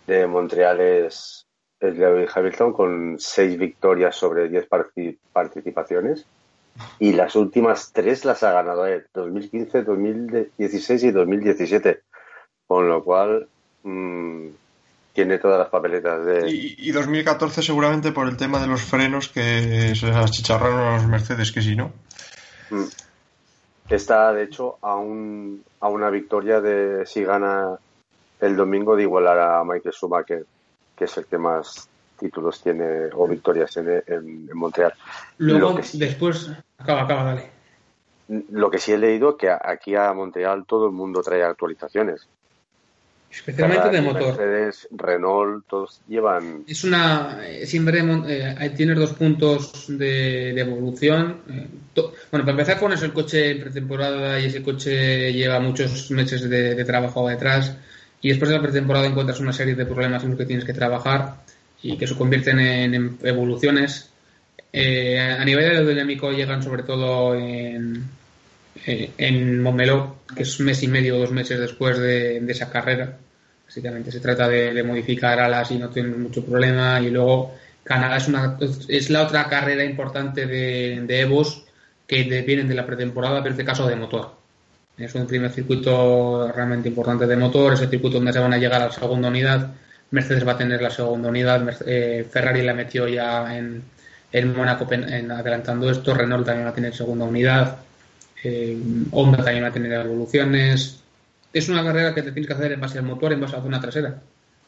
de 0.07 0.27
Montreal 0.27 0.79
es, 0.79 1.45
es 1.79 1.97
Lewis 1.97 2.29
Hamilton 2.33 2.71
con 2.73 3.15
seis 3.19 3.57
victorias 3.57 4.15
sobre 4.15 4.47
10 4.49 4.67
parti- 4.69 5.17
participaciones. 5.33 6.25
Y 6.99 7.11
las 7.13 7.35
últimas 7.35 7.91
tres 7.91 8.23
las 8.23 8.43
ha 8.43 8.53
ganado 8.53 8.85
él, 8.85 9.05
2015, 9.13 9.83
2016 9.83 11.03
y 11.03 11.11
2017. 11.11 12.01
Con 12.67 12.87
lo 12.87 13.03
cual 13.03 13.47
mm, 13.83 14.47
tiene 15.13 15.37
todas 15.37 15.59
las 15.59 15.69
papeletas 15.69 16.25
de... 16.25 16.49
Y, 16.49 16.75
y 16.77 16.91
2014 16.91 17.61
seguramente 17.61 18.11
por 18.11 18.27
el 18.27 18.37
tema 18.37 18.59
de 18.59 18.67
los 18.67 18.81
frenos 18.81 19.27
que 19.29 19.93
se 19.95 20.09
achicharraron 20.09 20.79
a 20.79 20.95
los 20.95 21.07
Mercedes, 21.07 21.51
que 21.51 21.61
si 21.61 21.75
no. 21.75 21.91
Mm. 22.69 22.85
Está, 23.89 24.31
de 24.31 24.43
hecho, 24.43 24.77
a, 24.81 24.95
un, 24.95 25.63
a 25.81 25.89
una 25.89 26.09
victoria 26.09 26.61
de 26.61 27.05
si 27.05 27.23
gana 27.23 27.77
el 28.39 28.55
domingo 28.55 28.95
de 28.95 29.03
igualar 29.03 29.39
a 29.39 29.63
Michael 29.65 29.93
Schumacher, 29.93 30.45
que 30.95 31.05
es 31.05 31.17
el 31.17 31.25
que 31.25 31.37
más 31.37 31.89
títulos 32.17 32.61
tiene 32.61 33.09
o 33.13 33.27
victorias 33.27 33.71
tiene 33.71 34.03
en, 34.07 34.47
en 34.49 34.57
Montreal. 34.57 34.93
Luego, 35.39 35.75
que 35.75 35.83
después, 35.93 36.51
acaba, 36.77 37.01
acaba, 37.01 37.23
dale. 37.23 37.49
Lo 38.51 38.71
que 38.71 38.77
sí 38.77 38.93
he 38.93 38.97
leído 38.97 39.35
que 39.35 39.49
aquí 39.49 39.93
a 39.95 40.13
Montreal 40.13 40.65
todo 40.65 40.85
el 40.85 40.93
mundo 40.93 41.21
trae 41.21 41.43
actualizaciones. 41.43 42.27
Especialmente 43.31 43.89
de 43.89 44.01
Ferrari, 44.01 44.13
motor. 44.13 44.37
Mercedes, 44.37 44.87
Renault, 44.91 45.65
todos 45.67 46.01
llevan. 46.07 46.63
Es 46.67 46.83
una. 46.83 47.39
eh, 47.47 47.65
Siempre 47.65 47.99
eh, 48.27 48.55
ahí 48.57 48.69
tienes 48.71 48.97
dos 48.97 49.13
puntos 49.13 49.85
de, 49.87 50.53
de 50.53 50.61
evolución. 50.61 51.37
Eh, 51.49 51.67
to- 51.93 52.13
bueno, 52.29 52.45
para 52.45 52.51
empezar, 52.51 52.79
pones 52.79 53.01
el 53.03 53.13
coche 53.13 53.51
en 53.51 53.61
pretemporada 53.61 54.39
y 54.39 54.45
ese 54.45 54.61
coche 54.61 55.31
lleva 55.33 55.59
muchos 55.59 56.11
meses 56.11 56.49
de, 56.49 56.75
de 56.75 56.83
trabajo 56.85 57.27
detrás. 57.29 57.75
Y 58.21 58.29
después 58.29 58.49
de 58.49 58.57
la 58.57 58.61
pretemporada 58.61 59.07
encuentras 59.07 59.39
una 59.39 59.53
serie 59.53 59.75
de 59.75 59.85
problemas 59.85 60.23
en 60.23 60.29
los 60.31 60.37
que 60.37 60.45
tienes 60.45 60.65
que 60.65 60.73
trabajar 60.73 61.37
y 61.81 61.97
que 61.97 62.05
se 62.07 62.15
convierten 62.15 62.59
en, 62.59 62.93
en 62.93 63.17
evoluciones. 63.23 64.09
Eh, 64.73 65.19
a 65.19 65.43
nivel 65.43 65.65
aerodinámico 65.71 66.31
llegan 66.31 66.61
sobre 66.63 66.83
todo 66.83 67.35
en, 67.35 68.03
eh, 68.85 69.11
en 69.17 69.61
Montmeló, 69.61 70.17
que 70.35 70.43
es 70.43 70.59
un 70.59 70.67
mes 70.67 70.81
y 70.83 70.87
medio 70.87 71.15
o 71.15 71.19
dos 71.19 71.31
meses 71.31 71.59
después 71.59 71.97
de, 71.97 72.37
esa 72.47 72.69
carrera. 72.69 73.17
Básicamente 73.65 74.11
se 74.11 74.19
trata 74.19 74.47
de, 74.47 74.73
de 74.73 74.83
modificar 74.83 75.39
alas 75.39 75.71
y 75.71 75.77
no 75.77 75.89
tienen 75.89 76.21
mucho 76.21 76.43
problema. 76.45 76.99
Y 76.99 77.09
luego 77.09 77.55
Canadá 77.83 78.17
es, 78.17 78.27
una, 78.27 78.57
es 78.87 79.09
la 79.09 79.23
otra 79.23 79.47
carrera 79.47 79.83
importante 79.83 80.45
de, 80.45 81.01
de 81.05 81.19
Evos 81.21 81.63
que 82.05 82.23
de- 82.25 82.41
vienen 82.41 82.67
de 82.67 82.75
la 82.75 82.85
pretemporada, 82.85 83.37
pero 83.41 83.53
en 83.55 83.59
este 83.59 83.65
caso 83.65 83.87
de 83.87 83.95
motor. 83.95 84.35
Es 84.97 85.15
un 85.15 85.25
primer 85.25 85.51
circuito 85.51 86.51
realmente 86.51 86.89
importante 86.89 87.25
de 87.25 87.35
motor, 87.37 87.73
es 87.73 87.81
el 87.81 87.89
circuito 87.89 88.17
donde 88.17 88.33
se 88.33 88.39
van 88.39 88.53
a 88.53 88.57
llegar 88.57 88.81
a 88.81 88.87
la 88.87 88.91
segunda 88.91 89.29
unidad. 89.29 89.73
Mercedes 90.11 90.45
va 90.45 90.51
a 90.51 90.57
tener 90.57 90.81
la 90.81 90.89
segunda 90.91 91.29
unidad, 91.29 91.65
eh, 91.87 92.27
Ferrari 92.29 92.61
la 92.61 92.73
metió 92.73 93.07
ya 93.07 93.57
en, 93.57 93.81
en 94.31 94.55
Mónaco 94.55 94.85
en 94.91 95.31
adelantando 95.31 95.89
esto, 95.89 96.13
Renault 96.13 96.45
también 96.45 96.65
va 96.67 96.71
a 96.71 96.75
tener 96.75 96.93
segunda 96.93 97.23
unidad, 97.23 97.77
eh, 98.43 98.77
Honda 99.11 99.43
también 99.43 99.63
va 99.63 99.69
a 99.69 99.73
tener 99.73 99.93
evoluciones. 99.93 101.01
Es 101.53 101.69
una 101.69 101.83
carrera 101.83 102.13
que 102.13 102.23
te 102.23 102.31
tienes 102.31 102.47
que 102.47 102.53
hacer 102.53 102.71
en 102.71 102.81
base 102.81 102.97
al 102.97 103.05
motor, 103.05 103.33
en 103.33 103.41
base 103.41 103.55
a 103.55 103.57
la 103.57 103.63
zona 103.63 103.81
trasera. 103.81 104.21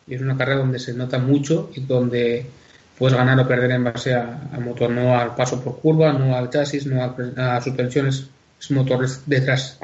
Y 0.06 0.16
es 0.16 0.22
una 0.22 0.38
carrera 0.38 0.60
donde 0.60 0.80
se 0.80 0.94
nota 0.94 1.18
mucho 1.18 1.72
y 1.74 1.82
donde 1.82 2.46
puedes 2.98 3.18
ganar 3.18 3.40
o 3.40 3.48
perder 3.48 3.72
en 3.72 3.86
base 3.86 4.14
al 4.14 4.62
motor, 4.64 4.90
no 4.90 5.18
al 5.18 5.34
paso 5.36 5.62
por 5.64 5.80
curva, 5.80 6.14
no 6.14 6.36
al 6.36 6.50
chasis, 6.50 6.86
no 6.86 7.04
a, 7.04 7.62
suspensiones, 7.62 8.28
es 8.60 8.72
motor 8.72 9.08
detrás. 9.26 9.80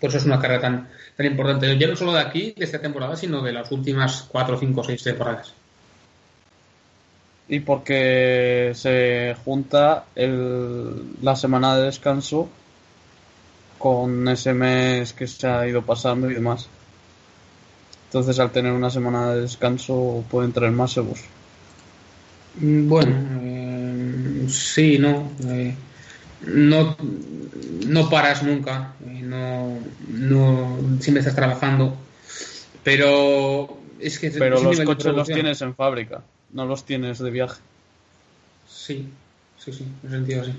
Por 0.00 0.08
eso 0.08 0.18
es 0.18 0.24
una 0.24 0.40
carrera 0.40 0.60
tan, 0.60 0.88
tan 1.16 1.26
importante. 1.26 1.76
Ya 1.76 1.88
no 1.88 1.96
solo 1.96 2.12
de 2.12 2.20
aquí, 2.20 2.54
de 2.56 2.64
esta 2.64 2.80
temporada, 2.80 3.16
sino 3.16 3.42
de 3.42 3.52
las 3.52 3.70
últimas 3.72 4.26
4, 4.30 4.58
5, 4.58 4.84
6 4.84 5.02
temporadas. 5.02 5.54
Y 7.48 7.60
porque 7.60 8.72
se 8.74 9.36
junta 9.44 10.04
la 10.14 11.36
semana 11.36 11.76
de 11.76 11.84
descanso 11.84 12.48
con 13.84 14.26
ese 14.28 14.54
mes 14.54 15.12
que 15.12 15.26
se 15.26 15.46
ha 15.46 15.68
ido 15.68 15.82
pasando 15.82 16.30
y 16.30 16.32
demás. 16.32 16.68
Entonces, 18.06 18.38
al 18.38 18.50
tener 18.50 18.72
una 18.72 18.88
semana 18.88 19.34
de 19.34 19.42
descanso, 19.42 20.24
pueden 20.30 20.52
traer 20.52 20.72
más 20.72 20.96
Ebus. 20.96 21.20
Mm, 22.62 22.88
Bueno, 22.88 23.14
eh, 23.42 24.46
sí, 24.48 24.96
no. 24.98 25.30
eh, 25.50 25.74
no, 26.46 26.96
no 27.86 28.08
paras 28.08 28.42
nunca, 28.42 28.94
eh, 29.06 29.20
no, 29.22 29.76
no 30.08 30.78
siempre 30.98 31.20
estás 31.20 31.34
trabajando, 31.34 31.94
pero 32.82 33.68
es 34.00 34.18
que 34.18 34.30
Pero 34.30 34.62
los 34.62 34.80
coches 34.80 35.12
los 35.12 35.28
tienes 35.28 35.60
en 35.60 35.74
fábrica, 35.74 36.22
no 36.54 36.64
los 36.64 36.84
tienes 36.84 37.18
de 37.18 37.30
viaje. 37.30 37.60
Sí, 38.66 39.10
sí, 39.62 39.74
sí, 39.74 39.86
en 40.04 40.10
sentido 40.10 40.42
sí. 40.42 40.54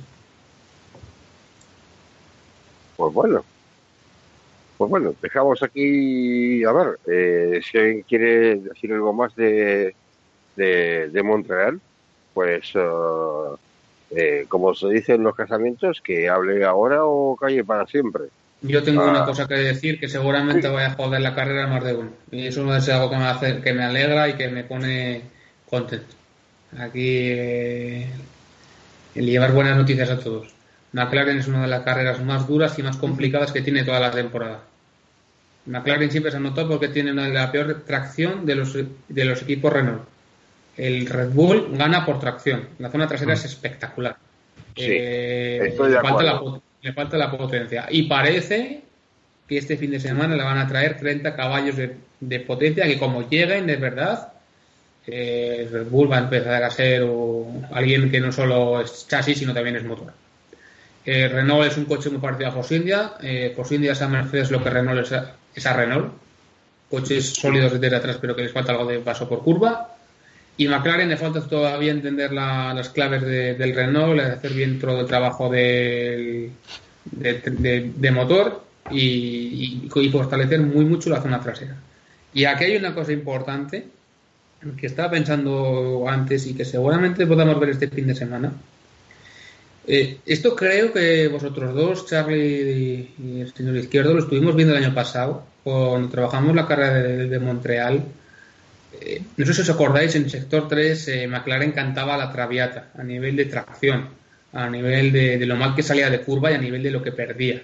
Pues 2.95 3.13
bueno. 3.13 3.43
Pues 4.77 4.89
bueno, 4.89 5.15
dejamos 5.21 5.63
aquí. 5.63 6.63
A 6.65 6.71
ver, 6.73 6.99
eh, 7.07 7.61
si 7.63 7.77
alguien 7.77 8.01
quiere 8.01 8.55
decir 8.57 8.91
algo 8.91 9.13
más 9.13 9.33
de, 9.35 9.95
de, 10.57 11.09
de 11.09 11.23
Montreal, 11.23 11.79
pues 12.33 12.71
eh, 12.75 13.55
eh, 14.11 14.45
como 14.49 14.73
se 14.75 14.89
dice 14.89 15.13
en 15.13 15.23
los 15.23 15.35
casamientos, 15.35 16.01
que 16.01 16.27
hable 16.27 16.65
ahora 16.65 17.05
o 17.05 17.37
calle 17.37 17.63
para 17.63 17.87
siempre. 17.87 18.23
Yo 18.61 18.83
tengo 18.83 19.01
Ah. 19.03 19.11
una 19.11 19.25
cosa 19.25 19.47
que 19.47 19.53
decir 19.55 19.99
que 19.99 20.09
seguramente 20.09 20.67
vaya 20.67 20.87
a 20.87 20.95
joder 20.95 21.21
la 21.21 21.35
carrera 21.35 21.67
más 21.67 21.83
de 21.83 21.93
uno. 21.95 22.09
Y 22.31 22.47
eso 22.47 22.75
es 22.75 22.89
algo 22.89 23.09
que 23.09 23.17
me, 23.17 23.25
hace, 23.27 23.61
que 23.61 23.73
me 23.73 23.83
alegra 23.83 24.27
y 24.27 24.33
que 24.33 24.49
me 24.49 24.63
pone 24.65 25.21
contento. 25.69 26.15
Aquí 26.77 27.29
eh, 27.31 28.07
el 29.15 29.25
llevar 29.25 29.53
buenas 29.53 29.77
noticias 29.77 30.09
a 30.09 30.19
todos. 30.19 30.53
McLaren 30.95 31.37
es 31.39 31.47
una 31.47 31.63
de 31.63 31.67
las 31.67 31.81
carreras 31.83 32.23
más 32.23 32.47
duras 32.47 32.79
y 32.79 32.83
más 32.83 32.95
complicadas 32.97 33.51
que 33.51 33.61
tiene 33.61 33.83
toda 33.83 33.99
la 33.99 34.11
temporada. 34.11 34.61
McLaren 35.65 36.09
siempre 36.11 36.31
se 36.31 36.37
ha 36.37 36.39
notado 36.39 36.69
porque 36.69 36.87
tiene 36.89 37.11
una- 37.11 37.27
la 37.27 37.51
peor 37.51 37.83
tracción 37.85 38.45
de 38.45 38.55
los, 38.55 38.73
de 38.73 39.25
los 39.25 39.41
equipos 39.41 39.73
Renault. 39.73 40.03
El 40.77 41.05
Red 41.07 41.29
Bull 41.31 41.69
gana 41.73 42.05
por 42.05 42.19
tracción. 42.19 42.69
La 42.79 42.89
zona 42.89 43.07
trasera 43.07 43.33
es 43.33 43.45
espectacular. 43.45 44.15
Sí, 44.75 44.85
Eh, 44.87 45.59
estoy 45.69 45.89
de 45.89 45.95
le 45.95 46.01
falta 46.01 46.23
la 46.23 46.31
acuerdo. 46.31 46.55
pot- 46.55 46.63
le 46.81 46.93
falta 46.93 47.17
la 47.17 47.31
potencia. 47.31 47.87
Y 47.89 48.03
parece 48.03 48.81
que 49.47 49.57
este 49.57 49.77
fin 49.77 49.91
de 49.91 49.99
semana 49.99 50.35
le 50.35 50.43
van 50.43 50.57
a 50.57 50.67
traer 50.67 50.97
30 50.97 51.35
caballos 51.35 51.75
de, 51.77 51.95
de 52.19 52.39
potencia 52.41 52.85
que 52.85 52.97
como 52.99 53.27
lleguen 53.27 53.67
de 53.67 53.75
verdad, 53.77 54.33
eh, 55.07 55.67
Red 55.71 55.87
Bull 55.87 56.11
va 56.11 56.17
a 56.17 56.21
empezar 56.21 56.63
a 56.63 56.69
ser 56.69 57.03
o, 57.05 57.47
alguien 57.71 58.09
que 58.11 58.19
no 58.19 58.31
solo 58.31 58.81
es 58.81 59.07
chasis, 59.07 59.37
sino 59.39 59.53
también 59.53 59.75
es 59.77 59.83
motor. 59.83 60.11
Eh, 61.05 61.27
Renault 61.27 61.67
es 61.67 61.77
un 61.77 61.85
coche 61.85 62.09
muy 62.09 62.19
parecido 62.19 62.49
a. 62.49 63.17
Eh, 63.21 63.53
Force 63.55 63.75
India 63.75 63.91
es 63.91 64.01
a 64.01 64.07
Mercedes 64.07 64.49
lo 64.51 64.63
que 64.63 64.69
Renault 64.69 65.05
es 65.55 65.65
a, 65.65 65.73
Renault. 65.73 66.13
Coches 66.89 67.33
sólidos 67.33 67.79
desde 67.79 67.95
atrás, 67.95 68.17
pero 68.21 68.35
que 68.35 68.43
les 68.43 68.51
falta 68.51 68.71
algo 68.71 68.85
de 68.85 68.99
paso 68.99 69.27
por 69.27 69.43
curva. 69.43 69.89
Y 70.57 70.67
McLaren 70.67 71.09
le 71.09 71.17
falta 71.17 71.41
todavía 71.41 71.91
entender 71.91 72.31
la- 72.31 72.73
las 72.73 72.89
claves 72.89 73.21
de- 73.23 73.55
del 73.55 73.75
Renault, 73.75 74.19
hacer 74.21 74.53
bien 74.53 74.79
todo 74.79 75.01
el 75.01 75.05
trabajo 75.07 75.49
de, 75.49 76.51
motor 78.11 78.63
y- 78.91 79.89
y 79.93 80.09
fortalecer 80.09 80.61
muy 80.61 80.85
mucho 80.85 81.09
la 81.09 81.21
zona 81.21 81.41
trasera. 81.41 81.75
Y 82.33 82.45
aquí 82.45 82.65
hay 82.65 82.77
una 82.77 82.93
cosa 82.93 83.11
importante 83.11 83.85
que 84.79 84.87
estaba 84.87 85.11
pensando 85.11 86.05
antes 86.07 86.47
y 86.47 86.53
que 86.55 86.65
seguramente 86.65 87.27
podamos 87.27 87.59
ver 87.59 87.69
este 87.69 87.87
fin 87.87 88.07
de 88.07 88.15
semana. 88.15 88.51
Eh, 89.87 90.17
esto 90.25 90.55
creo 90.55 90.91
que 90.91 91.27
vosotros 91.27 91.75
dos, 91.75 92.07
Charlie 92.07 93.11
y 93.19 93.41
el 93.41 93.53
señor 93.53 93.75
Izquierdo, 93.77 94.13
lo 94.13 94.21
estuvimos 94.21 94.55
viendo 94.55 94.75
el 94.75 94.83
año 94.83 94.95
pasado 94.95 95.45
cuando 95.63 96.09
trabajamos 96.09 96.55
la 96.55 96.67
carrera 96.67 96.93
de, 96.93 97.39
Montreal. 97.39 98.03
Eh, 98.99 99.21
no 99.37 99.45
sé 99.45 99.53
si 99.53 99.61
os 99.61 99.69
acordáis, 99.69 100.15
en 100.15 100.29
sector 100.29 100.67
3 100.67 101.07
eh, 101.09 101.27
McLaren 101.27 101.71
cantaba 101.71 102.17
la 102.17 102.31
Traviata 102.31 102.89
a 102.97 103.03
nivel 103.03 103.35
de 103.35 103.45
tracción, 103.45 104.09
a 104.53 104.69
nivel 104.69 105.11
de, 105.11 105.45
lo 105.45 105.55
mal 105.55 105.75
que 105.75 105.83
salía 105.83 106.09
de 106.09 106.21
curva 106.21 106.51
y 106.51 106.55
a 106.55 106.59
nivel 106.59 106.81
de 106.81 106.91
lo 106.91 107.03
que 107.03 107.11
perdía. 107.11 107.61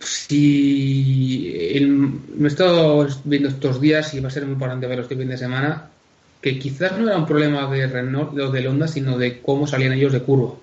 Si 0.00 1.52
el- 1.74 1.88
me 1.88 2.44
he 2.44 2.46
estado 2.48 3.06
viendo 3.24 3.48
estos 3.48 3.80
días 3.80 4.14
y 4.14 4.20
va 4.20 4.28
a 4.28 4.30
ser 4.30 4.44
muy 4.44 4.54
importante 4.54 4.86
verlo 4.86 5.02
este 5.02 5.16
fin 5.16 5.28
de 5.28 5.36
semana, 5.36 5.90
que 6.40 6.58
quizás 6.58 6.98
no 6.98 7.06
era 7.08 7.18
un 7.18 7.26
problema 7.26 7.66
de 7.70 7.86
Renault 7.86 8.38
o 8.38 8.50
del 8.50 8.66
Honda, 8.68 8.88
sino 8.88 9.18
de 9.18 9.40
cómo 9.40 9.66
salían 9.66 9.92
ellos 9.92 10.12
de 10.12 10.20
curva, 10.22 10.54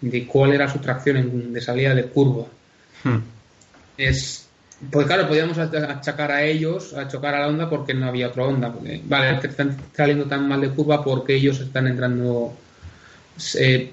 de 0.00 0.26
cuál 0.26 0.52
era 0.52 0.70
su 0.70 0.78
tracción 0.78 1.16
en- 1.16 1.52
de 1.52 1.60
salida 1.60 1.94
de 1.94 2.04
curva. 2.04 2.44
Hmm. 3.02 3.18
Es, 3.96 4.46
pues 4.90 5.06
claro, 5.06 5.26
podíamos 5.26 5.58
achacar 5.58 6.30
a 6.30 6.42
ellos, 6.44 6.92
a 6.94 7.08
chocar 7.08 7.34
a 7.34 7.40
la 7.40 7.48
Honda 7.48 7.68
porque 7.68 7.94
no 7.94 8.06
había 8.06 8.28
otra 8.28 8.44
Honda. 8.44 8.72
porque, 8.72 9.00
Vale, 9.04 9.40
que 9.40 9.46
están 9.48 9.76
saliendo 9.96 10.26
tan 10.26 10.46
mal 10.46 10.60
de 10.60 10.68
curva 10.70 11.02
porque 11.02 11.34
ellos 11.34 11.58
están 11.60 11.86
entrando, 11.86 12.54
se 13.36 13.92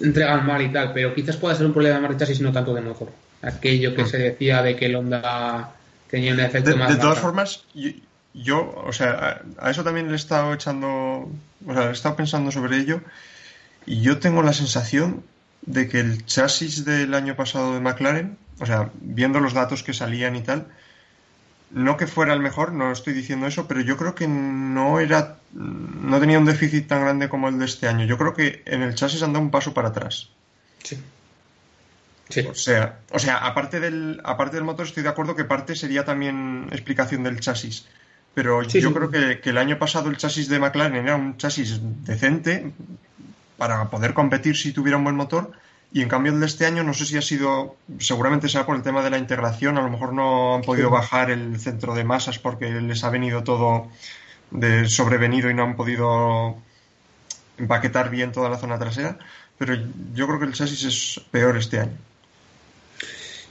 entregan 0.00 0.46
mal 0.46 0.62
y 0.62 0.68
tal, 0.72 0.92
pero 0.92 1.14
quizás 1.14 1.36
pueda 1.36 1.54
ser 1.54 1.66
un 1.66 1.72
problema 1.72 2.00
más 2.00 2.10
de 2.12 2.16
chasis 2.18 2.40
y 2.40 2.42
no 2.42 2.52
tanto 2.52 2.72
de 2.74 2.80
motor. 2.82 3.08
Aquello 3.42 3.94
que 3.94 4.02
Mm. 4.04 4.06
se 4.06 4.18
decía 4.18 4.62
de 4.62 4.76
que 4.76 4.86
el 4.86 4.96
Honda 4.96 5.72
tenía 6.10 6.32
un 6.32 6.40
efecto 6.40 6.70
De, 6.70 6.76
más. 6.76 6.94
de 6.94 7.00
todas 7.00 7.18
formas, 7.18 7.64
yo, 8.36 8.82
o 8.86 8.92
sea, 8.92 9.42
a, 9.58 9.66
a 9.66 9.70
eso 9.70 9.82
también 9.82 10.06
le 10.08 10.12
he 10.12 10.16
estado 10.16 10.52
echando, 10.54 10.88
o 11.66 11.72
sea, 11.72 11.88
he 11.88 11.92
estado 11.92 12.16
pensando 12.16 12.50
sobre 12.50 12.78
ello 12.78 13.00
y 13.86 14.02
yo 14.02 14.18
tengo 14.18 14.42
la 14.42 14.52
sensación 14.52 15.24
de 15.62 15.88
que 15.88 16.00
el 16.00 16.24
chasis 16.24 16.84
del 16.84 17.14
año 17.14 17.36
pasado 17.36 17.74
de 17.74 17.80
McLaren, 17.80 18.38
o 18.60 18.66
sea, 18.66 18.90
viendo 19.00 19.40
los 19.40 19.52
datos 19.52 19.82
que 19.82 19.92
salían 19.92 20.36
y 20.36 20.42
tal, 20.42 20.66
no 21.70 21.96
que 21.96 22.06
fuera 22.06 22.32
el 22.32 22.40
mejor, 22.40 22.72
no 22.72 22.92
estoy 22.92 23.12
diciendo 23.12 23.46
eso, 23.46 23.66
pero 23.66 23.80
yo 23.80 23.96
creo 23.96 24.14
que 24.14 24.28
no 24.28 25.00
era, 25.00 25.38
no 25.52 26.20
tenía 26.20 26.38
un 26.38 26.44
déficit 26.44 26.86
tan 26.86 27.02
grande 27.02 27.28
como 27.28 27.48
el 27.48 27.58
de 27.58 27.64
este 27.64 27.88
año. 27.88 28.04
Yo 28.06 28.18
creo 28.18 28.34
que 28.34 28.62
en 28.66 28.82
el 28.82 28.94
chasis 28.94 29.22
anda 29.22 29.40
un 29.40 29.50
paso 29.50 29.74
para 29.74 29.88
atrás. 29.88 30.30
Sí. 30.82 30.98
Sí. 32.28 32.40
O 32.40 32.54
sea, 32.54 33.00
o 33.10 33.18
sea, 33.18 33.36
aparte 33.38 33.78
del, 33.80 34.20
aparte 34.24 34.56
del 34.56 34.64
motor, 34.64 34.86
estoy 34.86 35.02
de 35.02 35.08
acuerdo 35.08 35.36
que 35.36 35.44
parte 35.44 35.76
sería 35.76 36.04
también 36.04 36.68
explicación 36.72 37.22
del 37.22 37.40
chasis. 37.40 37.86
Pero 38.36 38.62
Sí, 38.68 38.80
yo 38.82 38.90
sí. 38.90 38.94
creo 38.94 39.10
que, 39.10 39.40
que 39.40 39.50
el 39.50 39.56
año 39.58 39.78
pasado 39.78 40.10
el 40.10 40.18
chasis 40.18 40.48
de 40.50 40.58
McLaren 40.60 40.94
era 41.04 41.16
un 41.16 41.38
chasis 41.38 41.80
decente 42.04 42.70
para 43.56 43.88
poder 43.88 44.12
competir 44.12 44.54
si 44.58 44.72
tuviera 44.72 44.98
un 44.98 45.04
buen 45.04 45.16
motor. 45.16 45.52
Y 45.90 46.02
en 46.02 46.08
cambio 46.10 46.32
el 46.32 46.40
de 46.40 46.46
este 46.46 46.66
año 46.66 46.82
no 46.84 46.92
sé 46.92 47.06
si 47.06 47.16
ha 47.16 47.22
sido, 47.22 47.76
seguramente 47.98 48.48
será 48.50 48.66
por 48.66 48.76
el 48.76 48.82
tema 48.82 49.02
de 49.02 49.08
la 49.08 49.16
integración, 49.18 49.78
a 49.78 49.82
lo 49.82 49.88
mejor 49.88 50.12
no 50.12 50.56
han 50.56 50.62
podido 50.62 50.88
Sí. 50.88 50.92
bajar 50.92 51.30
el 51.30 51.58
centro 51.58 51.94
de 51.94 52.04
masas 52.04 52.38
porque 52.38 52.68
les 52.70 53.02
ha 53.04 53.08
venido 53.10 53.42
todo 53.42 53.88
de 54.50 54.86
sobrevenido 54.88 55.48
y 55.48 55.54
no 55.54 55.62
han 55.62 55.74
podido 55.76 56.58
empaquetar 57.56 58.10
bien 58.10 58.32
toda 58.32 58.50
la 58.50 58.58
zona 58.58 58.78
trasera. 58.78 59.18
Pero 59.58 59.74
yo 60.12 60.26
creo 60.26 60.38
que 60.38 60.44
el 60.44 60.52
chasis 60.52 60.84
es 60.84 61.20
peor 61.30 61.56
este 61.56 61.80
año. 61.80 61.96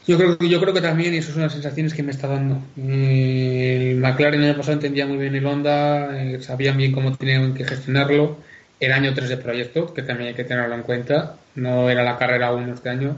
Yo 0.08 0.18
creo, 0.18 0.38
yo 0.38 0.60
creo 0.62 0.74
que 0.74 0.82
también, 0.82 1.14
y 1.16 1.18
eso 1.18 1.32
son 1.34 1.42
las 1.42 1.54
sensaciones 1.54 1.94
que 1.96 2.04
me 2.04 2.12
está 2.12 2.28
dando. 2.28 2.72
Eh, 2.78 3.90
El 3.94 3.98
McLaren 4.00 4.40
el 4.42 4.50
año 4.50 4.58
pasado 4.58 4.74
entendía 4.74 5.08
muy 5.08 5.18
bien 5.18 5.34
el 5.36 5.46
Honda, 5.46 6.22
eh, 6.22 6.42
sabían 6.42 6.78
bien 6.78 6.92
cómo 6.92 7.16
tenían 7.18 7.54
que 7.56 7.66
gestionarlo. 7.66 8.44
El 8.80 8.92
año 8.92 9.14
3 9.16 9.30
de 9.30 9.38
proyecto, 9.38 9.94
que 9.94 10.04
también 10.04 10.30
hay 10.30 10.36
que 10.36 10.44
tenerlo 10.44 10.76
en 10.76 10.84
cuenta, 10.84 11.38
no 11.56 11.90
era 11.90 12.04
la 12.04 12.18
carrera 12.18 12.54
1 12.54 12.74
este 12.76 12.90
año. 12.90 13.18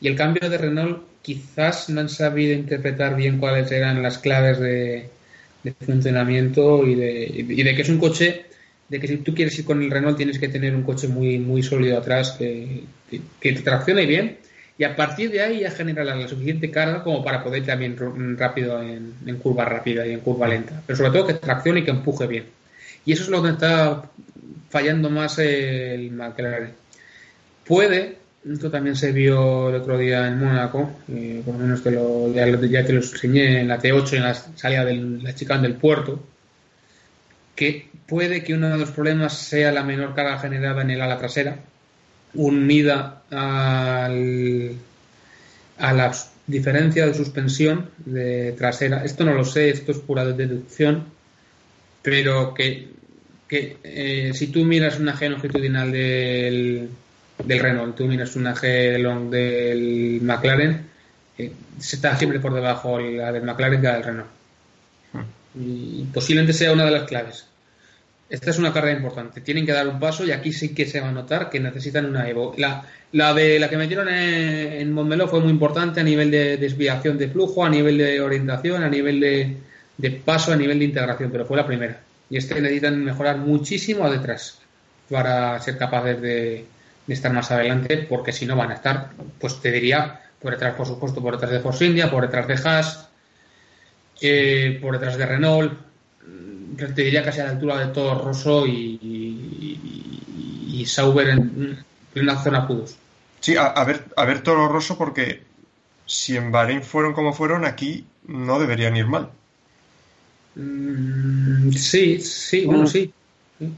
Y 0.00 0.08
el 0.08 0.16
cambio 0.16 0.48
de 0.48 0.56
Renault, 0.58 1.02
quizás 1.20 1.90
no 1.90 2.00
han 2.00 2.08
sabido 2.08 2.54
interpretar 2.54 3.14
bien 3.16 3.38
cuáles 3.38 3.70
eran 3.70 4.02
las 4.02 4.18
claves 4.18 4.58
de, 4.58 5.10
de 5.62 5.72
funcionamiento 5.84 6.86
y 6.86 6.94
de, 6.94 7.24
y 7.30 7.62
de 7.62 7.74
que 7.74 7.82
es 7.82 7.88
un 7.90 7.98
coche, 7.98 8.46
de 8.88 9.00
que 9.00 9.08
si 9.08 9.18
tú 9.18 9.34
quieres 9.34 9.58
ir 9.58 9.64
con 9.66 9.82
el 9.82 9.90
Renault 9.90 10.16
tienes 10.16 10.38
que 10.38 10.48
tener 10.48 10.74
un 10.74 10.82
coche 10.82 11.08
muy, 11.08 11.38
muy 11.38 11.62
sólido 11.62 11.98
atrás 11.98 12.32
que, 12.38 12.84
que, 13.10 13.20
que 13.40 13.52
te 13.52 13.62
traccione 13.62 14.06
bien 14.06 14.38
y 14.82 14.84
a 14.84 14.96
partir 14.96 15.30
de 15.30 15.40
ahí 15.40 15.60
ya 15.60 15.70
genera 15.70 16.02
la, 16.02 16.26
suficiente 16.26 16.68
carga 16.68 17.04
como 17.04 17.22
para 17.22 17.44
poder 17.44 17.64
también 17.64 17.92
r- 17.92 18.36
rápido 18.36 18.82
en, 18.82 19.14
curva 19.40 19.64
rápida 19.64 20.04
y 20.04 20.10
en 20.12 20.18
curva 20.18 20.48
lenta. 20.48 20.82
Pero 20.84 20.96
sobre 20.96 21.12
todo 21.12 21.28
que 21.28 21.34
traccione 21.34 21.78
y 21.78 21.84
que 21.84 21.92
empuje 21.92 22.26
bien. 22.26 22.46
Y 23.06 23.12
eso 23.12 23.22
es 23.22 23.28
lo 23.28 23.40
que 23.44 23.50
está 23.50 24.02
fallando 24.70 25.08
más 25.08 25.38
el 25.38 26.10
McLaren. 26.10 26.72
Puede, 27.64 28.16
esto 28.52 28.72
también 28.72 28.96
se 28.96 29.12
vio 29.12 29.68
el 29.68 29.76
otro 29.76 29.96
día 29.96 30.26
en 30.26 30.40
Mónaco, 30.40 30.90
eh, 31.08 31.42
por 31.44 31.54
lo 31.54 31.60
menos 31.60 31.84
lo- 31.84 32.34
ya 32.34 32.84
te 32.84 32.92
lo 32.92 32.98
enseñé 32.98 33.60
en 33.60 33.68
la 33.68 33.78
T8 33.78 34.16
en 34.16 34.24
la 34.24 34.34
salida 34.34 34.84
de 34.84 34.96
la 34.96 35.32
chicane 35.32 35.62
del 35.62 35.76
puerto, 35.76 36.24
que 37.54 37.86
puede 38.08 38.42
que 38.42 38.54
uno 38.54 38.68
de 38.68 38.78
los 38.78 38.90
problemas 38.90 39.38
sea 39.38 39.70
la 39.70 39.84
menor 39.84 40.12
carga 40.16 40.40
generada 40.40 40.82
en 40.82 40.90
el 40.90 41.02
ala 41.02 41.18
trasera, 41.18 41.58
unida 42.34 43.22
al, 43.30 44.72
a 45.78 45.92
la 45.92 46.12
diferencia 46.46 47.06
de 47.06 47.14
suspensión 47.14 47.90
de 48.04 48.52
trasera. 48.52 49.04
Esto 49.04 49.24
no 49.24 49.34
lo 49.34 49.44
sé, 49.44 49.70
esto 49.70 49.92
es 49.92 49.98
pura 49.98 50.24
deducción, 50.24 51.04
pero 52.02 52.54
que, 52.54 52.88
que 53.48 53.76
eh, 53.82 54.32
si 54.34 54.48
tú 54.48 54.64
miras 54.64 54.98
una 54.98 55.14
G 55.14 55.28
longitudinal 55.28 55.92
del, 55.92 56.88
del 57.44 57.58
Renault, 57.58 57.96
tú 57.96 58.06
miras 58.06 58.36
una 58.36 58.54
G 58.54 58.98
long 58.98 59.30
del 59.30 60.20
McLaren, 60.22 60.86
eh, 61.38 61.52
se 61.78 61.96
está 61.96 62.16
siempre 62.16 62.40
por 62.40 62.54
debajo 62.54 62.98
la 62.98 63.32
del 63.32 63.42
McLaren 63.42 63.80
que 63.80 63.86
la 63.86 63.94
del 63.94 64.04
Renault. 64.04 64.30
Y 65.54 66.04
posiblemente 66.04 66.54
sea 66.54 66.72
una 66.72 66.86
de 66.86 66.90
las 66.90 67.02
claves. 67.02 67.46
Esta 68.32 68.48
es 68.48 68.58
una 68.58 68.72
carrera 68.72 68.96
importante. 68.96 69.42
Tienen 69.42 69.66
que 69.66 69.72
dar 69.72 69.86
un 69.86 70.00
paso 70.00 70.24
y 70.24 70.30
aquí 70.32 70.54
sí 70.54 70.74
que 70.74 70.86
se 70.86 71.02
va 71.02 71.10
a 71.10 71.12
notar 71.12 71.50
que 71.50 71.60
necesitan 71.60 72.06
una 72.06 72.26
Evo. 72.26 72.54
La, 72.56 72.82
la 73.12 73.34
de 73.34 73.58
la 73.58 73.68
que 73.68 73.76
metieron 73.76 74.08
en, 74.08 74.72
en 74.72 74.90
Montmeló 74.90 75.28
fue 75.28 75.40
muy 75.40 75.50
importante 75.50 76.00
a 76.00 76.02
nivel 76.02 76.30
de 76.30 76.56
desviación 76.56 77.18
de 77.18 77.28
flujo, 77.28 77.62
a 77.62 77.68
nivel 77.68 77.98
de 77.98 78.22
orientación, 78.22 78.82
a 78.82 78.88
nivel 78.88 79.20
de, 79.20 79.58
de 79.98 80.10
paso, 80.12 80.50
a 80.50 80.56
nivel 80.56 80.78
de 80.78 80.86
integración, 80.86 81.30
pero 81.30 81.44
fue 81.44 81.58
la 81.58 81.66
primera. 81.66 82.00
Y 82.30 82.38
este 82.38 82.58
necesitan 82.58 83.04
mejorar 83.04 83.36
muchísimo 83.36 84.10
detrás 84.10 84.62
para 85.10 85.60
ser 85.60 85.76
capaces 85.76 86.18
de, 86.22 86.64
de 87.06 87.14
estar 87.14 87.34
más 87.34 87.50
adelante, 87.50 87.98
porque 88.08 88.32
si 88.32 88.46
no 88.46 88.56
van 88.56 88.70
a 88.70 88.76
estar, 88.76 89.10
pues 89.38 89.60
te 89.60 89.70
diría, 89.70 90.22
por 90.40 90.52
detrás, 90.52 90.74
por 90.74 90.86
supuesto, 90.86 91.20
por 91.20 91.34
detrás 91.34 91.52
de 91.52 91.60
Force 91.60 91.84
India, 91.84 92.10
por 92.10 92.22
detrás 92.22 92.48
de 92.48 92.54
Haas, 92.54 93.08
eh, 94.22 94.78
por 94.80 94.94
detrás 94.94 95.18
de 95.18 95.26
Renault, 95.26 95.91
te 96.76 97.02
diría 97.02 97.22
casi 97.22 97.40
a 97.40 97.44
la 97.44 97.50
altura 97.50 97.86
de 97.86 97.92
todo 97.92 98.22
Rosso 98.22 98.66
y, 98.66 98.98
y, 99.02 100.80
y 100.80 100.86
Sauber 100.86 101.28
en, 101.28 101.84
en 102.14 102.22
una 102.22 102.42
zona 102.42 102.66
Q2. 102.68 102.94
Sí, 103.40 103.56
a, 103.56 103.66
a 103.66 103.84
ver, 103.84 104.04
a 104.16 104.24
ver 104.24 104.42
Toro 104.42 104.68
Rosso 104.68 104.96
porque 104.96 105.42
si 106.06 106.36
en 106.36 106.52
Bahrein 106.52 106.82
fueron 106.82 107.12
como 107.12 107.32
fueron, 107.32 107.64
aquí 107.64 108.06
no 108.26 108.58
deberían 108.58 108.96
ir 108.96 109.06
mal. 109.06 109.30
Mm, 110.54 111.72
sí, 111.72 112.20
sí, 112.20 112.64
bueno, 112.64 112.86
sí. 112.86 113.12
sí. 113.58 113.72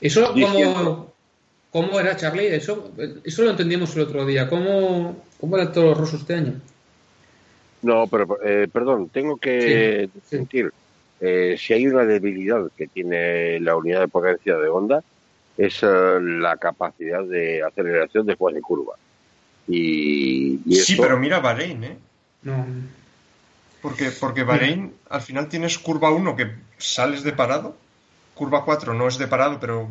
Eso 0.00 0.32
como... 0.32 1.10
¿Cómo 1.72 2.00
era, 2.00 2.16
Charlie? 2.16 2.52
Eso, 2.52 2.90
eso 3.22 3.42
lo 3.42 3.50
entendimos 3.50 3.94
el 3.94 4.02
otro 4.02 4.26
día. 4.26 4.48
¿Cómo, 4.48 5.24
cómo 5.40 5.56
era 5.56 5.70
todo 5.70 5.94
Rosso 5.94 6.16
este 6.16 6.34
año? 6.34 6.54
No, 7.82 8.08
pero 8.08 8.38
eh, 8.44 8.66
perdón, 8.70 9.08
tengo 9.08 9.36
que 9.36 10.10
Sí, 10.28 10.38
sí. 10.50 10.64
Eh, 11.20 11.56
si 11.58 11.74
hay 11.74 11.86
una 11.86 12.04
debilidad 12.04 12.70
que 12.76 12.86
tiene 12.86 13.60
la 13.60 13.76
unidad 13.76 14.00
de 14.00 14.08
potencia 14.08 14.56
de 14.56 14.68
Honda, 14.68 15.02
es 15.56 15.82
eh, 15.82 16.18
la 16.20 16.56
capacidad 16.56 17.22
de 17.22 17.62
aceleración 17.62 18.26
después 18.26 18.54
de 18.54 18.62
curva. 18.62 18.94
Y, 19.68 20.60
y 20.64 20.76
Sí, 20.76 20.96
pero 20.98 21.18
mira 21.18 21.40
Bahrein, 21.40 21.84
¿eh? 21.84 21.98
No. 22.42 22.64
Porque, 23.82 24.10
porque 24.10 24.42
Bahrein 24.42 24.94
al 25.08 25.20
final 25.20 25.48
tienes 25.48 25.78
curva 25.78 26.10
1 26.10 26.36
que 26.36 26.50
sales 26.78 27.22
de 27.22 27.32
parado, 27.32 27.76
curva 28.34 28.64
4 28.64 28.94
no 28.94 29.06
es 29.06 29.18
de 29.18 29.26
parado, 29.26 29.58
pero 29.60 29.86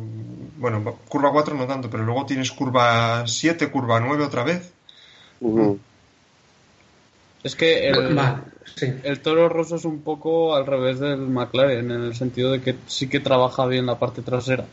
bueno, 0.56 0.98
curva 1.08 1.32
4 1.32 1.54
no 1.54 1.66
tanto, 1.66 1.88
pero 1.88 2.04
luego 2.04 2.26
tienes 2.26 2.50
curva 2.50 3.26
7, 3.26 3.70
curva 3.70 4.00
9 4.00 4.24
otra 4.24 4.44
vez. 4.44 4.72
Es 7.42 7.56
que 7.56 7.88
el, 7.88 8.18
sí. 8.76 8.92
el 9.04 9.20
Toro 9.20 9.48
Rosso 9.48 9.76
es 9.76 9.84
un 9.84 10.02
poco 10.02 10.54
al 10.56 10.66
revés 10.66 10.98
del 11.00 11.18
McLaren, 11.18 11.90
en 11.90 12.02
el 12.02 12.14
sentido 12.14 12.52
de 12.52 12.60
que 12.60 12.74
sí 12.86 13.08
que 13.08 13.20
trabaja 13.20 13.66
bien 13.66 13.86
la 13.86 13.98
parte 13.98 14.22
trasera 14.22 14.64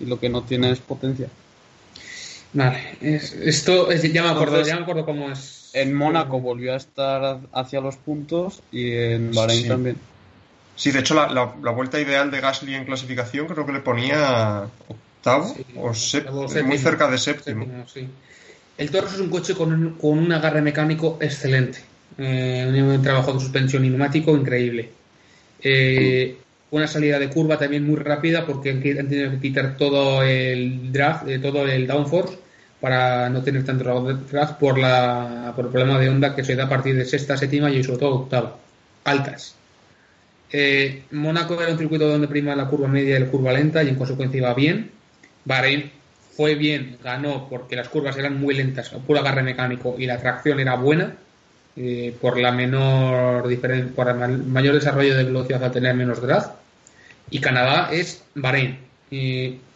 y 0.00 0.06
lo 0.06 0.18
que 0.20 0.28
no 0.28 0.42
tiene 0.42 0.70
es 0.70 0.78
potencia. 0.80 1.28
Vale, 2.52 2.96
es- 3.00 3.32
esto 3.34 3.90
es- 3.90 4.02
ya 4.12 4.22
me 4.22 4.30
acuerdo, 4.30 4.54
Entonces- 4.54 4.68
ya 4.68 4.76
me 4.76 4.82
acuerdo 4.82 5.04
cómo 5.04 5.30
es. 5.30 5.70
En 5.74 5.92
Mónaco 5.94 6.40
volvió 6.40 6.72
a 6.72 6.76
estar 6.76 7.40
hacia 7.52 7.80
los 7.80 7.96
puntos 7.96 8.62
y 8.72 8.90
en 8.92 9.32
Bahrein 9.34 9.62
Sí. 9.62 9.68
también. 9.68 9.96
Sí, 10.76 10.90
de 10.92 11.00
hecho, 11.00 11.14
la, 11.14 11.28
la- 11.28 11.54
la 11.62 11.70
vuelta 11.72 12.00
ideal 12.00 12.30
de 12.30 12.40
Gasly 12.40 12.74
en 12.74 12.84
clasificación 12.84 13.46
creo 13.48 13.66
que 13.66 13.72
le 13.72 13.80
ponía 13.80 14.66
octavo 14.88 15.54
Sí, 15.54 15.64
o 15.76 15.90
sép- 15.90 16.20
octavo, 16.20 16.40
muy 16.42 16.48
séptimo. 16.48 16.78
cerca 16.78 17.10
de 17.10 17.18
séptimo. 17.18 17.64
Séptimo, 17.64 17.88
sí. 17.88 18.08
El 18.78 18.90
Toros 18.90 19.12
es 19.12 19.20
un 19.20 19.28
coche 19.28 19.54
con 19.54 19.72
un, 19.72 19.90
con 19.98 20.18
un 20.18 20.32
agarre 20.32 20.62
mecánico 20.62 21.18
excelente. 21.20 21.80
Eh, 22.16 22.82
un 22.82 23.02
trabajo 23.02 23.32
de 23.32 23.40
suspensión 23.40 23.84
y 23.84 23.90
neumático 23.90 24.36
increíble. 24.36 24.90
Eh, 25.60 26.36
una 26.70 26.86
salida 26.86 27.18
de 27.18 27.30
curva 27.30 27.58
también 27.58 27.86
muy 27.86 27.96
rápida 27.96 28.44
porque 28.46 28.70
han, 28.70 28.82
tenido 28.82 29.30
que 29.30 29.40
quitar 29.40 29.76
todo 29.76 30.22
el 30.22 30.92
drag, 30.92 31.28
eh, 31.28 31.38
todo 31.38 31.66
el 31.66 31.86
downforce 31.86 32.38
para 32.80 33.28
no 33.28 33.42
tener 33.42 33.64
tanto 33.64 34.14
drag 34.30 34.58
por, 34.58 34.78
la, 34.78 35.52
por 35.56 35.66
el 35.66 35.70
problema 35.70 35.98
de 35.98 36.08
onda 36.08 36.34
que 36.34 36.44
se 36.44 36.54
da 36.54 36.64
a 36.64 36.68
partir 36.68 36.94
de 36.94 37.04
sexta, 37.04 37.36
séptima 37.36 37.70
y 37.70 37.82
sobre 37.82 37.98
todo 37.98 38.14
octava. 38.16 38.58
Altas. 39.04 39.54
Eh, 40.52 41.02
Mónaco 41.10 41.60
era 41.60 41.72
un 41.72 41.78
circuito 41.78 42.08
donde 42.08 42.28
prima 42.28 42.54
la 42.54 42.68
curva 42.68 42.88
media 42.88 43.16
y 43.16 43.20
la 43.20 43.26
curva 43.26 43.52
lenta 43.52 43.82
y 43.82 43.88
en 43.88 43.96
consecuencia 43.96 44.38
iba 44.38 44.54
bien. 44.54 44.90
Bahrein 45.44 45.90
fue 46.36 46.54
bien, 46.54 46.98
ganó 47.02 47.48
porque 47.48 47.74
las 47.74 47.88
curvas 47.88 48.16
eran 48.16 48.38
muy 48.38 48.54
lentas, 48.54 48.90
puro 49.06 49.18
agarre 49.18 49.42
mecánico 49.42 49.96
y 49.98 50.06
la 50.06 50.18
tracción 50.18 50.60
era 50.60 50.76
buena 50.76 51.16
eh, 51.80 52.12
por 52.20 52.36
la 52.40 52.50
menor 52.50 53.46
diferencia, 53.46 53.94
por 53.94 54.08
el 54.08 54.16
ma- 54.16 54.26
mayor 54.26 54.74
desarrollo 54.74 55.14
de 55.14 55.22
velocidad 55.22 55.62
al 55.62 55.70
tener 55.70 55.94
menos 55.94 56.20
drag. 56.20 56.56
Y 57.30 57.38
Canadá 57.40 57.90
es 57.92 58.24
Bahrein. 58.34 58.78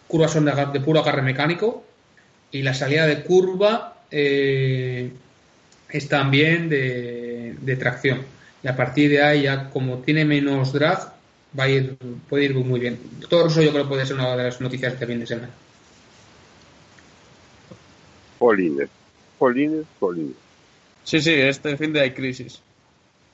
Curvas 0.09 0.32
son 0.32 0.44
de, 0.44 0.80
puro 0.80 0.98
agarre 0.98 1.22
mecánico 1.22 1.84
y 2.50 2.62
la 2.62 2.74
salida 2.74 3.07
de 3.07 3.22
curva 3.22 4.03
eh, 4.11 5.12
es 5.90 6.09
también 6.09 6.68
de, 6.68 7.76
tracción. 7.78 8.22
Y 8.64 8.68
a 8.68 8.76
partir 8.76 9.11
de 9.11 9.22
ahí, 9.22 9.42
ya 9.42 9.70
como 9.70 9.98
tiene 9.98 10.24
menos 10.24 10.72
drag, 10.72 11.12
va 11.59 11.64
a 11.64 11.68
ir, 11.68 11.96
puede 12.28 12.46
ir 12.46 12.55
muy 12.57 12.80
bien. 12.80 12.98
Todo 13.28 13.46
eso 13.46 13.62
yo 13.62 13.70
creo 13.70 13.84
que 13.84 13.90
puede 13.90 14.07
ser 14.07 14.16
una 14.16 14.36
de 14.36 14.42
las 14.42 14.61
noticias 14.61 14.94
fin 14.94 15.20
de 15.20 15.26
semana. 15.26 15.50
Polines. 18.40 18.88
Polines, 19.38 19.84
polines. 20.00 20.51
Sí, 21.05 21.20
sí, 21.20 21.32
este 21.32 21.76
fin 21.76 21.92
de 21.92 22.00
hay 22.00 22.12
crisis. 22.12 22.62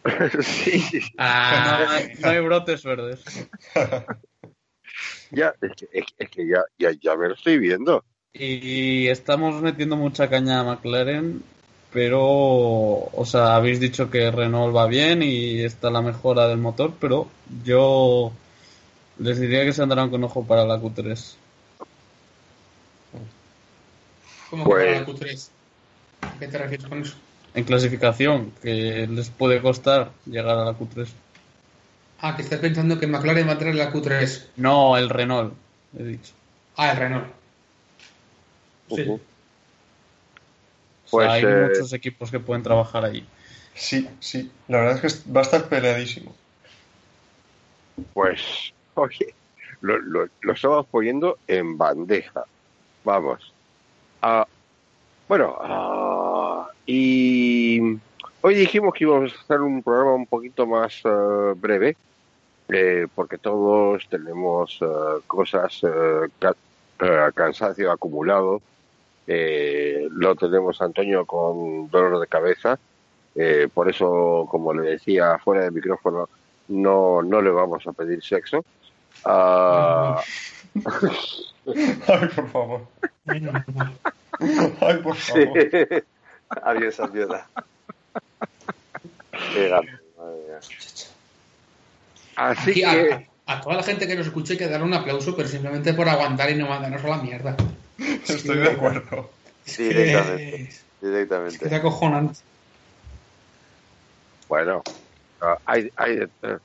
sí. 0.43 0.85
No 1.15 1.15
Ah, 1.19 1.87
hay, 1.91 2.13
no 2.21 2.29
hay 2.29 2.41
brotes 2.41 2.83
verdes. 2.83 3.23
Ya, 5.31 5.53
es 5.61 5.73
que, 5.77 5.89
es, 5.93 6.07
es 6.17 6.31
que 6.31 6.47
ya, 6.49 6.63
ya, 6.79 6.91
ya 6.99 7.15
me 7.15 7.29
lo 7.29 7.35
estoy 7.35 7.59
viendo. 7.59 8.03
Y 8.33 9.09
estamos 9.09 9.61
metiendo 9.61 9.95
mucha 9.97 10.31
caña 10.31 10.61
a 10.61 10.65
McLaren, 10.65 11.43
pero, 11.93 12.23
o 12.25 13.25
sea, 13.27 13.55
habéis 13.57 13.79
dicho 13.79 14.09
que 14.11 14.31
Renault 14.31 14.75
va 14.75 14.87
bien 14.87 15.23
y 15.23 15.61
está 15.63 15.91
la 15.91 16.01
mejora 16.01 16.49
del 16.49 16.57
motor, 16.59 16.95
pero 16.99 17.29
yo 17.63 18.33
les 19.19 19.39
diría 19.39 19.65
que 19.67 19.75
se 19.75 19.83
andarán 19.83 20.09
con 20.09 20.25
ojo 20.25 20.47
para 20.47 20.65
la 20.65 20.81
Q3. 20.81 21.35
¿Cómo 24.51 24.65
Pues- 24.65 24.87
para 24.87 25.01
la 25.01 25.07
Q3? 25.07 25.49
¿A 26.23 26.39
qué 26.39 26.49
te 26.49 26.59
refieres 26.59 26.87
con 26.87 27.03
eso? 27.03 27.17
En 27.59 27.65
clasificación, 27.65 28.53
que 28.63 29.09
les 29.11 29.31
puede 29.31 29.61
costar 29.61 30.13
llegar 30.27 30.57
a 30.57 30.65
la 30.65 30.79
Q3. 30.79 31.09
Ah, 32.21 32.37
que 32.37 32.43
estás 32.43 32.61
pensando 32.61 33.01
que 33.01 33.09
McLaren 33.09 33.47
va 33.47 33.51
a 33.51 33.53
entrar 33.55 33.73
en 33.73 33.79
la 33.79 33.93
Q3. 33.93 34.45
No, 34.59 34.97
el 34.97 35.11
Renault, 35.11 35.55
he 35.99 36.05
dicho. 36.05 36.33
Ah, 36.77 36.93
el 36.93 36.97
Renault. 36.99 37.27
Sí. 38.95 39.03
Ujú. 39.03 39.15
O 39.15 39.19
sea, 39.19 39.27
Pues, 41.11 41.29
hay 41.31 41.43
eh, 41.43 41.69
muchos 41.69 41.93
equipos 41.93 42.31
que 42.31 42.39
pueden 42.39 42.63
trabajar 42.63 43.05
allí. 43.05 43.27
Sí, 43.75 44.09
sí. 44.21 44.49
La 44.69 44.79
verdad 44.79 45.05
es 45.05 45.15
que 45.25 45.33
va 45.33 45.41
a 45.41 45.43
estar 45.43 45.69
peleadísimo. 45.69 46.33
Pues, 48.15 48.73
oye, 48.95 49.35
lo, 49.81 49.99
lo, 49.99 50.29
lo 50.43 50.53
estamos 50.53 50.87
poniendo 50.87 51.39
en 51.49 51.77
bandeja. 51.77 52.45
Vamos. 53.03 53.53
Ah, 54.23 54.47
bueno, 55.27 55.59
ah, 55.61 56.28
y 56.87 57.81
hoy 58.41 58.55
dijimos 58.55 58.95
que 58.95 59.05
íbamos 59.05 59.33
a 59.33 59.41
hacer 59.41 59.61
un 59.61 59.83
programa 59.83 60.15
un 60.15 60.27
poquito 60.27 60.67
más 60.67 61.01
eh, 61.05 61.53
breve, 61.57 61.97
eh, 62.69 63.07
porque 63.15 63.39
todos 63.39 64.07
tenemos 64.09 64.79
eh, 64.81 64.87
cosas, 65.27 65.81
eh, 65.83 66.29
ca- 66.39 67.33
cansancio 67.33 67.91
acumulado. 67.93 68.61
Eh, 69.27 70.09
lo 70.11 70.35
tenemos 70.37 70.81
Antonio 70.81 71.25
con 71.27 71.89
dolor 71.91 72.19
de 72.21 72.27
cabeza. 72.27 72.79
Eh, 73.35 73.69
por 73.73 73.89
eso, 73.89 74.47
como 74.51 74.73
le 74.73 74.91
decía 74.93 75.39
fuera 75.39 75.63
del 75.63 75.73
micrófono, 75.73 76.29
no, 76.69 77.23
no 77.23 77.41
le 77.43 77.51
vamos 77.51 77.87
a 77.87 77.93
pedir 77.93 78.23
sexo. 78.23 78.65
Ah, 79.25 80.21
Ay, 81.67 82.29
por 82.35 82.47
favor. 82.47 82.81
Ay, 84.81 84.97
por 85.03 85.17
Sí. 85.17 85.45
Adiós, 86.63 86.99
adiós. 87.01 87.29
Qué 89.53 89.69
gato, 89.69 89.87
madre 90.17 90.37
mía. 90.47 90.59
así 92.37 92.71
Aquí, 92.71 92.81
que, 92.81 93.29
a, 93.47 93.53
a 93.55 93.61
toda 93.61 93.77
la 93.77 93.83
gente 93.83 94.07
que 94.07 94.17
nos 94.17 94.27
escuche 94.27 94.55
hay 94.55 94.59
que 94.59 94.69
darle 94.69 94.87
un 94.87 94.95
aplauso, 94.95 95.37
pero 95.37 95.49
simplemente 95.49 95.95
por 95.95 96.09
aguantar 96.09 96.51
y 96.51 96.55
no 96.57 96.69
mandarnos 96.69 97.05
a 97.05 97.09
la 97.09 97.19
mierda. 97.19 97.57
Estoy 97.99 98.59
de 98.59 98.71
acuerdo. 98.71 99.31
Es 99.67 99.77
que- 99.77 99.85
Directamente. 99.89 100.63
Es 100.63 100.85
que 101.01 101.07
Directamente. 101.07 101.67
es 101.67 101.73
acojonante. 101.73 102.41
bueno, 104.49 104.83
ah, 105.41 105.59
hay, 105.67 105.91
hay 105.97 106.17
de- 106.17 106.29
eh, 106.43 106.59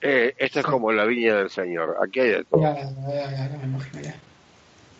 eh, 0.00 0.34
esto 0.38 0.60
es 0.60 0.66
como 0.66 0.92
la 0.92 1.04
viña 1.04 1.36
del 1.36 1.50
Señor. 1.50 1.96
Aquí 2.02 2.20
hay 2.20 2.30
de 2.30 2.44
todo. 2.44 2.62
Ya, 2.62 2.74
ya, 2.74 2.90
ya, 2.90 3.30
ya, 3.30 3.50
ya 3.50 3.56
me 3.58 3.64
imagino 3.64 4.00
ya. 4.02 4.14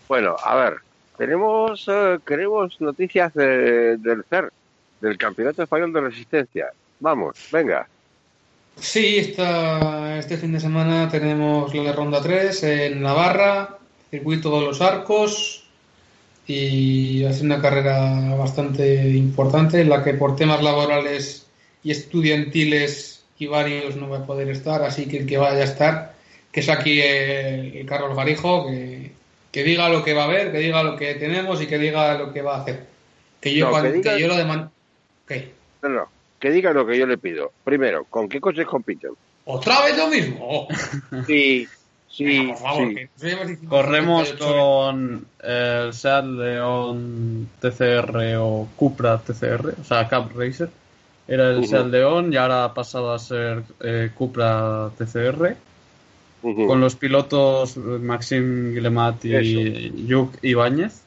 Bueno, 0.09 0.37
a 0.43 0.55
ver, 0.55 0.77
tenemos, 1.19 1.85
eh, 1.89 2.19
queremos 2.27 2.81
noticias 2.81 3.35
de- 3.35 3.97
del 3.99 4.25
CER, 4.31 4.51
del 5.01 5.19
Campeonato 5.19 5.63
Español 5.63 5.93
de 5.93 6.01
Resistencia. 6.01 6.67
Vamos, 7.01 7.37
venga. 7.53 7.87
Sí, 8.77 9.19
esta, 9.19 10.19
este 10.19 10.37
fin 10.37 10.53
de 10.53 10.61
semana 10.61 11.09
tenemos 11.11 11.75
la 11.75 11.83
de 11.83 11.93
Ronda 11.93 12.23
3 12.23 12.63
en 12.63 13.03
Navarra, 13.03 13.77
circuito 14.11 14.59
de 14.61 14.67
los 14.67 14.81
arcos 14.81 15.65
y 16.47 17.25
ser 17.33 17.45
una 17.45 17.61
carrera 17.61 18.35
bastante 18.37 19.09
importante 19.11 19.81
en 19.81 19.91
la 19.91 20.03
que 20.03 20.15
por 20.15 20.37
temas 20.37 20.63
laborales 20.63 21.47
y 21.83 21.91
estudiantiles 21.91 23.25
y 23.39 23.47
varios 23.47 23.97
no 23.97 24.09
va 24.09 24.19
a 24.19 24.27
poder 24.27 24.49
estar, 24.49 24.83
así 24.83 25.07
que 25.07 25.19
el 25.19 25.27
que 25.27 25.39
vaya 25.39 25.61
a 25.61 25.65
estar, 25.65 26.15
que 26.51 26.61
es 26.61 26.69
aquí 26.69 27.01
el, 27.01 27.77
el 27.77 27.87
Carlos 27.87 28.17
Garijo, 28.17 28.67
que, 28.67 29.08
que 29.53 29.63
diga 29.65 29.89
lo 29.89 30.05
que 30.05 30.15
va 30.15 30.23
a 30.23 30.27
haber, 30.27 30.53
que 30.53 30.59
diga 30.59 30.83
lo 30.83 30.97
que 30.97 31.15
tenemos 31.15 31.61
y 31.63 31.67
que 31.67 31.79
diga 31.79 32.17
lo 32.19 32.33
que 32.33 32.43
va 32.43 32.57
a 32.57 32.61
hacer. 32.63 32.87
Que 33.41 33.55
yo, 33.55 33.71
No, 33.71 33.83
que 33.83 33.93
diga- 33.93 34.15
que 34.17 34.21
yo 34.21 34.29
lo 34.29 34.37
demando... 34.37 34.71
¿Qué? 35.27 35.53
No, 35.83 35.89
no, 35.91 36.09
que 36.41 36.51
diga 36.51 36.73
lo 36.73 36.87
que 36.87 36.99
yo 36.99 37.07
le 37.07 37.19
pido. 37.19 37.53
Primero, 37.65 38.05
¿con 38.05 38.29
qué 38.29 38.41
coches 38.41 38.67
compiten? 38.67 39.13
¿Otra 39.45 39.83
vez 39.85 39.97
lo 39.97 40.09
mismo? 40.09 40.39
Oh. 40.41 40.69
Sí, 41.27 41.67
sí, 42.11 42.43
Por 42.49 42.57
favor, 42.59 42.89
sí. 42.89 42.95
que 42.95 43.03
eso 43.03 43.27
llevas 43.27 43.49
diciendo 43.49 43.71
Corremos 43.77 44.29
48 44.35 44.45
horas. 44.51 44.63
con 44.95 45.27
el 45.43 45.93
Seat 45.95 46.25
León 46.25 47.49
TCR 47.61 48.37
o 48.39 48.69
Cupra 48.77 49.19
TCR, 49.19 49.75
o 49.81 49.85
sea, 49.85 50.09
Cup 50.09 50.33
Racer. 50.39 50.69
Era 51.27 51.51
el 51.51 51.59
Ujú. 51.59 51.67
Seat 51.69 51.87
León 51.87 52.33
y 52.33 52.37
ahora 52.37 52.65
ha 52.65 52.75
pasado 52.75 53.13
a 53.13 53.19
ser 53.19 53.63
eh, 53.81 54.11
Cupra 54.15 54.91
TCR. 54.99 55.57
Ujú. 56.43 56.67
Con 56.67 56.81
los 56.81 56.95
pilotos 56.95 57.77
eh, 57.77 57.81
Maxim 57.81 58.73
Guillemat 58.75 59.25
y 59.25 60.07
Yuk 60.07 60.39
Ibáñez. 60.43 61.03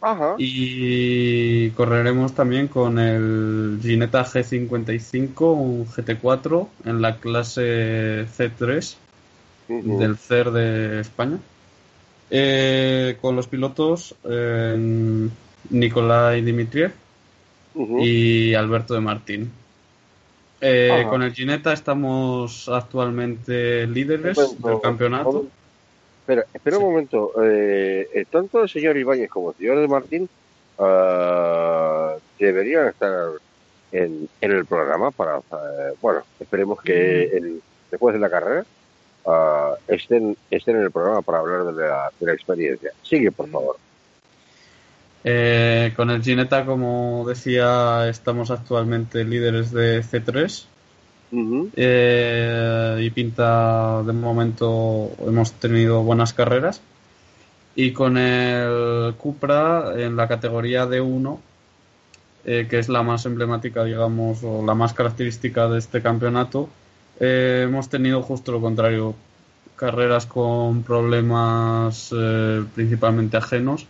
Ajá. 0.00 0.34
Y 0.38 1.70
correremos 1.70 2.34
también 2.34 2.68
con 2.68 2.98
el 2.98 3.78
Ginetta 3.82 4.24
G55, 4.24 5.54
un 5.54 5.86
GT4 5.86 6.68
en 6.86 7.02
la 7.02 7.16
clase 7.18 8.26
C3 8.26 8.96
Ujú. 9.68 9.98
del 9.98 10.16
CER 10.16 10.50
de 10.50 11.00
España. 11.00 11.38
Eh, 12.30 13.18
con 13.20 13.36
los 13.36 13.46
pilotos 13.46 14.14
eh, 14.24 15.28
Nikolai 15.70 16.40
Dimitriev 16.42 16.92
Ujú. 17.74 18.00
y 18.00 18.54
Alberto 18.54 18.94
de 18.94 19.00
Martín. 19.00 19.52
Eh, 20.60 21.06
con 21.08 21.22
el 21.22 21.32
Ginetta 21.32 21.72
estamos 21.72 22.68
actualmente 22.68 23.86
líderes 23.86 24.36
Momento, 24.36 24.68
del 24.68 24.80
campeonato. 24.80 25.46
Espera, 26.20 26.44
espera 26.52 26.76
Sí. 26.76 26.82
un 26.82 26.90
momento. 26.90 27.32
Eh, 27.42 28.08
eh, 28.14 28.24
tanto 28.30 28.62
el 28.62 28.68
señor 28.68 28.96
Ibáñez 28.96 29.30
como 29.30 29.50
el 29.52 29.56
señor 29.56 29.80
de 29.80 29.88
Martín 29.88 30.28
ah, 30.78 32.14
deberían 32.38 32.88
estar 32.88 33.30
en, 33.92 34.28
en 34.40 34.50
el 34.52 34.64
programa 34.66 35.10
para, 35.10 35.38
eh, 35.38 35.94
bueno, 36.00 36.22
esperemos 36.38 36.80
que 36.82 37.24
el- 37.24 37.62
después 37.90 38.12
de 38.14 38.20
la 38.20 38.30
carrera 38.30 38.64
ah, 39.26 39.74
estén, 39.88 40.36
estén 40.50 40.76
en 40.76 40.82
el 40.82 40.90
programa 40.90 41.22
para 41.22 41.38
hablar 41.38 41.64
de 41.74 41.86
la, 41.88 42.10
de 42.20 42.26
la 42.26 42.32
experiencia. 42.32 42.92
Sigue, 43.02 43.32
por 43.32 43.48
favor. 43.48 43.76
Eh, 45.22 45.92
con 45.96 46.10
el 46.10 46.22
Gineta, 46.22 46.64
como 46.64 47.24
decía, 47.28 48.08
estamos 48.08 48.50
actualmente 48.50 49.24
líderes 49.24 49.70
de 49.70 50.02
C3 50.02 50.64
Ujú. 51.32 51.70
eh, 51.76 52.98
y 53.02 53.10
pinta 53.10 54.02
de 54.02 54.12
momento 54.12 55.10
hemos 55.26 55.52
tenido 55.52 56.02
buenas 56.02 56.32
carreras. 56.32 56.80
Y 57.76 57.92
con 57.92 58.16
el 58.16 59.14
Cupra 59.14 59.92
en 59.96 60.16
la 60.16 60.26
categoría 60.26 60.86
D1, 60.86 61.38
eh, 62.44 62.66
que 62.68 62.78
es 62.78 62.88
la 62.88 63.02
más 63.02 63.26
emblemática, 63.26 63.84
digamos, 63.84 64.42
o 64.42 64.64
la 64.64 64.74
más 64.74 64.92
característica 64.92 65.68
de 65.68 65.78
este 65.78 66.02
campeonato, 66.02 66.68
hemos 67.20 67.88
tenido 67.88 68.22
justo 68.22 68.52
lo 68.52 68.60
contrario. 68.60 69.14
Carreras 69.76 70.26
con 70.26 70.82
problemas 70.82 72.12
principalmente 72.74 73.36
ajenos 73.36 73.86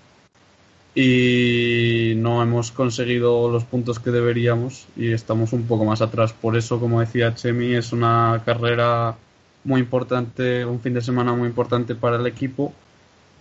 y 0.94 2.14
no 2.16 2.42
hemos 2.42 2.72
conseguido 2.72 3.48
los 3.50 3.64
puntos 3.64 3.98
que 4.00 4.10
deberíamos 4.10 4.86
y 4.96 5.12
estamos 5.12 5.52
un 5.52 5.64
poco 5.64 5.84
más 5.84 6.02
atrás. 6.02 6.32
Por 6.32 6.56
eso, 6.56 6.80
como 6.80 7.00
decía 7.00 7.34
Chemi, 7.34 7.74
es 7.74 7.92
una 7.92 8.42
carrera 8.44 9.16
muy 9.64 9.80
importante, 9.80 10.64
un 10.64 10.80
fin 10.80 10.94
de 10.94 11.00
semana 11.02 11.32
muy 11.32 11.48
importante 11.48 11.94
para 11.94 12.16
el 12.16 12.26
equipo 12.26 12.72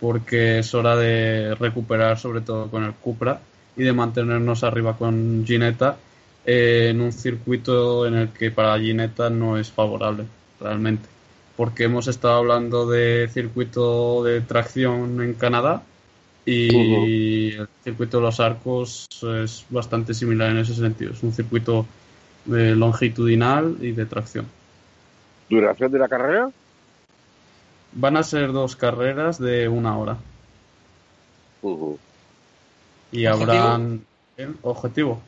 porque 0.00 0.60
es 0.60 0.74
hora 0.74 0.96
de 0.96 1.54
recuperar 1.56 2.18
sobre 2.18 2.40
todo 2.40 2.68
con 2.70 2.84
el 2.84 2.94
Cupra 2.94 3.40
y 3.76 3.82
de 3.82 3.92
mantenernos 3.92 4.64
arriba 4.64 4.96
con 4.96 5.44
Ginetta 5.46 5.96
eh, 6.46 6.88
en 6.90 7.00
un 7.00 7.12
circuito 7.12 8.06
en 8.06 8.14
el 8.14 8.28
que 8.30 8.50
para 8.50 8.78
Ginetta 8.78 9.28
no 9.30 9.58
es 9.58 9.70
favorable 9.70 10.24
realmente 10.60 11.08
porque 11.56 11.84
hemos 11.84 12.08
estado 12.08 12.34
hablando 12.34 12.86
de 12.88 13.28
circuito 13.32 14.24
de 14.24 14.40
tracción 14.40 15.22
en 15.22 15.34
Canadá 15.34 15.82
y 16.50 17.52
el 17.52 17.68
circuito 17.84 18.18
de 18.18 18.22
los 18.24 18.40
arcos 18.40 19.06
es 19.22 19.64
bastante 19.70 20.14
similar 20.14 20.50
en 20.50 20.58
ese 20.58 20.74
sentido. 20.74 21.12
Es 21.12 21.22
un 21.22 21.32
circuito 21.32 21.86
eh, 22.46 22.74
longitudinal 22.76 23.76
y 23.80 23.92
de 23.92 24.06
tracción. 24.06 24.46
¿Duración 25.48 25.92
de 25.92 25.98
la 25.98 26.08
carrera? 26.08 26.50
Van 27.92 28.16
a 28.16 28.22
ser 28.22 28.52
dos 28.52 28.76
carreras 28.76 29.38
de 29.38 29.68
una 29.68 29.98
hora 29.98 30.16
y 33.12 33.26
¿Objetivo? 33.26 33.52
habrán 33.52 34.04
¿Eh? 34.36 34.48
objetivo. 34.62 35.20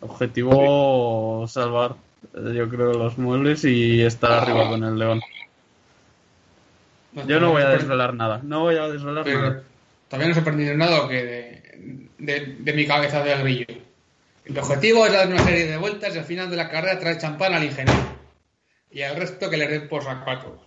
Objetivo 0.00 1.46
salvar, 1.48 1.96
eh, 2.34 2.54
yo 2.54 2.68
creo, 2.68 2.92
los 2.94 3.18
muebles 3.18 3.64
y 3.64 4.00
estar 4.02 4.32
arriba 4.32 4.68
con 4.68 4.84
el 4.84 4.98
león. 4.98 5.20
Yo 7.12 7.40
no 7.40 7.50
voy 7.50 7.62
a 7.62 7.68
desvelar 7.70 8.14
nada, 8.14 8.40
no 8.44 8.60
voy 8.60 8.76
a 8.76 8.88
desvelar 8.88 9.24
Pero 9.24 9.40
nada. 9.40 9.62
todavía 10.08 10.28
no 10.28 10.34
se 10.34 10.40
ha 10.40 10.42
aprendido 10.42 10.76
nada 10.76 11.08
que 11.08 11.24
de, 11.24 12.08
de- 12.18 12.56
de 12.60 12.72
mi 12.72 12.86
cabeza 12.86 13.22
de 13.24 13.36
grillo. 13.42 13.66
El 14.44 14.58
objetivo 14.58 15.06
es 15.06 15.12
dar 15.12 15.26
una 15.28 15.42
serie 15.42 15.66
de 15.66 15.76
vueltas 15.76 16.14
y 16.14 16.18
al 16.18 16.24
final 16.24 16.50
de 16.50 16.56
la 16.56 16.68
carrera 16.70 16.98
traer 16.98 17.18
champán 17.18 17.54
al 17.54 17.64
ingeniero. 17.64 18.00
Y 18.90 19.02
al 19.02 19.16
resto 19.16 19.48
que 19.50 19.56
le 19.56 19.68
den 19.68 19.88
por 19.88 20.02
saco. 20.02 20.58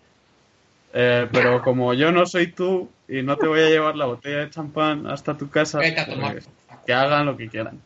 Eh, 0.93 1.27
pero 1.31 1.61
como 1.61 1.93
yo 1.93 2.11
no 2.11 2.25
soy 2.25 2.47
tú 2.47 2.89
y 3.07 3.21
no 3.23 3.35
te 3.37 3.47
voy 3.47 3.61
a 3.61 3.69
llevar 3.69 3.95
la 3.95 4.05
botella 4.05 4.39
de 4.39 4.49
champán 4.49 5.07
hasta 5.07 5.35
tu 5.37 5.49
casa, 5.49 5.79
Vete 5.79 5.99
a 6.01 6.05
tomar. 6.05 6.33
pues, 6.33 6.47
que 6.85 6.93
hagan 6.93 7.25
lo 7.25 7.35
que 7.35 7.49
quieran. 7.49 7.79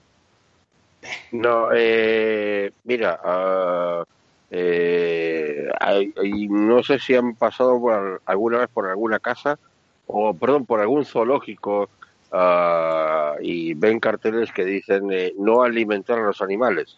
No, 1.31 1.69
eh, 1.73 2.71
mira, 2.83 3.19
ah, 3.23 4.03
eh, 4.51 5.46
hay- 5.79 6.13
hay- 6.17 6.47
no 6.47 6.83
sé 6.83 6.99
si 6.99 7.15
han 7.15 7.35
pasado 7.35 7.79
por 7.79 7.93
al- 7.93 8.19
alguna 8.25 8.59
vez 8.59 8.69
por 8.69 8.87
alguna 8.87 9.19
casa 9.19 9.57
o, 10.05 10.33
perdón, 10.33 10.65
por 10.65 10.79
algún 10.79 11.05
zoológico 11.05 11.89
ah, 12.31 13.35
y 13.41 13.73
ven 13.73 13.99
carteles 13.99 14.51
que 14.51 14.65
dicen 14.65 15.11
eh, 15.11 15.33
no 15.37 15.63
alimentar 15.63 16.19
a 16.19 16.23
los 16.23 16.41
animales. 16.41 16.97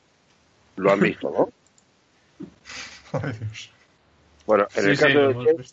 Lo 0.76 0.92
han 0.92 1.00
visto, 1.00 1.30
¿no? 1.30 1.50
Ay, 3.14 3.34
Dios. 3.40 3.70
Bueno, 4.46 4.68
en 4.76 4.84
Sí, 4.84 4.90
el 4.90 4.98
caso 4.98 5.20
de 5.20 5.34
Chemi, 5.46 5.64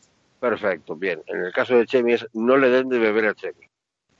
perfecto, 0.40 0.96
bien. 0.96 1.22
En 1.26 1.44
el 1.44 1.52
caso 1.52 1.76
de 1.76 1.86
Chemi 1.86 2.12
es 2.14 2.26
no 2.34 2.56
le 2.56 2.68
den 2.68 2.88
de 2.88 2.98
beber 2.98 3.26
a 3.26 3.34
Chemi. 3.34 3.66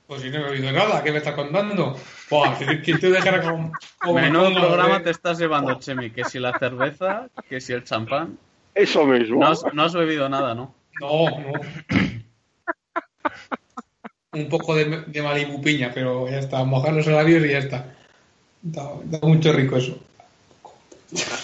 Pues 0.07 0.21
si 0.21 0.29
no 0.29 0.37
he 0.37 0.49
oído 0.51 0.71
nada, 0.71 1.03
¿qué 1.03 1.11
me 1.11 1.17
estás 1.17 1.35
contando? 1.35 1.95
Buah, 2.29 2.57
que 2.57 2.81
que 2.81 2.95
tú 2.95 3.11
dejas 3.11 3.45
con... 3.45 3.73
Menudo 4.15 4.53
programa 4.53 4.99
te 5.03 5.09
estás 5.09 5.37
llevando, 5.37 5.77
Chemi. 5.79 6.11
Que 6.11 6.23
si 6.23 6.39
la 6.39 6.53
cerveza, 6.57 7.27
que 7.49 7.59
si 7.59 7.73
el 7.73 7.83
champán. 7.83 8.37
Eso 8.77 9.05
mismo. 9.05 9.39
No 9.39 9.47
has, 9.47 9.63
no 9.73 9.83
has 9.83 9.93
bebido 9.93 10.29
nada, 10.29 10.53
¿no? 10.53 10.75
No, 11.01 11.29
no. 11.29 11.51
Un 14.33 14.49
poco 14.49 14.75
de, 14.75 15.03
de 15.07 15.21
Malibu 15.21 15.61
piña, 15.61 15.91
pero 15.93 16.29
ya 16.29 16.37
está. 16.39 16.63
Mojar 16.63 16.93
los 16.93 17.07
labios 17.07 17.43
y 17.43 17.49
ya 17.49 17.57
está. 17.57 17.95
Da, 18.61 18.91
da 19.03 19.19
mucho 19.27 19.51
rico 19.51 19.77
eso. 19.77 19.97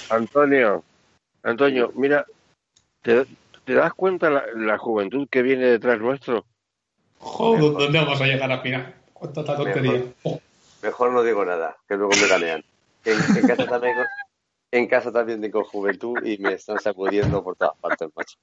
Antonio, 0.09 0.83
Antonio, 1.41 1.91
mira, 1.95 2.25
¿te, 3.01 3.25
te 3.63 3.73
das 3.73 3.93
cuenta 3.93 4.29
la, 4.29 4.43
la 4.55 4.77
juventud 4.77 5.27
que 5.31 5.41
viene 5.41 5.65
detrás 5.65 5.99
nuestro? 5.99 6.45
Joder, 7.17 7.61
¿dónde 7.61 7.99
vamos 7.99 8.21
a 8.21 8.25
llegar 8.25 8.51
al 8.51 8.61
final? 8.61 8.93
Cuánta 9.13 9.43
tontería. 9.43 10.03
Oh, 10.23 10.39
Mejor 10.83 11.13
no 11.13 11.23
digo 11.23 11.45
nada, 11.45 11.77
que 11.87 11.95
luego 11.95 12.11
me 12.21 12.27
ganean. 12.27 12.63
En, 13.05 13.37
en 13.37 13.47
casa 13.47 13.65
también 13.65 13.95
en 14.73 14.87
casa 14.87 15.11
también 15.11 15.39
tengo 15.39 15.63
juventud 15.63 16.17
y 16.25 16.39
me 16.39 16.53
están 16.53 16.79
sacudiendo 16.79 17.43
por 17.43 17.55
todas 17.55 17.77
partes, 17.77 18.09
macho. 18.15 18.37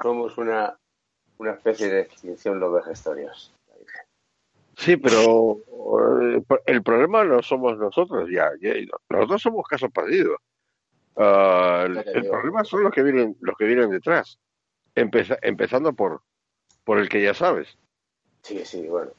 Somos 0.00 0.38
una, 0.38 0.78
una 1.38 1.52
especie 1.52 1.88
de 1.88 2.02
extinción 2.02 2.60
los 2.60 2.72
vejestorios. 2.72 3.52
Sí, 4.76 4.96
pero 4.96 5.58
eh, 6.22 6.42
el 6.66 6.82
problema 6.84 7.24
no 7.24 7.42
somos 7.42 7.76
nosotros 7.76 8.28
ya. 8.30 8.52
Nosotros 9.08 9.42
somos 9.42 9.66
casos 9.66 9.90
perdidos. 9.90 10.38
Ah, 11.16 11.86
el, 11.88 12.28
problema 12.28 12.62
son 12.62 12.84
los 12.84 12.92
que 12.92 13.02
vienen, 13.02 13.36
los 13.40 13.56
que 13.56 13.64
vienen 13.64 13.90
detrás. 13.90 14.38
Empeza- 14.94 15.38
empezando 15.42 15.92
por, 15.92 16.22
por 16.84 17.00
el 17.00 17.08
que 17.08 17.20
ya 17.20 17.34
sabes. 17.34 17.76
Sí, 18.42 18.64
sí, 18.64 18.86
bueno. 18.86 19.10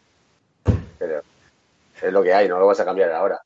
Pero 0.97 1.21
es 2.01 2.13
lo 2.13 2.23
que 2.23 2.33
hay, 2.33 2.47
no 2.47 2.59
lo 2.59 2.67
vas 2.67 2.79
a 2.79 2.85
cambiar 2.85 3.11
ahora. 3.11 3.41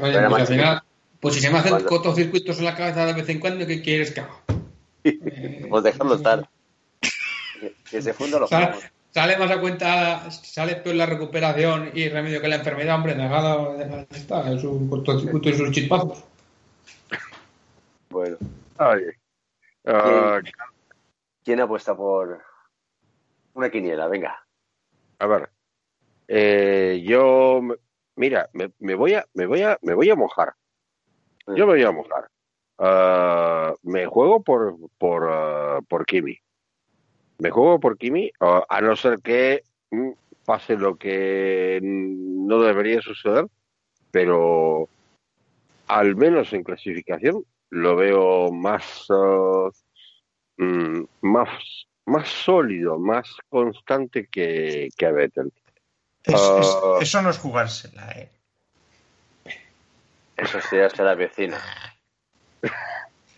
Pues 0.00 0.16
al 0.16 0.30
macho. 0.30 0.46
final, 0.46 0.82
pues 1.20 1.34
si 1.34 1.40
se 1.40 1.50
me 1.50 1.58
hacen 1.58 1.70
Cuando- 1.70 1.88
cortocircuitos 1.88 2.58
en 2.58 2.64
la 2.64 2.74
cabeza 2.76 3.06
de 3.06 3.12
vez 3.14 3.28
en 3.28 3.40
cuando, 3.40 3.66
¿qué 3.66 3.82
quieres 3.82 4.12
que 4.12 4.20
haga? 4.20 4.34
Eh, 5.04 5.66
Pues 5.68 5.84
dejarlo 5.84 6.14
estar. 6.14 6.48
Que, 7.90 8.02
se 8.02 8.12
funda 8.12 8.38
los 8.38 8.50
Sale, 8.50 9.38
más 9.38 9.50
a 9.50 9.58
cuenta, 9.60 10.30
sale 10.30 10.76
peor 10.76 10.96
la 10.96 11.06
recuperación 11.06 11.90
y 11.94 12.06
remedio 12.10 12.38
que 12.42 12.48
la 12.48 12.56
enfermedad, 12.56 12.96
hombre, 12.96 13.14
dejada 13.14 14.06
está, 14.10 14.52
es 14.52 14.62
un 14.64 14.90
cortocircuito 14.90 15.48
y 15.48 15.54
sus 15.54 15.70
chispazos. 15.70 16.22
Bueno, 18.10 18.36
Ay, 18.76 19.00
ah, 19.86 20.38
¿quién 21.44 21.60
apuesta 21.60 21.96
por 21.96 22.42
una 23.54 23.70
quiniela? 23.70 24.06
Venga. 24.08 24.44
a 25.18 25.26
ver, 25.26 25.48
eh, 26.28 27.02
yo, 27.06 27.60
me- 27.62 27.76
mira, 28.16 28.48
me, 28.52 28.72
me 28.80 28.94
voy 28.94 29.14
a, 29.14 29.24
me 29.34 29.46
voy 29.46 29.62
a, 29.62 29.78
me 29.82 29.94
voy 29.94 30.10
a 30.10 30.16
mojar. 30.16 30.54
Yo 31.46 31.66
me 31.66 31.74
voy 31.74 31.82
a 31.82 31.92
mojar. 31.92 32.28
Ah, 32.78 33.74
me 33.82 34.06
juego 34.06 34.42
por, 34.42 34.76
por, 34.98 35.28
ah, 35.30 35.80
por 35.88 36.04
Kimi. 36.04 36.38
Me 37.38 37.50
juego 37.50 37.78
por 37.78 37.96
Kimi, 37.96 38.30
ah, 38.40 38.64
a 38.68 38.80
no 38.80 38.96
ser 38.96 39.20
que 39.20 39.62
mm, 39.90 40.10
pase 40.44 40.76
lo 40.76 40.96
que 40.96 41.80
no 41.82 42.60
debería 42.60 43.00
suceder, 43.00 43.46
pero 44.10 44.88
al 45.86 46.16
menos 46.16 46.52
en 46.52 46.64
clasificación 46.64 47.44
lo 47.70 47.96
veo 47.96 48.50
más, 48.50 49.06
ah, 49.10 49.70
mm, 50.56 51.04
más, 51.22 51.86
más 52.06 52.28
sólido, 52.28 52.98
más 52.98 53.36
constante 53.48 54.26
que, 54.26 54.88
que 54.96 55.06
a 55.06 55.12
Vettel. 55.12 55.52
Es- 56.26 56.34
es- 56.34 56.40
Ah. 56.40 56.98
eso 57.00 57.22
no 57.22 57.30
es 57.30 57.38
jugársela, 57.38 58.10
¿eh? 58.12 58.28
Eso 60.36 60.58
sí, 60.68 60.78
hasta 60.78 61.02
la 61.02 61.14
vecina. 61.14 61.58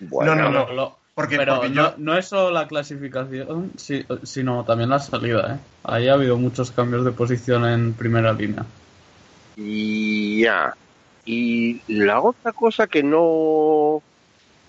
Bueno, 0.00 0.34
no, 0.36 0.50
no, 0.50 0.66
no. 0.66 0.72
Lo- 0.72 0.98
Porque, 1.14 1.36
pero 1.36 1.56
porque 1.56 1.72
yo, 1.72 1.94
no 1.98 2.16
es 2.16 2.26
solo 2.26 2.52
la 2.52 2.68
clasificación, 2.68 3.72
si- 3.76 4.06
sino 4.22 4.64
también 4.64 4.90
la 4.90 5.00
salida. 5.00 5.54
¿eh? 5.56 5.58
Ahí 5.82 6.06
ha 6.08 6.12
habido 6.14 6.36
muchos 6.36 6.70
cambios 6.70 7.04
de 7.04 7.10
posición 7.10 7.66
en 7.66 7.94
primera 7.94 8.32
línea. 8.32 8.64
Y 9.56 10.42
ya. 10.42 10.72
Y 11.24 11.80
la 11.88 12.20
otra 12.20 12.52
cosa 12.52 12.86
que 12.86 13.02
no 13.02 14.00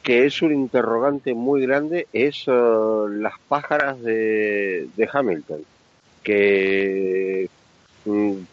que 0.01 0.26
es 0.26 0.41
un 0.41 0.51
interrogante 0.53 1.36
muy 1.36 1.61
grande 1.61 2.07
es 2.11 2.45
eh, 2.47 2.51
las 3.11 3.34
pájaras 3.47 4.01
de, 4.01 4.88
de 4.95 5.09
Hamilton 5.13 5.61
que 6.24 7.47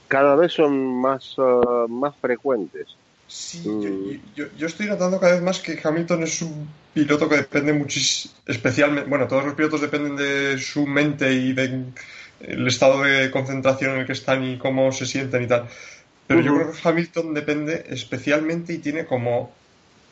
cada 0.06 0.36
vez 0.36 0.52
son 0.52 1.00
más 1.00 1.34
eh, 1.38 1.86
más 1.88 2.14
frecuentes 2.20 2.98
sí, 3.26 3.62
Mm. 3.68 4.10
yo, 4.34 4.44
yo- 4.46 4.52
yo 4.56 4.66
estoy 4.66 4.86
notando 4.86 5.18
cada 5.18 5.34
vez 5.34 5.42
más 5.42 5.60
que 5.60 5.78
Hamilton 5.82 6.22
es 6.22 6.42
un 6.42 6.68
piloto 6.92 7.28
que 7.28 7.36
depende 7.36 7.72
muchísimo, 7.72 8.34
especialmente, 8.46 9.08
bueno, 9.10 9.26
todos 9.28 9.44
los 9.44 9.54
pilotos 9.54 9.80
dependen 9.80 10.16
de 10.16 10.58
su 10.58 10.86
mente 10.86 11.32
y 11.32 11.52
de 11.52 11.92
el 12.40 12.66
estado 12.68 13.02
de 13.02 13.30
concentración 13.30 13.92
en 13.94 14.00
el 14.00 14.06
que 14.06 14.12
están 14.12 14.44
y 14.44 14.58
cómo 14.58 14.92
se 14.92 15.06
sienten 15.06 15.42
y 15.42 15.46
tal. 15.48 15.68
Pero 16.26 16.40
yo 16.42 16.54
creo 16.54 16.72
que 16.72 16.78
Hamilton 16.88 17.34
depende 17.34 17.84
especialmente 17.88 18.72
y 18.74 18.80
tiene 18.80 19.06
como 19.06 19.62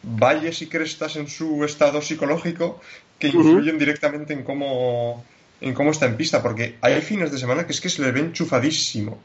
valles 0.03 0.63
y 0.63 0.69
crestas 0.69 1.17
en 1.17 1.29
su 1.29 1.65
estado 1.65 2.03
psicológico 2.03 2.81
que 3.19 3.29
influyen 3.29 3.79
directamente 3.79 4.33
en 4.35 4.45
cómo, 4.45 5.25
en 5.65 5.73
cómo 5.75 5.91
está 5.91 6.07
en 6.07 6.17
pista, 6.17 6.43
porque 6.43 6.77
hay 6.83 7.01
fines 7.01 7.33
de 7.33 7.39
semana 7.39 7.65
que 7.67 7.73
es 7.73 7.81
que 7.81 7.89
se 7.89 8.03
le 8.03 8.13
ve 8.13 8.21
enchufadísimo 8.21 9.19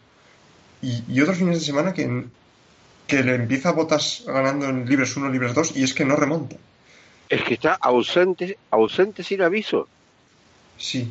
y, 0.82 1.04
y 1.08 1.22
otros 1.22 1.38
fines 1.38 1.60
de 1.60 1.66
semana 1.66 1.94
que, 1.94 2.24
que 3.08 3.24
le 3.24 3.36
empieza 3.36 3.72
botas 3.74 4.24
ganando 4.26 4.68
en 4.70 4.86
libres 4.88 5.16
1, 5.18 5.30
libres 5.30 5.54
2 5.54 5.76
y 5.76 5.84
es 5.84 5.94
que 5.94 6.06
no 6.06 6.16
remonta. 6.16 6.56
Es 7.28 7.44
que 7.44 7.56
está 7.56 7.74
ausente, 7.74 8.58
ausente 8.72 9.22
sin 9.24 9.42
aviso. 9.42 9.88
Sí. 10.78 11.10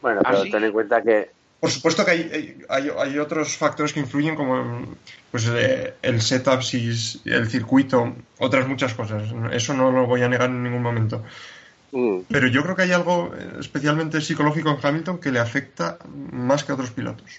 Bueno, 0.00 0.20
¿Ah, 0.24 0.30
pero 0.30 0.42
sí? 0.44 0.50
ten 0.50 0.64
en 0.64 0.72
cuenta 0.72 1.02
que 1.02 1.30
Por 1.60 1.70
supuesto 1.70 2.04
que 2.04 2.10
hay, 2.12 2.56
hay, 2.68 2.90
hay- 2.98 3.18
otros 3.18 3.56
factores 3.56 3.92
que 3.92 4.00
influyen 4.00 4.34
como 4.34 4.96
pues, 5.30 5.46
eh, 5.54 5.94
el 6.02 6.20
setup, 6.22 6.62
si 6.62 6.88
es- 6.88 7.20
el 7.26 7.46
circuito, 7.48 8.16
otras 8.38 8.66
muchas 8.66 8.94
cosas. 8.94 9.22
Eso 9.52 9.74
no 9.74 9.92
lo 9.92 10.06
voy 10.06 10.22
a 10.22 10.28
negar 10.28 10.48
en 10.48 10.62
ningún 10.62 10.82
momento. 10.82 11.22
Mm. 11.92 12.20
Pero 12.30 12.46
yo 12.48 12.62
creo 12.62 12.74
que 12.74 12.82
hay 12.82 12.92
algo 12.92 13.32
eh, 13.38 13.56
especialmente 13.60 14.20
psicológico 14.20 14.70
en 14.70 14.78
Hamilton 14.82 15.18
que 15.18 15.30
le 15.30 15.38
afecta 15.40 15.98
más 16.32 16.64
que 16.64 16.72
a 16.72 16.74
otros 16.74 16.90
pilotos. 16.90 17.30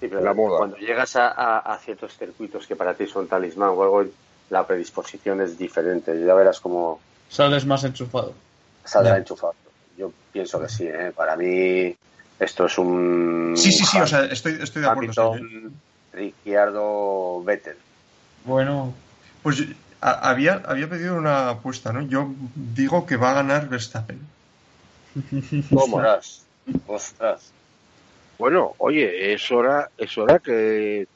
Sí, 0.00 0.08
pero 0.08 0.20
La 0.20 0.34
moda. 0.34 0.58
cuando 0.58 0.76
llegas 0.78 1.14
a, 1.16 1.28
a- 1.28 1.58
a 1.58 1.78
ciertos 1.78 2.16
circuitos 2.18 2.66
que 2.66 2.74
para 2.74 2.94
ti 2.94 3.06
son 3.06 3.28
talismán 3.28 3.68
o 3.70 3.82
algo, 3.82 4.04
la 4.50 4.66
predisposición 4.66 5.40
es 5.42 5.56
diferente. 5.58 6.18
Ya 6.26 6.34
verás 6.34 6.58
cómo 6.60 7.00
Sales 7.28 7.64
más 7.64 7.84
enchufado. 7.84 8.34
saldrá 8.84 9.16
enchufado. 9.18 9.54
Yo 9.96 10.10
pienso 10.32 10.60
que 10.60 10.68
sí, 10.68 10.84
¿eh? 10.88 11.12
Para 11.14 11.36
mí 11.36 11.94
esto 12.40 12.64
es 12.66 12.78
un... 12.78 13.52
Sí, 13.56 13.70
sí, 13.70 13.84
sí, 13.84 14.00
o 14.00 14.06
sea, 14.06 14.24
estoy, 14.24 14.58
estoy 14.60 14.82
de 14.82 14.88
acuerdo. 14.88 15.12
sí. 15.12 15.20
Hamilton, 15.20 15.74
Ricciardo, 16.12 17.42
Vettel. 17.44 17.76
Bueno, 18.44 18.94
Pues 19.42 19.56
yo- 19.58 19.64
a- 20.00 20.30
había, 20.30 20.62
había 20.66 20.88
pedido 20.88 21.16
una 21.16 21.50
apuesta, 21.50 21.92
¿no? 21.92 22.02
Yo 22.02 22.30
digo 22.54 23.06
que 23.06 23.16
va 23.16 23.30
a 23.30 23.34
ganar 23.34 23.68
Verstappen. 23.68 24.18
Ostras, 25.74 26.44
ostras. 26.86 27.52
Bueno, 28.38 28.74
oye, 28.78 29.32
es 29.34 29.50
hora, 29.50 29.90
es 29.98 30.16
hora 30.16 30.38
que. 30.38 31.06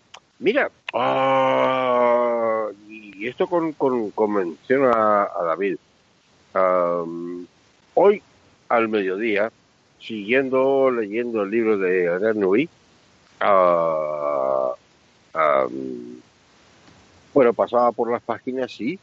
Mira, 0.41 0.71
ah, 0.93 2.67
y 2.89 3.27
esto 3.29 3.47
con, 3.47 3.73
con, 3.73 4.11
con 4.11 4.33
mención 4.35 4.85
a, 4.93 5.23
a 5.25 5.45
David. 5.45 5.77
Am, 6.55 7.47
hoy, 7.95 8.23
al 8.69 8.89
mediodía, 8.89 9.51
siguiendo 10.01 10.91
leyendo 10.91 11.43
el 11.43 11.51
libro 11.51 11.79
de 11.79 12.09
Adrián 12.09 12.41
Nui, 12.41 12.69
ah, 13.41 14.73
am, 15.33 16.14
bueno, 17.35 17.53
pasaba 17.53 17.93
por 17.93 18.11
las 18.11 18.23
páginas 18.23 18.81
y, 18.81 18.99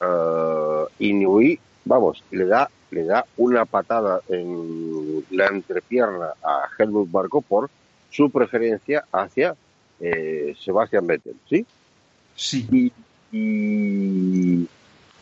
ah, 0.00 0.84
y 0.98 1.12
Nui, 1.12 1.58
vamos, 1.84 2.22
le 2.30 2.46
da, 2.46 2.70
le 2.90 3.04
da 3.04 3.24
una 3.36 3.64
patada 3.66 4.20
en 4.28 5.24
la 5.30 5.46
entrepierna 5.48 6.28
a 6.42 6.68
Helmut 6.78 7.10
Marko 7.10 7.40
por 7.42 7.68
su 8.10 8.30
preferencia 8.30 9.04
hacia 9.12 9.54
eh, 10.00 10.54
Sebastian 10.58 11.06
Vettel, 11.06 11.34
¿sí? 11.48 11.66
Sí. 12.36 12.66
y, 12.70 12.92
y, 13.36 14.68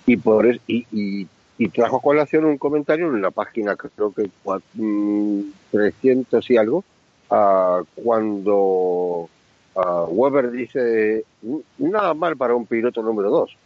y 0.07 0.17
por 0.19 0.47
y, 0.47 0.87
y- 0.93 1.27
y 1.59 1.69
trajo 1.69 1.99
a 1.99 2.01
colación 2.03 2.45
un 2.47 2.59
comentario 2.59 3.07
en 3.07 3.23
la 3.23 3.31
página 3.31 3.77
creo 3.77 4.13
que 4.13 4.29
cua- 4.43 4.63
mm, 4.75 5.41
300 5.71 6.51
y 6.51 6.57
algo 6.57 6.83
ah, 7.31 7.83
cuando 7.95 9.29
ah, 9.77 10.05
Weber 10.09 10.51
dice 10.51 11.25
"N- 11.43 11.63
nada 11.79 12.15
mal 12.15 12.37
para 12.37 12.55
un 12.55 12.67
piloto 12.67 13.03
número 13.03 13.31
2 13.31 13.57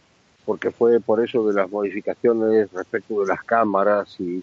porque 0.45 0.71
fue 0.71 0.99
por 1.01 1.21
eso 1.23 1.45
de 1.47 1.53
las 1.53 1.69
modificaciones 1.69 2.71
respecto 2.71 3.19
de 3.21 3.27
las 3.27 3.43
cámaras 3.43 4.15
y 4.19 4.41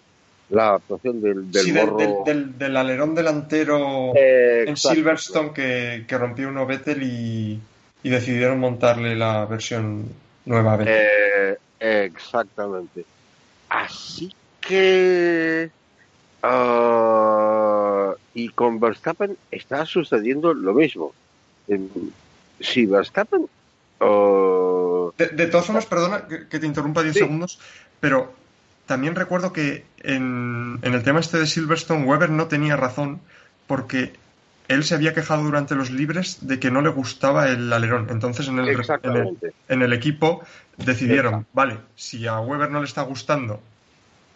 la 0.51 0.67
adaptación 0.69 1.19
del, 1.21 1.51
del 1.51 1.63
Sí, 1.63 1.71
del, 1.71 1.85
morro 1.87 1.97
del- 1.97 2.23
del- 2.25 2.57
del 2.59 2.77
alerón 2.77 3.15
delantero 3.15 4.11
Eh, 4.15 4.65
en. 4.67 4.77
Silverstone 4.77 5.51
que, 5.53 6.05
que 6.07 6.17
rompió 6.19 6.49
uno 6.49 6.67
Vettel 6.67 7.01
y, 7.01 7.59
y 8.03 8.09
decidieron 8.09 8.59
montarle 8.59 9.15
la 9.15 9.45
versión 9.47 10.05
nueva 10.45 10.77
Vettel. 10.77 10.93
Eh, 10.95 11.57
exactamente. 12.05 13.03
Así 13.69 14.31
que. 14.61 15.71
ah, 16.43 18.13
y 18.33 18.49
con 18.49 18.79
Verstappen 18.79 19.35
está 19.51 19.85
sucediendo 19.85 20.53
lo 20.53 20.73
mismo. 20.73 21.13
Em, 21.67 21.87
Si 22.59 22.85
Verstappen. 22.85 23.47
ah, 23.99 25.09
De, 25.17 25.27
de 25.27 25.47
todas 25.47 25.65
formas, 25.65 25.85
perdona 25.85 26.27
que, 26.27 26.47
que 26.47 26.59
te 26.59 26.65
interrumpa 26.65 27.01
10 27.03 27.13
Sí. 27.13 27.19
segundos, 27.19 27.59
pero 27.99 28.33
también 28.85 29.15
recuerdo 29.15 29.51
que 29.53 29.85
en, 30.03 30.79
en 30.81 30.93
el 30.93 31.03
tema 31.03 31.19
este 31.19 31.37
de 31.37 31.47
Silverstone, 31.47 32.05
Weber 32.05 32.29
no 32.29 32.47
tenía 32.47 32.75
razón 32.75 33.19
porque 33.67 34.13
él 34.67 34.83
se 34.83 34.95
había 34.95 35.13
quejado 35.13 35.43
durante 35.43 35.75
los 35.75 35.91
libres 35.91 36.39
de 36.47 36.59
que 36.59 36.71
no 36.71 36.81
le 36.81 36.89
gustaba 36.89 37.49
el 37.49 37.71
alerón. 37.71 38.07
Entonces 38.09 38.47
en 38.47 38.59
el, 38.59 38.67
en 38.67 38.73
el, 38.73 38.79
exactamente. 38.79 39.53
en 39.69 39.81
el 39.81 39.93
equipo 39.93 40.43
decidieron, 40.77 41.45
vale, 41.53 41.77
si 41.95 42.27
a 42.27 42.39
Weber 42.39 42.69
no 42.71 42.79
le 42.79 42.85
está 42.85 43.03
gustando, 43.03 43.61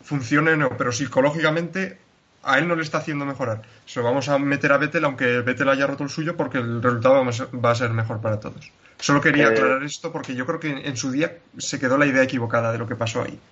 funcione 0.03 0.51
o 0.51 0.57
no, 0.57 0.77
pero 0.77 0.91
psicológicamente 0.91 1.97
a 2.41 2.57
él 2.59 2.67
no 2.67 2.75
le 2.75 2.81
está 2.83 2.99
haciendo 2.99 3.25
mejorar. 3.25 3.61
Se 3.85 3.99
lo 3.99 4.05
vamos 4.05 4.29
a 4.29 4.39
meter 4.39 4.71
a 4.71 4.77
Vettel, 4.77 5.05
aunque 5.05 5.41
Vettel 5.41 5.69
haya 5.69 5.87
roto 5.87 6.03
el 6.03 6.09
suyo, 6.09 6.37
porque 6.37 6.57
el 6.59 6.81
resultado 6.81 7.23
va 7.63 7.71
a 7.71 7.75
ser- 7.75 7.91
mejor 7.93 8.21
para 8.21 8.39
todos. 8.39 8.75
Solo 8.99 9.21
quería 9.21 9.47
Eh, 9.47 9.49
aclarar 9.49 9.83
esto 9.83 10.11
porque 10.11 10.35
yo 10.35 10.45
creo 10.45 10.59
que 10.59 10.69
en 10.71 10.97
su 10.97 11.11
día 11.11 11.43
se 11.57 11.79
quedó 11.79 11.97
la 11.97 12.05
idea 12.07 12.23
equivocada 12.23 12.71
de 12.71 12.77
lo 12.79 12.87
que 12.87 12.95
pasó 12.95 13.21
ahí. 13.23 13.43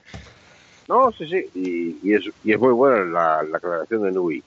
No, 0.87 1.11
sí, 1.11 1.27
sí, 1.27 1.49
y, 1.53 1.99
y 2.11 2.13
es, 2.15 2.23
y 2.41 2.53
es 2.53 2.59
muy 2.59 2.71
buena 2.73 3.03
la, 3.05 3.43
la 3.43 3.57
aclaración 3.57 4.03
de 4.03 4.11
Nui. 4.13 4.45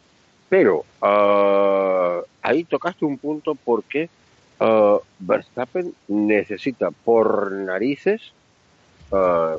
Pero 0.48 0.88
ah, 1.00 2.22
ahí 2.42 2.64
tocaste 2.66 3.04
un 3.06 3.18
punto 3.18 3.56
porque 3.56 4.10
ah, 4.60 4.98
Verstappen 5.18 5.94
necesita 6.08 6.90
por 6.92 7.52
narices, 7.52 8.36
ah, 9.12 9.56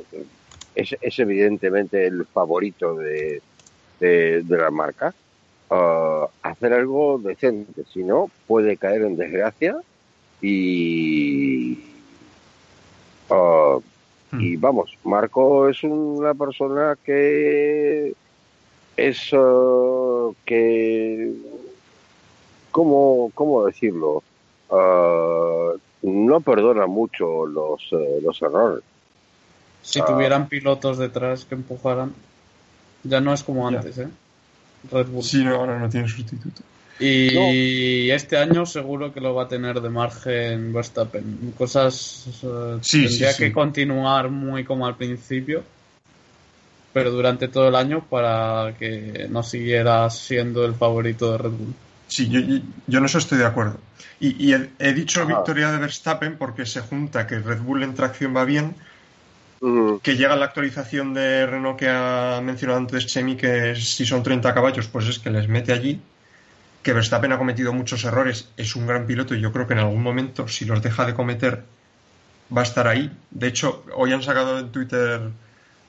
es, 0.74 0.96
es 1.00 1.18
evidentemente 1.20 2.06
el 2.06 2.26
favorito 2.32 2.96
de, 2.96 3.42
de, 4.02 4.42
de 4.42 4.56
la 4.58 4.70
marca, 4.70 5.14
ah, 5.70 6.26
hacer 6.42 6.72
algo 6.72 7.18
decente, 7.18 7.84
si 7.92 8.02
no 8.02 8.30
puede 8.48 8.76
caer 8.76 9.02
en 9.02 9.16
desgracia 9.16 9.76
y... 10.42 11.78
ah, 13.30 13.78
y 14.38 14.56
vamos, 14.56 14.96
Marco 15.04 15.68
es 15.68 15.82
una 15.84 16.32
persona 16.32 16.96
que 17.04 18.14
es 18.96 19.18
eh, 19.32 20.30
que 20.46 21.32
cómo 22.70 23.30
cómo 23.34 23.66
decirlo 23.66 24.22
Eh, 24.74 25.78
no 26.02 26.40
perdona 26.40 26.86
mucho 26.86 27.44
los 27.44 27.82
eh, 27.92 28.20
los 28.24 28.40
errores. 28.40 28.82
Si 29.82 30.00
Ah. 30.00 30.06
tuvieran 30.06 30.48
pilotos 30.48 30.96
detrás 30.96 31.44
que 31.44 31.54
empujaran, 31.54 32.14
ya 33.04 33.20
no 33.20 33.32
es 33.32 33.42
como 33.42 33.70
Ya. 33.70 33.78
antes, 33.78 33.98
¿eh? 33.98 34.08
Red 34.90 35.06
Bull. 35.08 35.22
Sí, 35.22 35.44
no, 35.44 35.54
ahora 35.56 35.78
no 35.78 35.88
tiene 35.88 36.08
sustituto. 36.08 36.62
Y 36.98 38.10
este 38.10 38.36
año 38.36 38.64
seguro 38.66 39.12
que 39.12 39.20
lo 39.20 39.34
va 39.34 39.44
a 39.44 39.48
tener 39.48 39.80
de 39.80 39.90
margen 39.90 40.72
Verstappen. 40.72 41.52
Cosas 41.56 42.26
eh, 42.42 42.78
Sí, 42.82 43.06
tendría 43.06 43.30
sí, 43.30 43.36
sí. 43.36 43.42
que 43.44 43.52
continuar 43.52 44.28
muy 44.30 44.64
como 44.64 44.86
al 44.86 44.96
principio, 44.96 45.64
pero 46.92 47.10
durante 47.10 47.48
todo 47.48 47.68
el 47.68 47.74
año 47.74 48.04
para 48.08 48.74
que 48.78 49.26
no 49.30 49.42
siguiera 49.42 50.08
siendo 50.10 50.64
el 50.64 50.74
favorito 50.74 51.32
de 51.32 51.38
Red 51.38 51.50
Bull. 51.50 51.74
Sí, 52.06 52.28
yo, 52.28 52.40
yo- 52.40 52.60
yo 52.86 52.98
en 52.98 53.04
eso 53.06 53.18
estoy 53.18 53.38
de 53.38 53.46
acuerdo. 53.46 53.78
Y, 54.20 54.46
y 54.50 54.52
he, 54.54 54.70
he 54.78 54.92
dicho 54.92 55.26
victoria 55.26 55.72
de 55.72 55.78
Verstappen 55.78 56.36
porque 56.36 56.66
se 56.66 56.80
junta 56.82 57.26
que 57.26 57.38
Red 57.38 57.60
Bull 57.62 57.82
en 57.82 57.94
tracción 57.94 58.36
va 58.36 58.44
bien, 58.44 58.74
Que 60.02 60.16
llega 60.16 60.34
la 60.34 60.46
actualización 60.46 61.14
de 61.14 61.46
Renault 61.46 61.78
que 61.78 61.88
ha 61.88 62.40
mencionado 62.42 62.80
antes 62.80 63.06
Chemi, 63.06 63.36
que 63.36 63.76
si 63.76 64.04
son 64.04 64.24
30 64.24 64.52
caballos, 64.52 64.88
pues 64.88 65.06
es 65.06 65.20
que 65.20 65.30
les 65.30 65.46
mete 65.46 65.72
allí. 65.72 66.00
Que 66.82 66.92
Verstappen 66.92 67.30
ha 67.30 67.38
cometido 67.38 67.72
muchos 67.72 68.02
errores, 68.02 68.48
es 68.56 68.74
un 68.74 68.88
gran 68.88 69.06
piloto 69.06 69.36
y 69.36 69.40
yo 69.40 69.52
creo 69.52 69.68
que 69.68 69.74
en 69.74 69.78
algún 69.78 70.02
momento, 70.02 70.48
si 70.48 70.64
los 70.64 70.82
deja 70.82 71.06
de 71.06 71.14
cometer, 71.14 71.62
va 72.54 72.62
a 72.62 72.64
estar 72.64 72.88
ahí. 72.88 73.16
De 73.30 73.46
hecho, 73.46 73.84
hoy 73.94 74.12
han 74.12 74.24
sacado 74.24 74.58
en 74.58 74.72
Twitter 74.72 75.20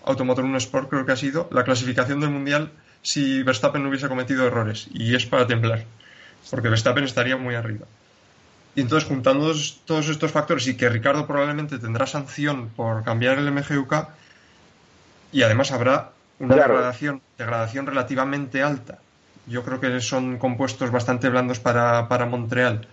Automotor 0.05 0.45
1 0.45 0.57
Sport, 0.59 0.89
creo 0.89 1.05
que 1.07 1.13
ha 1.13 1.15
sido, 1.15 1.49
la 1.51 1.63
clasificación 1.63 2.19
del 2.19 2.29
Mundial 2.29 2.71
si 3.01 3.41
Verstappen 3.41 3.81
no 3.81 3.89
hubiese 3.89 4.07
cometido 4.07 4.45
errores. 4.45 4.87
Y 4.93 5.15
es 5.15 5.25
para 5.25 5.47
temblar, 5.47 5.85
porque 6.51 6.69
Verstappen 6.69 7.05
estaría 7.05 7.37
muy 7.37 7.55
arriba. 7.55 7.87
Y 8.75 8.81
entonces, 8.81 9.07
juntando 9.07 9.53
todos- 9.85 10.09
estos 10.09 10.31
factores 10.31 10.67
y 10.67 10.75
que 10.75 10.89
Ricardo 10.89 11.27
probablemente 11.27 11.77
tendrá 11.79 12.07
sanción 12.07 12.69
por 12.69 13.03
cambiar 13.03 13.37
el 13.37 13.47
MGUK, 13.47 14.07
y 15.31 15.43
además 15.43 15.71
habrá 15.71 16.11
una 16.39 16.55
Claro. 16.55 16.73
degradación, 16.73 17.21
degradación 17.37 17.85
relativamente 17.85 18.61
alta 18.63 18.99
yo 19.45 19.63
creo 19.63 19.79
que 19.79 19.99
son 19.99 20.37
compuestos 20.37 20.89
bastante 20.91 21.27
blandos 21.29 21.59
para, 21.59 22.07
para 22.07 22.25
Montreal, 22.25 22.87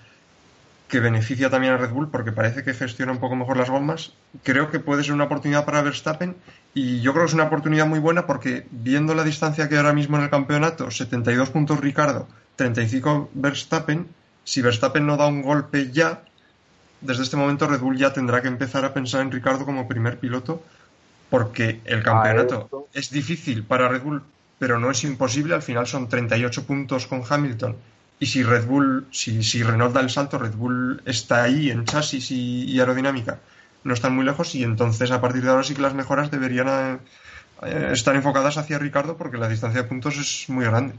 que 0.88 0.98
beneficia 0.98 1.48
también 1.48 1.74
a 1.74 1.76
Red 1.76 1.90
Bull 1.90 2.10
porque 2.10 2.32
parece 2.32 2.64
que 2.64 2.74
gestiona 2.74 3.12
un 3.12 3.18
poco 3.18 3.36
mejor 3.36 3.56
las 3.56 3.70
gomas. 3.70 4.12
Creo 4.42 4.68
que 4.70 4.80
puede 4.80 5.04
ser 5.04 5.12
una 5.12 5.24
oportunidad 5.24 5.64
para 5.64 5.82
Verstappen 5.82 6.34
y 6.74 7.00
yo 7.02 7.12
creo 7.12 7.24
que 7.24 7.28
es 7.28 7.34
una 7.34 7.44
oportunidad 7.44 7.86
muy 7.86 8.00
buena 8.00 8.26
porque 8.26 8.66
viendo 8.72 9.14
la 9.14 9.22
distancia 9.22 9.68
que 9.68 9.76
hay 9.76 9.78
ahora 9.80 9.92
mismo 9.92 10.16
en 10.16 10.24
el 10.24 10.30
campeonato, 10.30 10.90
72 10.90 11.50
puntos 11.50 11.78
Ricardo, 11.78 12.26
35 12.56 13.30
Verstappen, 13.34 14.08
si 14.44 14.62
Verstappen 14.62 15.06
no 15.06 15.16
da 15.16 15.26
un 15.26 15.42
golpe 15.42 15.90
ya, 15.92 16.22
desde 17.00 17.22
este 17.22 17.36
momento 17.36 17.66
Red 17.66 17.80
Bull 17.80 17.96
ya 17.96 18.12
tendrá 18.12 18.42
que 18.42 18.48
empezar 18.48 18.84
a 18.84 18.92
pensar 18.92 19.22
en 19.22 19.30
Ricardo 19.30 19.64
como 19.64 19.88
primer 19.88 20.18
piloto 20.18 20.62
porque 21.30 21.80
el 21.84 22.02
campeonato 22.02 22.62
esto. 22.64 22.88
es 22.92 23.10
difícil 23.10 23.62
para 23.62 23.88
Red 23.88 24.02
Bull, 24.02 24.22
pero 24.58 24.78
no 24.78 24.90
es 24.90 25.04
imposible. 25.04 25.54
Al 25.54 25.62
final 25.62 25.86
son 25.86 26.08
38 26.08 26.64
puntos 26.64 27.06
con 27.06 27.22
Hamilton. 27.26 27.76
Y 28.18 28.26
si 28.26 28.42
Red 28.42 28.66
Bull, 28.66 29.06
si, 29.12 29.42
si 29.42 29.62
Renault 29.62 29.94
da 29.94 30.00
el 30.00 30.10
salto, 30.10 30.38
Red 30.38 30.54
Bull 30.54 31.00
está 31.06 31.44
ahí 31.44 31.70
en 31.70 31.84
chasis 31.84 32.32
y, 32.32 32.64
y 32.64 32.80
aerodinámica. 32.80 33.38
No 33.84 33.94
están 33.94 34.14
muy 34.14 34.24
lejos 34.24 34.54
y 34.54 34.62
entonces 34.62 35.10
a 35.10 35.20
partir 35.20 35.42
de 35.42 35.50
ahora 35.50 35.62
sí 35.62 35.74
que 35.74 35.80
las 35.80 35.94
mejoras 35.94 36.30
deberían 36.30 37.00
eh, 37.62 37.90
estar 37.92 38.14
enfocadas 38.14 38.58
hacia 38.58 38.78
Ricardo 38.78 39.16
porque 39.16 39.38
la 39.38 39.48
distancia 39.48 39.82
de 39.82 39.88
puntos 39.88 40.18
es 40.18 40.48
muy 40.48 40.64
grande. 40.64 40.94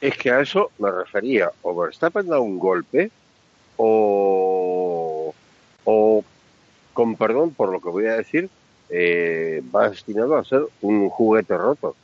Es 0.00 0.16
que 0.16 0.30
a 0.30 0.40
eso 0.40 0.70
me 0.78 0.90
refería. 0.90 1.50
O 1.62 1.74
Verstappen 1.74 2.26
da 2.26 2.38
un 2.38 2.58
golpe, 2.58 3.10
o, 3.76 5.34
o 5.84 6.24
con 6.92 7.16
perdón 7.16 7.52
por 7.54 7.70
lo 7.70 7.80
que 7.80 7.88
voy 7.88 8.06
a 8.06 8.16
decir, 8.16 8.48
eh, 8.90 9.62
va 9.74 9.88
destinado 9.90 10.36
a 10.36 10.44
ser 10.44 10.62
un 10.82 11.08
juguete 11.08 11.56
roto. 11.56 11.96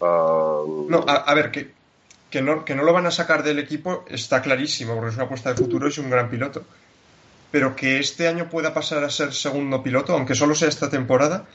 Ah, 0.00 0.62
No, 0.88 1.04
a, 1.06 1.14
a 1.14 1.34
ver, 1.34 1.50
que, 1.50 1.70
que, 2.30 2.42
no, 2.42 2.64
que 2.64 2.74
no 2.74 2.84
lo 2.84 2.92
van 2.92 3.06
a 3.06 3.10
sacar 3.10 3.42
del 3.42 3.58
equipo 3.58 4.04
está 4.08 4.42
clarísimo, 4.42 4.94
porque 4.94 5.10
es 5.10 5.16
una 5.16 5.24
apuesta 5.24 5.50
de 5.50 5.56
futuro 5.56 5.86
y 5.86 5.90
es 5.90 5.98
un 5.98 6.10
gran 6.10 6.28
piloto. 6.28 6.62
Pero 7.50 7.74
que 7.74 7.98
este 7.98 8.28
año 8.28 8.48
pueda 8.50 8.74
pasar 8.74 9.02
a 9.04 9.10
ser 9.10 9.32
segundo 9.32 9.82
piloto, 9.82 10.12
aunque 10.12 10.34
solo 10.34 10.54
sea 10.54 10.68
esta 10.68 10.90
temporada, 10.90 11.46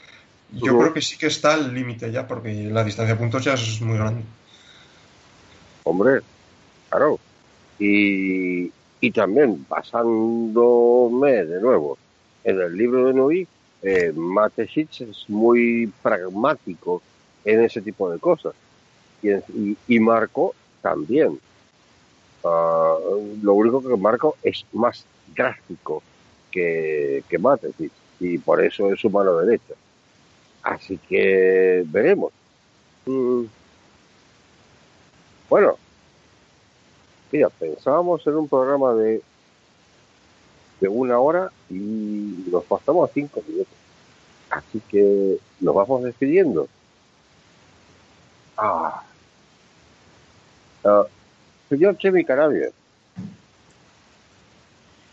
yo 0.50 0.76
creo 0.76 0.92
que 0.92 1.00
sí 1.00 1.16
que 1.16 1.28
está 1.28 1.54
al 1.54 1.72
límite 1.72 2.10
ya, 2.10 2.26
porque 2.26 2.52
la 2.52 2.82
distancia 2.84 3.14
de 3.14 3.20
puntos 3.20 3.44
ya 3.44 3.54
es 3.54 3.80
muy 3.80 3.96
grande. 3.96 4.22
Hombre, 5.84 6.20
claro. 6.88 7.18
Y, 7.78 8.72
y 9.00 9.10
también, 9.12 9.66
basándome 9.68 11.44
de 11.44 11.60
nuevo 11.60 11.98
en 12.42 12.60
el 12.60 12.76
libro 12.76 13.06
de 13.06 13.14
Noé, 13.14 13.46
eh, 13.82 14.12
Matesic 14.14 15.02
es 15.02 15.28
muy 15.28 15.92
pragmático 16.02 17.02
en 17.44 17.62
ese 17.62 17.82
tipo 17.82 18.10
de 18.10 18.18
cosas. 18.18 18.54
Y, 19.22 19.30
y, 19.30 19.76
y 19.88 20.00
Marco 20.00 20.54
también. 20.80 21.38
Ah, 22.42 22.96
lo 23.42 23.54
único 23.54 23.82
que 23.82 23.96
Marco 23.96 24.36
es 24.42 24.64
más 24.72 25.04
drástico 25.34 26.02
que, 26.50 27.24
que 27.28 27.38
Matesic 27.38 27.90
y 28.20 28.38
por 28.38 28.64
eso 28.64 28.90
es 28.92 29.00
su 29.00 29.10
mano 29.10 29.36
derecha. 29.38 29.74
Así 30.62 30.98
que 30.98 31.84
veremos. 31.86 32.32
Mm. 33.06 33.44
Bueno, 35.48 35.76
mira, 37.32 37.48
pensábamos 37.50 38.26
en 38.26 38.34
un 38.36 38.48
programa 38.48 38.94
de, 38.94 39.22
de 40.80 40.88
una 40.88 41.18
hora 41.18 41.50
y 41.70 42.44
nos 42.50 42.64
pasamos 42.64 43.08
a 43.08 43.12
cinco 43.12 43.42
minutos. 43.46 43.72
Así 44.50 44.80
que 44.88 45.36
nos 45.60 45.74
vamos 45.74 46.02
despidiendo. 46.04 46.68
Ah. 48.56 49.02
Ah, 50.84 51.04
señor 51.68 51.96
Chemi 51.98 52.24
Carabia. 52.24 52.70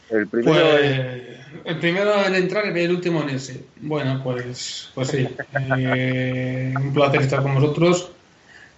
El 0.10 0.28
primero 0.28 0.78
es- 0.78 1.00
Pues 1.00 1.66
el 1.66 1.80
primero 1.80 2.14
en 2.26 2.36
entrar 2.36 2.66
y 2.76 2.80
el 2.82 2.92
último 2.92 3.22
en 3.24 3.30
irse. 3.32 3.64
Bueno, 3.78 4.22
pues, 4.24 4.90
pues 4.94 5.08
sí. 5.10 5.28
Eh, 5.78 6.74
un 6.76 6.94
placer 6.94 7.22
estar 7.22 7.42
con 7.42 7.56
vosotros. 7.56 8.12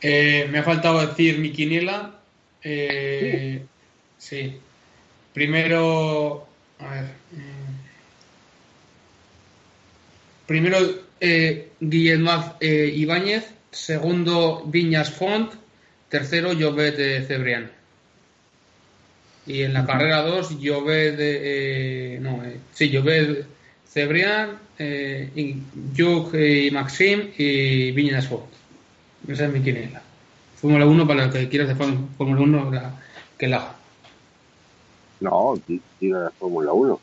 Eh, 0.03 0.47
me 0.51 0.59
ha 0.59 0.63
faltado 0.63 1.05
decir 1.07 1.39
mi 1.39 1.51
quiniela. 1.51 2.19
Eh, 2.61 3.65
sí. 4.17 4.57
Primero, 5.33 6.45
a 6.79 6.91
ver. 6.93 7.05
mm. 7.31 7.73
Primero, 10.45 10.77
eh, 11.19 11.69
Guillermo 11.79 12.57
eh, 12.59 12.91
Ibáñez. 12.95 13.45
Segundo, 13.71 14.63
Viñas 14.67 15.09
Font. 15.11 15.53
Tercero, 16.09 16.53
Llobet 16.53 16.95
de 16.97 17.25
Cebrián. 17.25 17.71
Y 19.47 19.63
en 19.63 19.73
la 19.73 19.85
carrera 19.85 20.21
2, 20.21 20.59
Llobet 20.61 21.15
de. 21.17 22.15
eh, 22.15 22.19
no, 22.19 22.43
eh, 22.45 22.57
sí, 22.73 22.89
Llobet 22.89 23.45
Cebrián, 23.87 24.59
eh, 24.77 25.29
y 25.35 25.55
Juk 25.97 26.33
y 26.35 26.71
Maxim 26.71 27.31
y 27.37 27.91
Viñas 27.91 28.27
Font. 28.27 28.52
Esa 29.27 29.45
es 29.45 29.53
mi 29.53 29.61
quiniela. 29.61 30.01
Fórmula 30.55 30.85
1 30.85 31.07
para 31.07 31.23
el 31.25 31.31
que 31.31 31.49
quieras 31.49 31.69
de 31.69 31.75
Fórmula 31.75 32.07
Fórmula 32.17 32.41
1 32.41 32.71
la- 32.71 32.93
que 33.37 33.47
la. 33.47 33.75
No, 35.21 35.59
diga 35.99 36.19
la 36.19 36.31
Fórmula 36.31 36.73
1. 36.73 36.99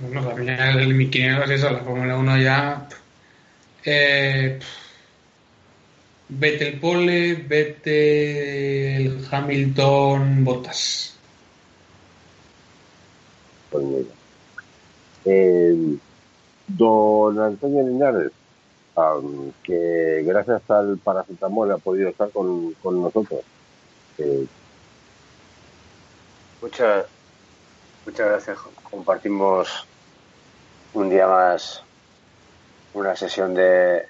Bueno, 0.00 0.28
la 0.28 0.34
mía, 0.34 0.70
el- 0.72 0.94
mi 0.94 1.08
quiniela 1.08 1.44
es 1.44 1.50
esa, 1.50 1.70
la 1.72 1.80
Fórmula 1.80 2.16
1 2.16 2.36
ya. 2.38 2.88
Eh, 3.84 4.58
Vettel 6.28 6.80
Pole, 6.80 7.34
Vettel 7.34 9.24
Hamilton 9.30 10.44
Bottas. 10.44 11.16
Pues 13.70 13.84
mira. 13.84 14.08
Eh, 15.24 15.96
don 16.68 17.38
Antonio 17.40 17.82
Linares, 17.86 18.32
am, 18.96 19.52
que 19.62 20.22
gracias 20.24 20.68
al 20.70 20.98
paracetamol 20.98 21.70
ha 21.72 21.78
podido 21.78 22.08
estar 22.08 22.30
con, 22.30 22.72
con 22.82 23.02
nosotros. 23.02 23.40
Eh, 24.18 24.46
Muchas, 26.62 27.06
muchas 28.06 28.26
gracias. 28.28 28.58
Compartimos 28.90 29.86
un 30.94 31.10
día 31.10 31.26
más 31.28 31.82
una 32.94 33.14
sesión 33.14 33.54
de, 33.54 34.06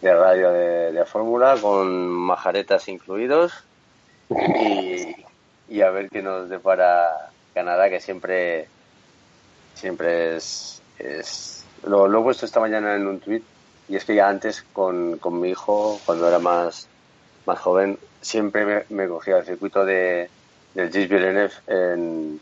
de 0.00 0.14
radio 0.14 0.50
de, 0.50 0.92
de 0.92 1.04
fórmula 1.04 1.56
con 1.60 2.08
majaretas 2.08 2.88
incluidos 2.88 3.52
y, 4.30 5.14
y 5.68 5.82
a 5.82 5.90
ver 5.90 6.08
qué 6.08 6.22
nos 6.22 6.48
depara 6.48 7.30
Canadá, 7.52 7.90
que 7.90 8.00
siempre 8.00 8.66
siempre 9.74 10.36
es, 10.36 10.80
es 10.98 11.64
lo, 11.84 12.08
lo 12.08 12.20
he 12.20 12.22
puesto 12.22 12.46
esta 12.46 12.60
mañana 12.60 12.96
en 12.96 13.06
un 13.06 13.20
tweet 13.20 13.42
y 13.92 13.96
es 13.96 14.06
que 14.06 14.14
ya 14.14 14.26
antes 14.26 14.64
con, 14.72 15.18
con 15.18 15.38
mi 15.38 15.50
hijo, 15.50 16.00
cuando 16.06 16.26
era 16.26 16.38
más, 16.38 16.88
más 17.44 17.58
joven, 17.58 17.98
siempre 18.22 18.64
me, 18.64 18.84
me 18.88 19.06
cogía 19.06 19.36
el 19.36 19.44
circuito 19.44 19.84
de, 19.84 20.30
del 20.72 20.90
Gilles 20.90 21.10
Villeneuve 21.10 21.52
en, 21.66 22.40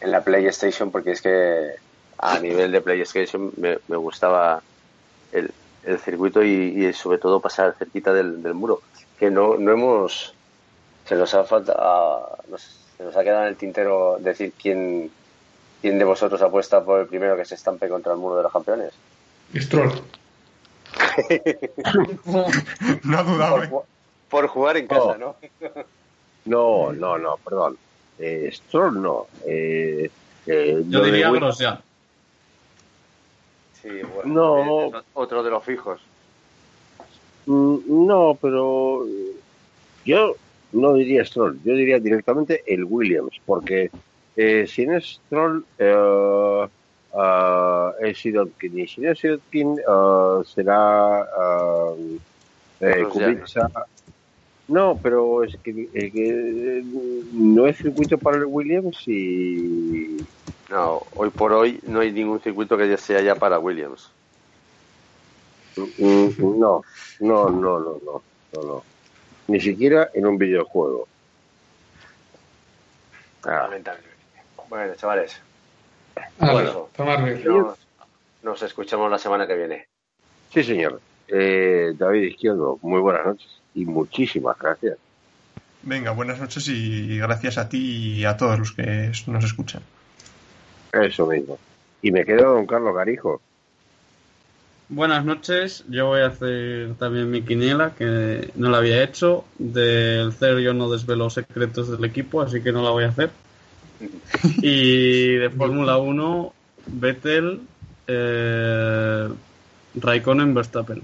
en 0.00 0.10
la 0.12 0.22
PlayStation 0.22 0.92
porque 0.92 1.10
es 1.10 1.22
que 1.22 1.72
a 2.18 2.38
nivel 2.40 2.70
de 2.70 2.80
PlayStation 2.80 3.50
me, 3.56 3.78
me 3.88 3.96
gustaba 3.96 4.62
el, 5.32 5.50
el 5.82 5.98
circuito 5.98 6.44
y, 6.44 6.86
y 6.86 6.92
sobre 6.92 7.18
todo 7.18 7.40
pasar 7.40 7.74
cerquita 7.76 8.12
del, 8.12 8.40
del 8.40 8.54
muro 8.54 8.80
que 9.18 9.28
no, 9.28 9.56
no 9.56 9.72
hemos 9.72 10.34
se 11.04 11.16
nos 11.16 11.34
ha 11.34 11.42
falta 11.42 11.74
nos, 12.48 12.62
se 12.96 13.02
nos 13.02 13.16
ha 13.16 13.24
quedado 13.24 13.42
en 13.42 13.48
el 13.48 13.56
tintero 13.56 14.18
decir 14.20 14.52
quién 14.56 15.10
quién 15.80 15.98
de 15.98 16.04
vosotros 16.04 16.40
apuesta 16.42 16.84
por 16.84 17.00
el 17.00 17.06
primero 17.08 17.36
que 17.36 17.44
se 17.44 17.56
estampe 17.56 17.88
contra 17.88 18.12
el 18.12 18.18
muro 18.20 18.36
de 18.36 18.44
los 18.44 18.52
campeones 18.52 18.92
Stroll. 19.56 19.90
No 23.04 23.18
ha 23.18 23.22
dudado, 23.22 23.54
por, 23.56 23.64
¿eh? 23.64 23.68
ju- 23.70 23.84
por 24.28 24.46
jugar 24.48 24.76
en 24.76 24.86
casa 24.86 25.18
no 25.18 25.36
no, 26.46 26.92
no, 26.92 27.18
no, 27.18 27.38
perdón. 27.44 27.76
Eh, 28.18 28.50
Stroll 28.52 29.02
no. 29.02 29.26
Eh, 29.46 30.10
eh, 30.46 30.82
Yo 30.86 31.00
de 31.00 31.06
diría 31.10 31.30
Wi- 31.30 31.38
Grosjean. 31.38 31.80
sí 33.72 33.88
bueno 34.14 34.34
No. 34.34 35.02
otro 35.14 35.42
de 35.42 35.50
los 35.50 35.64
fijos 35.64 36.00
Mm, 37.46 38.06
No, 38.06 38.36
pero 38.40 39.04
yo 40.04 40.34
no 40.72 40.94
diría 40.94 41.24
Stroll, 41.24 41.60
yo 41.62 41.74
diría 41.74 42.00
directamente 42.00 42.62
el 42.66 42.84
Williams, 42.84 43.36
porque 43.44 43.90
eh, 44.34 44.66
si 44.66 44.84
no 44.84 44.96
es 44.96 45.20
Stroll, 45.26 45.64
eh, 45.78 46.68
ah, 47.14 47.92
es 48.00 48.18
Sirotkin, 48.18 48.78
y 48.78 48.86
si 48.86 49.00
no 49.00 49.12
es 49.12 49.18
Sirotkin, 49.18 49.80
ah, 49.88 50.42
será 50.44 51.26
eh. 52.80 53.04
Kubica. 53.10 53.70
No, 54.68 54.98
pero 55.00 55.44
es 55.44 55.56
que, 55.62 55.88
eh, 55.94 56.10
que, 56.10 56.28
eh, 56.28 56.82
no 57.32 57.66
es 57.66 57.78
circuito 57.78 58.18
para 58.18 58.38
el 58.38 58.46
Williams 58.46 58.98
y 59.06 60.16
no 60.68 61.02
hoy 61.14 61.30
por 61.30 61.52
hoy 61.52 61.78
no 61.86 62.00
hay 62.00 62.10
ningún 62.10 62.40
circuito 62.40 62.76
que 62.76 62.88
ya 62.88 62.96
sea 62.96 63.20
ya 63.20 63.36
para 63.36 63.60
Williams 63.60 64.10
Mm, 65.76 66.58
No, 66.58 66.82
no, 67.20 67.50
no, 67.50 67.78
no, 67.78 68.00
no, 68.02 68.22
no, 68.54 68.62
no. 68.62 68.82
Ni 69.48 69.60
siquiera 69.60 70.10
en 70.14 70.26
un 70.26 70.38
videojuego. 70.38 71.06
Ah, 73.44 73.64
Lamentablemente. 73.64 74.16
Bueno, 74.68 74.94
chavales, 74.96 75.40
Bueno. 76.38 76.88
nos, 77.44 77.78
nos 78.42 78.62
escuchamos 78.62 79.10
la 79.10 79.18
semana 79.18 79.46
que 79.46 79.56
viene. 79.56 79.86
sí, 80.52 80.62
señor. 80.62 81.00
Eh, 81.28 81.92
David 81.98 82.22
Izquierdo, 82.22 82.78
muy 82.82 83.00
buenas 83.00 83.26
noches 83.26 83.60
y 83.74 83.84
muchísimas 83.84 84.56
gracias. 84.58 84.96
Venga, 85.82 86.12
buenas 86.12 86.40
noches 86.40 86.68
y 86.68 87.18
gracias 87.18 87.58
a 87.58 87.68
ti 87.68 88.14
y 88.18 88.24
a 88.24 88.36
todos 88.36 88.58
los 88.58 88.72
que 88.72 89.12
nos 89.26 89.44
escuchan. 89.44 89.82
Eso 90.92 91.26
mismo. 91.26 91.58
Y 92.02 92.10
me 92.10 92.24
quedo 92.24 92.54
don 92.54 92.66
Carlos 92.66 92.94
Garijo. 92.94 93.40
Buenas 94.88 95.24
noches, 95.24 95.84
yo 95.88 96.06
voy 96.06 96.20
a 96.20 96.26
hacer 96.26 96.94
también 96.94 97.28
mi 97.28 97.42
quiniela, 97.42 97.94
que 97.96 98.52
no 98.54 98.70
la 98.70 98.78
había 98.78 99.02
hecho. 99.02 99.44
Del 99.58 100.32
cero 100.32 100.60
yo 100.60 100.74
no 100.74 100.88
desvelo 100.88 101.28
secretos 101.28 101.90
del 101.90 102.04
equipo, 102.04 102.40
así 102.40 102.62
que 102.62 102.70
no 102.70 102.82
la 102.82 102.90
voy 102.90 103.04
a 103.04 103.08
hacer. 103.08 103.30
Y 104.62 105.34
de 105.36 105.50
Fórmula 105.50 105.96
1, 105.98 106.52
Vettel, 106.86 107.60
eh, 108.06 109.28
Raikkonen, 109.94 110.54
Verstappen. 110.54 111.02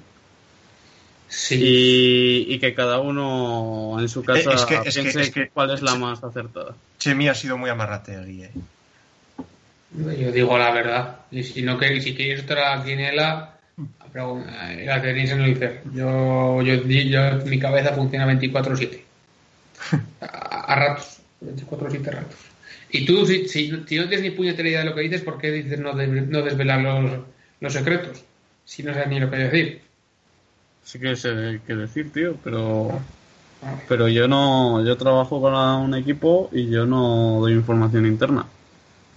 Sí. 1.29 1.55
Y, 1.57 2.55
y 2.55 2.59
que 2.59 2.75
cada 2.75 3.01
uno 3.01 3.97
en 3.99 4.09
su 4.09 4.23
casa 4.23 4.51
Eh, 4.51 4.55
es 4.55 4.65
que- 4.67 4.75
es 4.75 4.83
que- 4.95 5.01
piense 5.03 5.21
es 5.23 5.31
que- 5.31 5.49
cuál 5.49 5.71
es 5.71 5.81
la 5.83 5.95
más 5.95 6.23
acertada. 6.23 6.75
Chemi 6.99 7.29
ha 7.29 7.35
sido 7.35 7.57
muy 7.57 7.71
amarrategui, 7.71 8.43
eh. 8.45 8.51
Yo 9.95 10.31
digo 10.33 10.57
la 10.59 10.71
verdad. 10.71 11.17
Y 11.31 11.43
si 11.43 11.63
no 11.63 11.79
queréis, 11.79 12.05
si 12.05 12.15
queréis 12.15 12.43
otra 12.45 12.83
quiniela, 12.85 13.57
eh, 14.15 14.85
la 14.87 15.01
tenéis 15.03 15.31
en 15.31 15.41
el 15.41 15.57
CER. 15.57 15.83
Yo, 15.95 16.61
yo, 16.63 16.75
yo- 16.85 17.45
mi 17.47 17.59
cabeza 17.59 17.93
funciona 17.95 18.27
24-7. 18.27 19.03
A, 20.21 20.27
a 20.27 20.75
ratos. 20.77 21.19
24-7 21.41 22.11
ratos. 22.11 22.37
Y 22.93 23.05
tú, 23.07 23.27
si, 23.27 23.49
si, 23.49 23.69
si 23.71 23.99
no 23.99 24.09
tienes 24.09 24.23
ni 24.23 24.31
puñetera 24.31 24.69
idea 24.69 24.81
de 24.81 24.87
lo 24.87 24.95
que 24.95 25.01
dices, 25.03 25.23
¿por 25.23 25.39
qué 25.39 25.51
dices 25.51 25.79
no, 25.81 25.95
de- 25.97 26.07
no 26.09 26.43
desvelar 26.43 26.81
los, 26.81 27.27
los 27.61 27.73
secretos? 27.73 28.25
Si 28.65 28.83
no 28.83 28.93
sabes 28.95 29.09
ni 29.09 29.19
lo 29.21 29.31
que 29.31 29.37
decir. 29.37 29.83
Sí 30.85 30.99
que 31.01 31.15
sé 31.17 31.61
qué 31.67 31.75
decir, 31.75 32.13
tío, 32.13 32.35
pero 32.45 32.89
pero 33.89 34.09
yo 34.09 34.29
no 34.29 34.85
yo 34.85 34.97
trabajo 34.97 35.43
para 35.43 35.77
un 35.77 35.95
equipo 35.95 36.49
y 36.53 36.71
yo 36.71 36.87
no 36.87 37.41
doy 37.41 37.53
información 37.55 38.07
interna. 38.07 38.47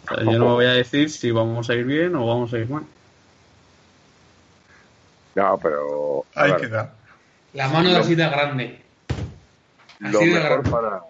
O 0.05 0.15
sea, 0.15 0.25
yo 0.25 0.39
no 0.39 0.53
voy 0.55 0.65
a 0.65 0.71
decir 0.73 1.09
si 1.09 1.31
vamos 1.31 1.69
a 1.69 1.75
ir 1.75 1.85
bien 1.85 2.15
o 2.15 2.27
vamos 2.27 2.53
a 2.53 2.59
ir 2.59 2.69
mal. 2.69 2.85
No, 5.35 5.59
pero 5.61 6.25
Ahí 6.35 6.55
queda. 6.55 6.97
La 7.53 7.67
mano 7.69 7.89
de 7.91 7.97
así 7.99 8.15
de 8.15 8.29
grande. 8.29 8.85
lo 9.99 10.25
de 10.25 10.25
mejor 10.27 10.39
grande. 10.39 10.69
para 10.69 11.01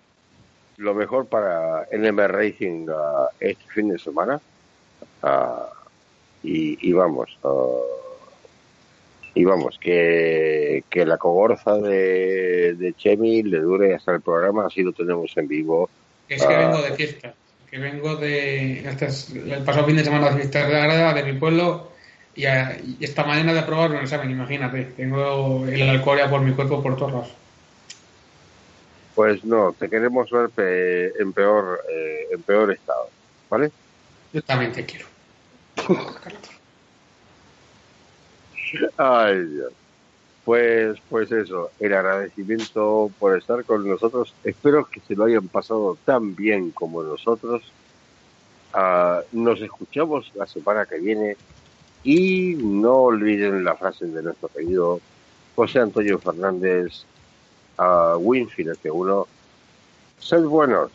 lo 0.78 0.94
mejor 0.94 1.28
para 1.28 1.88
NM 1.92 2.28
Racing 2.28 2.88
ah, 2.94 3.30
este 3.40 3.64
fin 3.74 3.90
de 3.90 4.00
semana 4.00 4.40
ah, 5.24 5.70
y, 6.44 6.78
y 6.90 6.94
vamos 6.94 7.38
ah, 7.44 7.80
y 9.34 9.44
vamos 9.44 9.78
que, 9.80 10.84
que 10.90 11.06
la 11.06 11.18
cogorza 11.18 11.76
de, 11.78 12.76
de 12.76 12.94
Chemi 12.94 13.44
le 13.44 13.60
dure 13.60 13.96
hasta 13.96 14.14
el 14.14 14.22
programa 14.22 14.66
así 14.68 14.82
lo 14.82 14.94
tenemos 14.94 15.32
en 15.38 15.48
vivo 15.48 15.90
Es 16.28 16.46
que 16.46 16.54
Ah. 16.54 16.60
vengo 16.70 16.82
de 16.82 16.92
fiesta. 16.94 17.34
Que 17.70 17.78
vengo 17.80 18.16
de. 18.16 18.80
El 18.80 19.64
pasado 19.66 19.86
fin 19.88 19.98
de 19.98 20.04
semana 20.04 20.30
de 20.30 20.36
fiestas 20.38 21.16
de 21.16 21.24
mi 21.24 21.38
pueblo. 21.38 21.90
Y, 22.36 22.46
a- 22.46 22.78
y 22.82 23.04
esta 23.04 23.26
mañana 23.26 23.54
de 23.54 23.60
aprobar 23.60 23.92
un 23.92 23.98
examen, 23.98 24.32
imagínate. 24.32 24.86
Tengo 24.96 25.66
el 25.68 25.90
alcohol 25.90 26.18
ya 26.18 26.30
por 26.30 26.40
mi 26.42 26.54
cuerpo 26.54 26.82
por 26.82 26.96
todos 26.96 27.12
lados. 27.12 27.34
Pues 29.16 29.44
no 29.46 29.74
te 29.80 29.90
queremos 29.90 30.30
ver 30.30 30.52
pe- 30.52 31.08
en 31.22 31.34
peor 31.34 31.82
eh, 31.90 32.28
en 32.32 32.44
peor 32.44 32.72
estado 32.72 33.10
vale 33.50 33.72
Yo 34.34 34.42
también 34.44 34.72
te 34.74 34.86
quiero. 34.86 35.06
Ay, 38.98 39.46
Dios. 39.48 39.74
Pues, 40.44 41.00
pues 41.10 41.32
eso, 41.32 41.72
el 41.80 41.94
agradecimiento 41.94 43.12
por 43.18 43.38
estar 43.38 43.66
con 43.66 43.88
nosotros. 43.88 44.36
Espero 44.44 44.88
que 44.92 45.02
se 45.02 45.16
lo 45.16 45.26
hayan 45.26 45.50
pasado 45.50 46.00
tan 46.06 46.36
bien 46.36 46.72
como 46.72 47.04
nosotros. 47.04 47.74
Ah, 48.74 49.22
nos 49.32 49.62
escuchamos 49.62 50.30
la 50.36 50.46
semana 50.48 50.86
que 50.86 51.00
viene 51.00 51.38
y 52.04 52.56
no 52.58 53.04
olviden 53.04 53.64
la 53.64 53.78
frase 53.78 54.06
de 54.08 54.22
nuestro 54.24 54.50
querido 54.50 55.02
José 55.56 55.80
Antonio 55.80 56.20
Fernández 56.20 57.08
a 57.78 58.18
Winfield, 58.18 58.78
que 58.80 58.90
uno 58.90 59.28
Sed 60.20 60.44
buenos. 60.46 60.92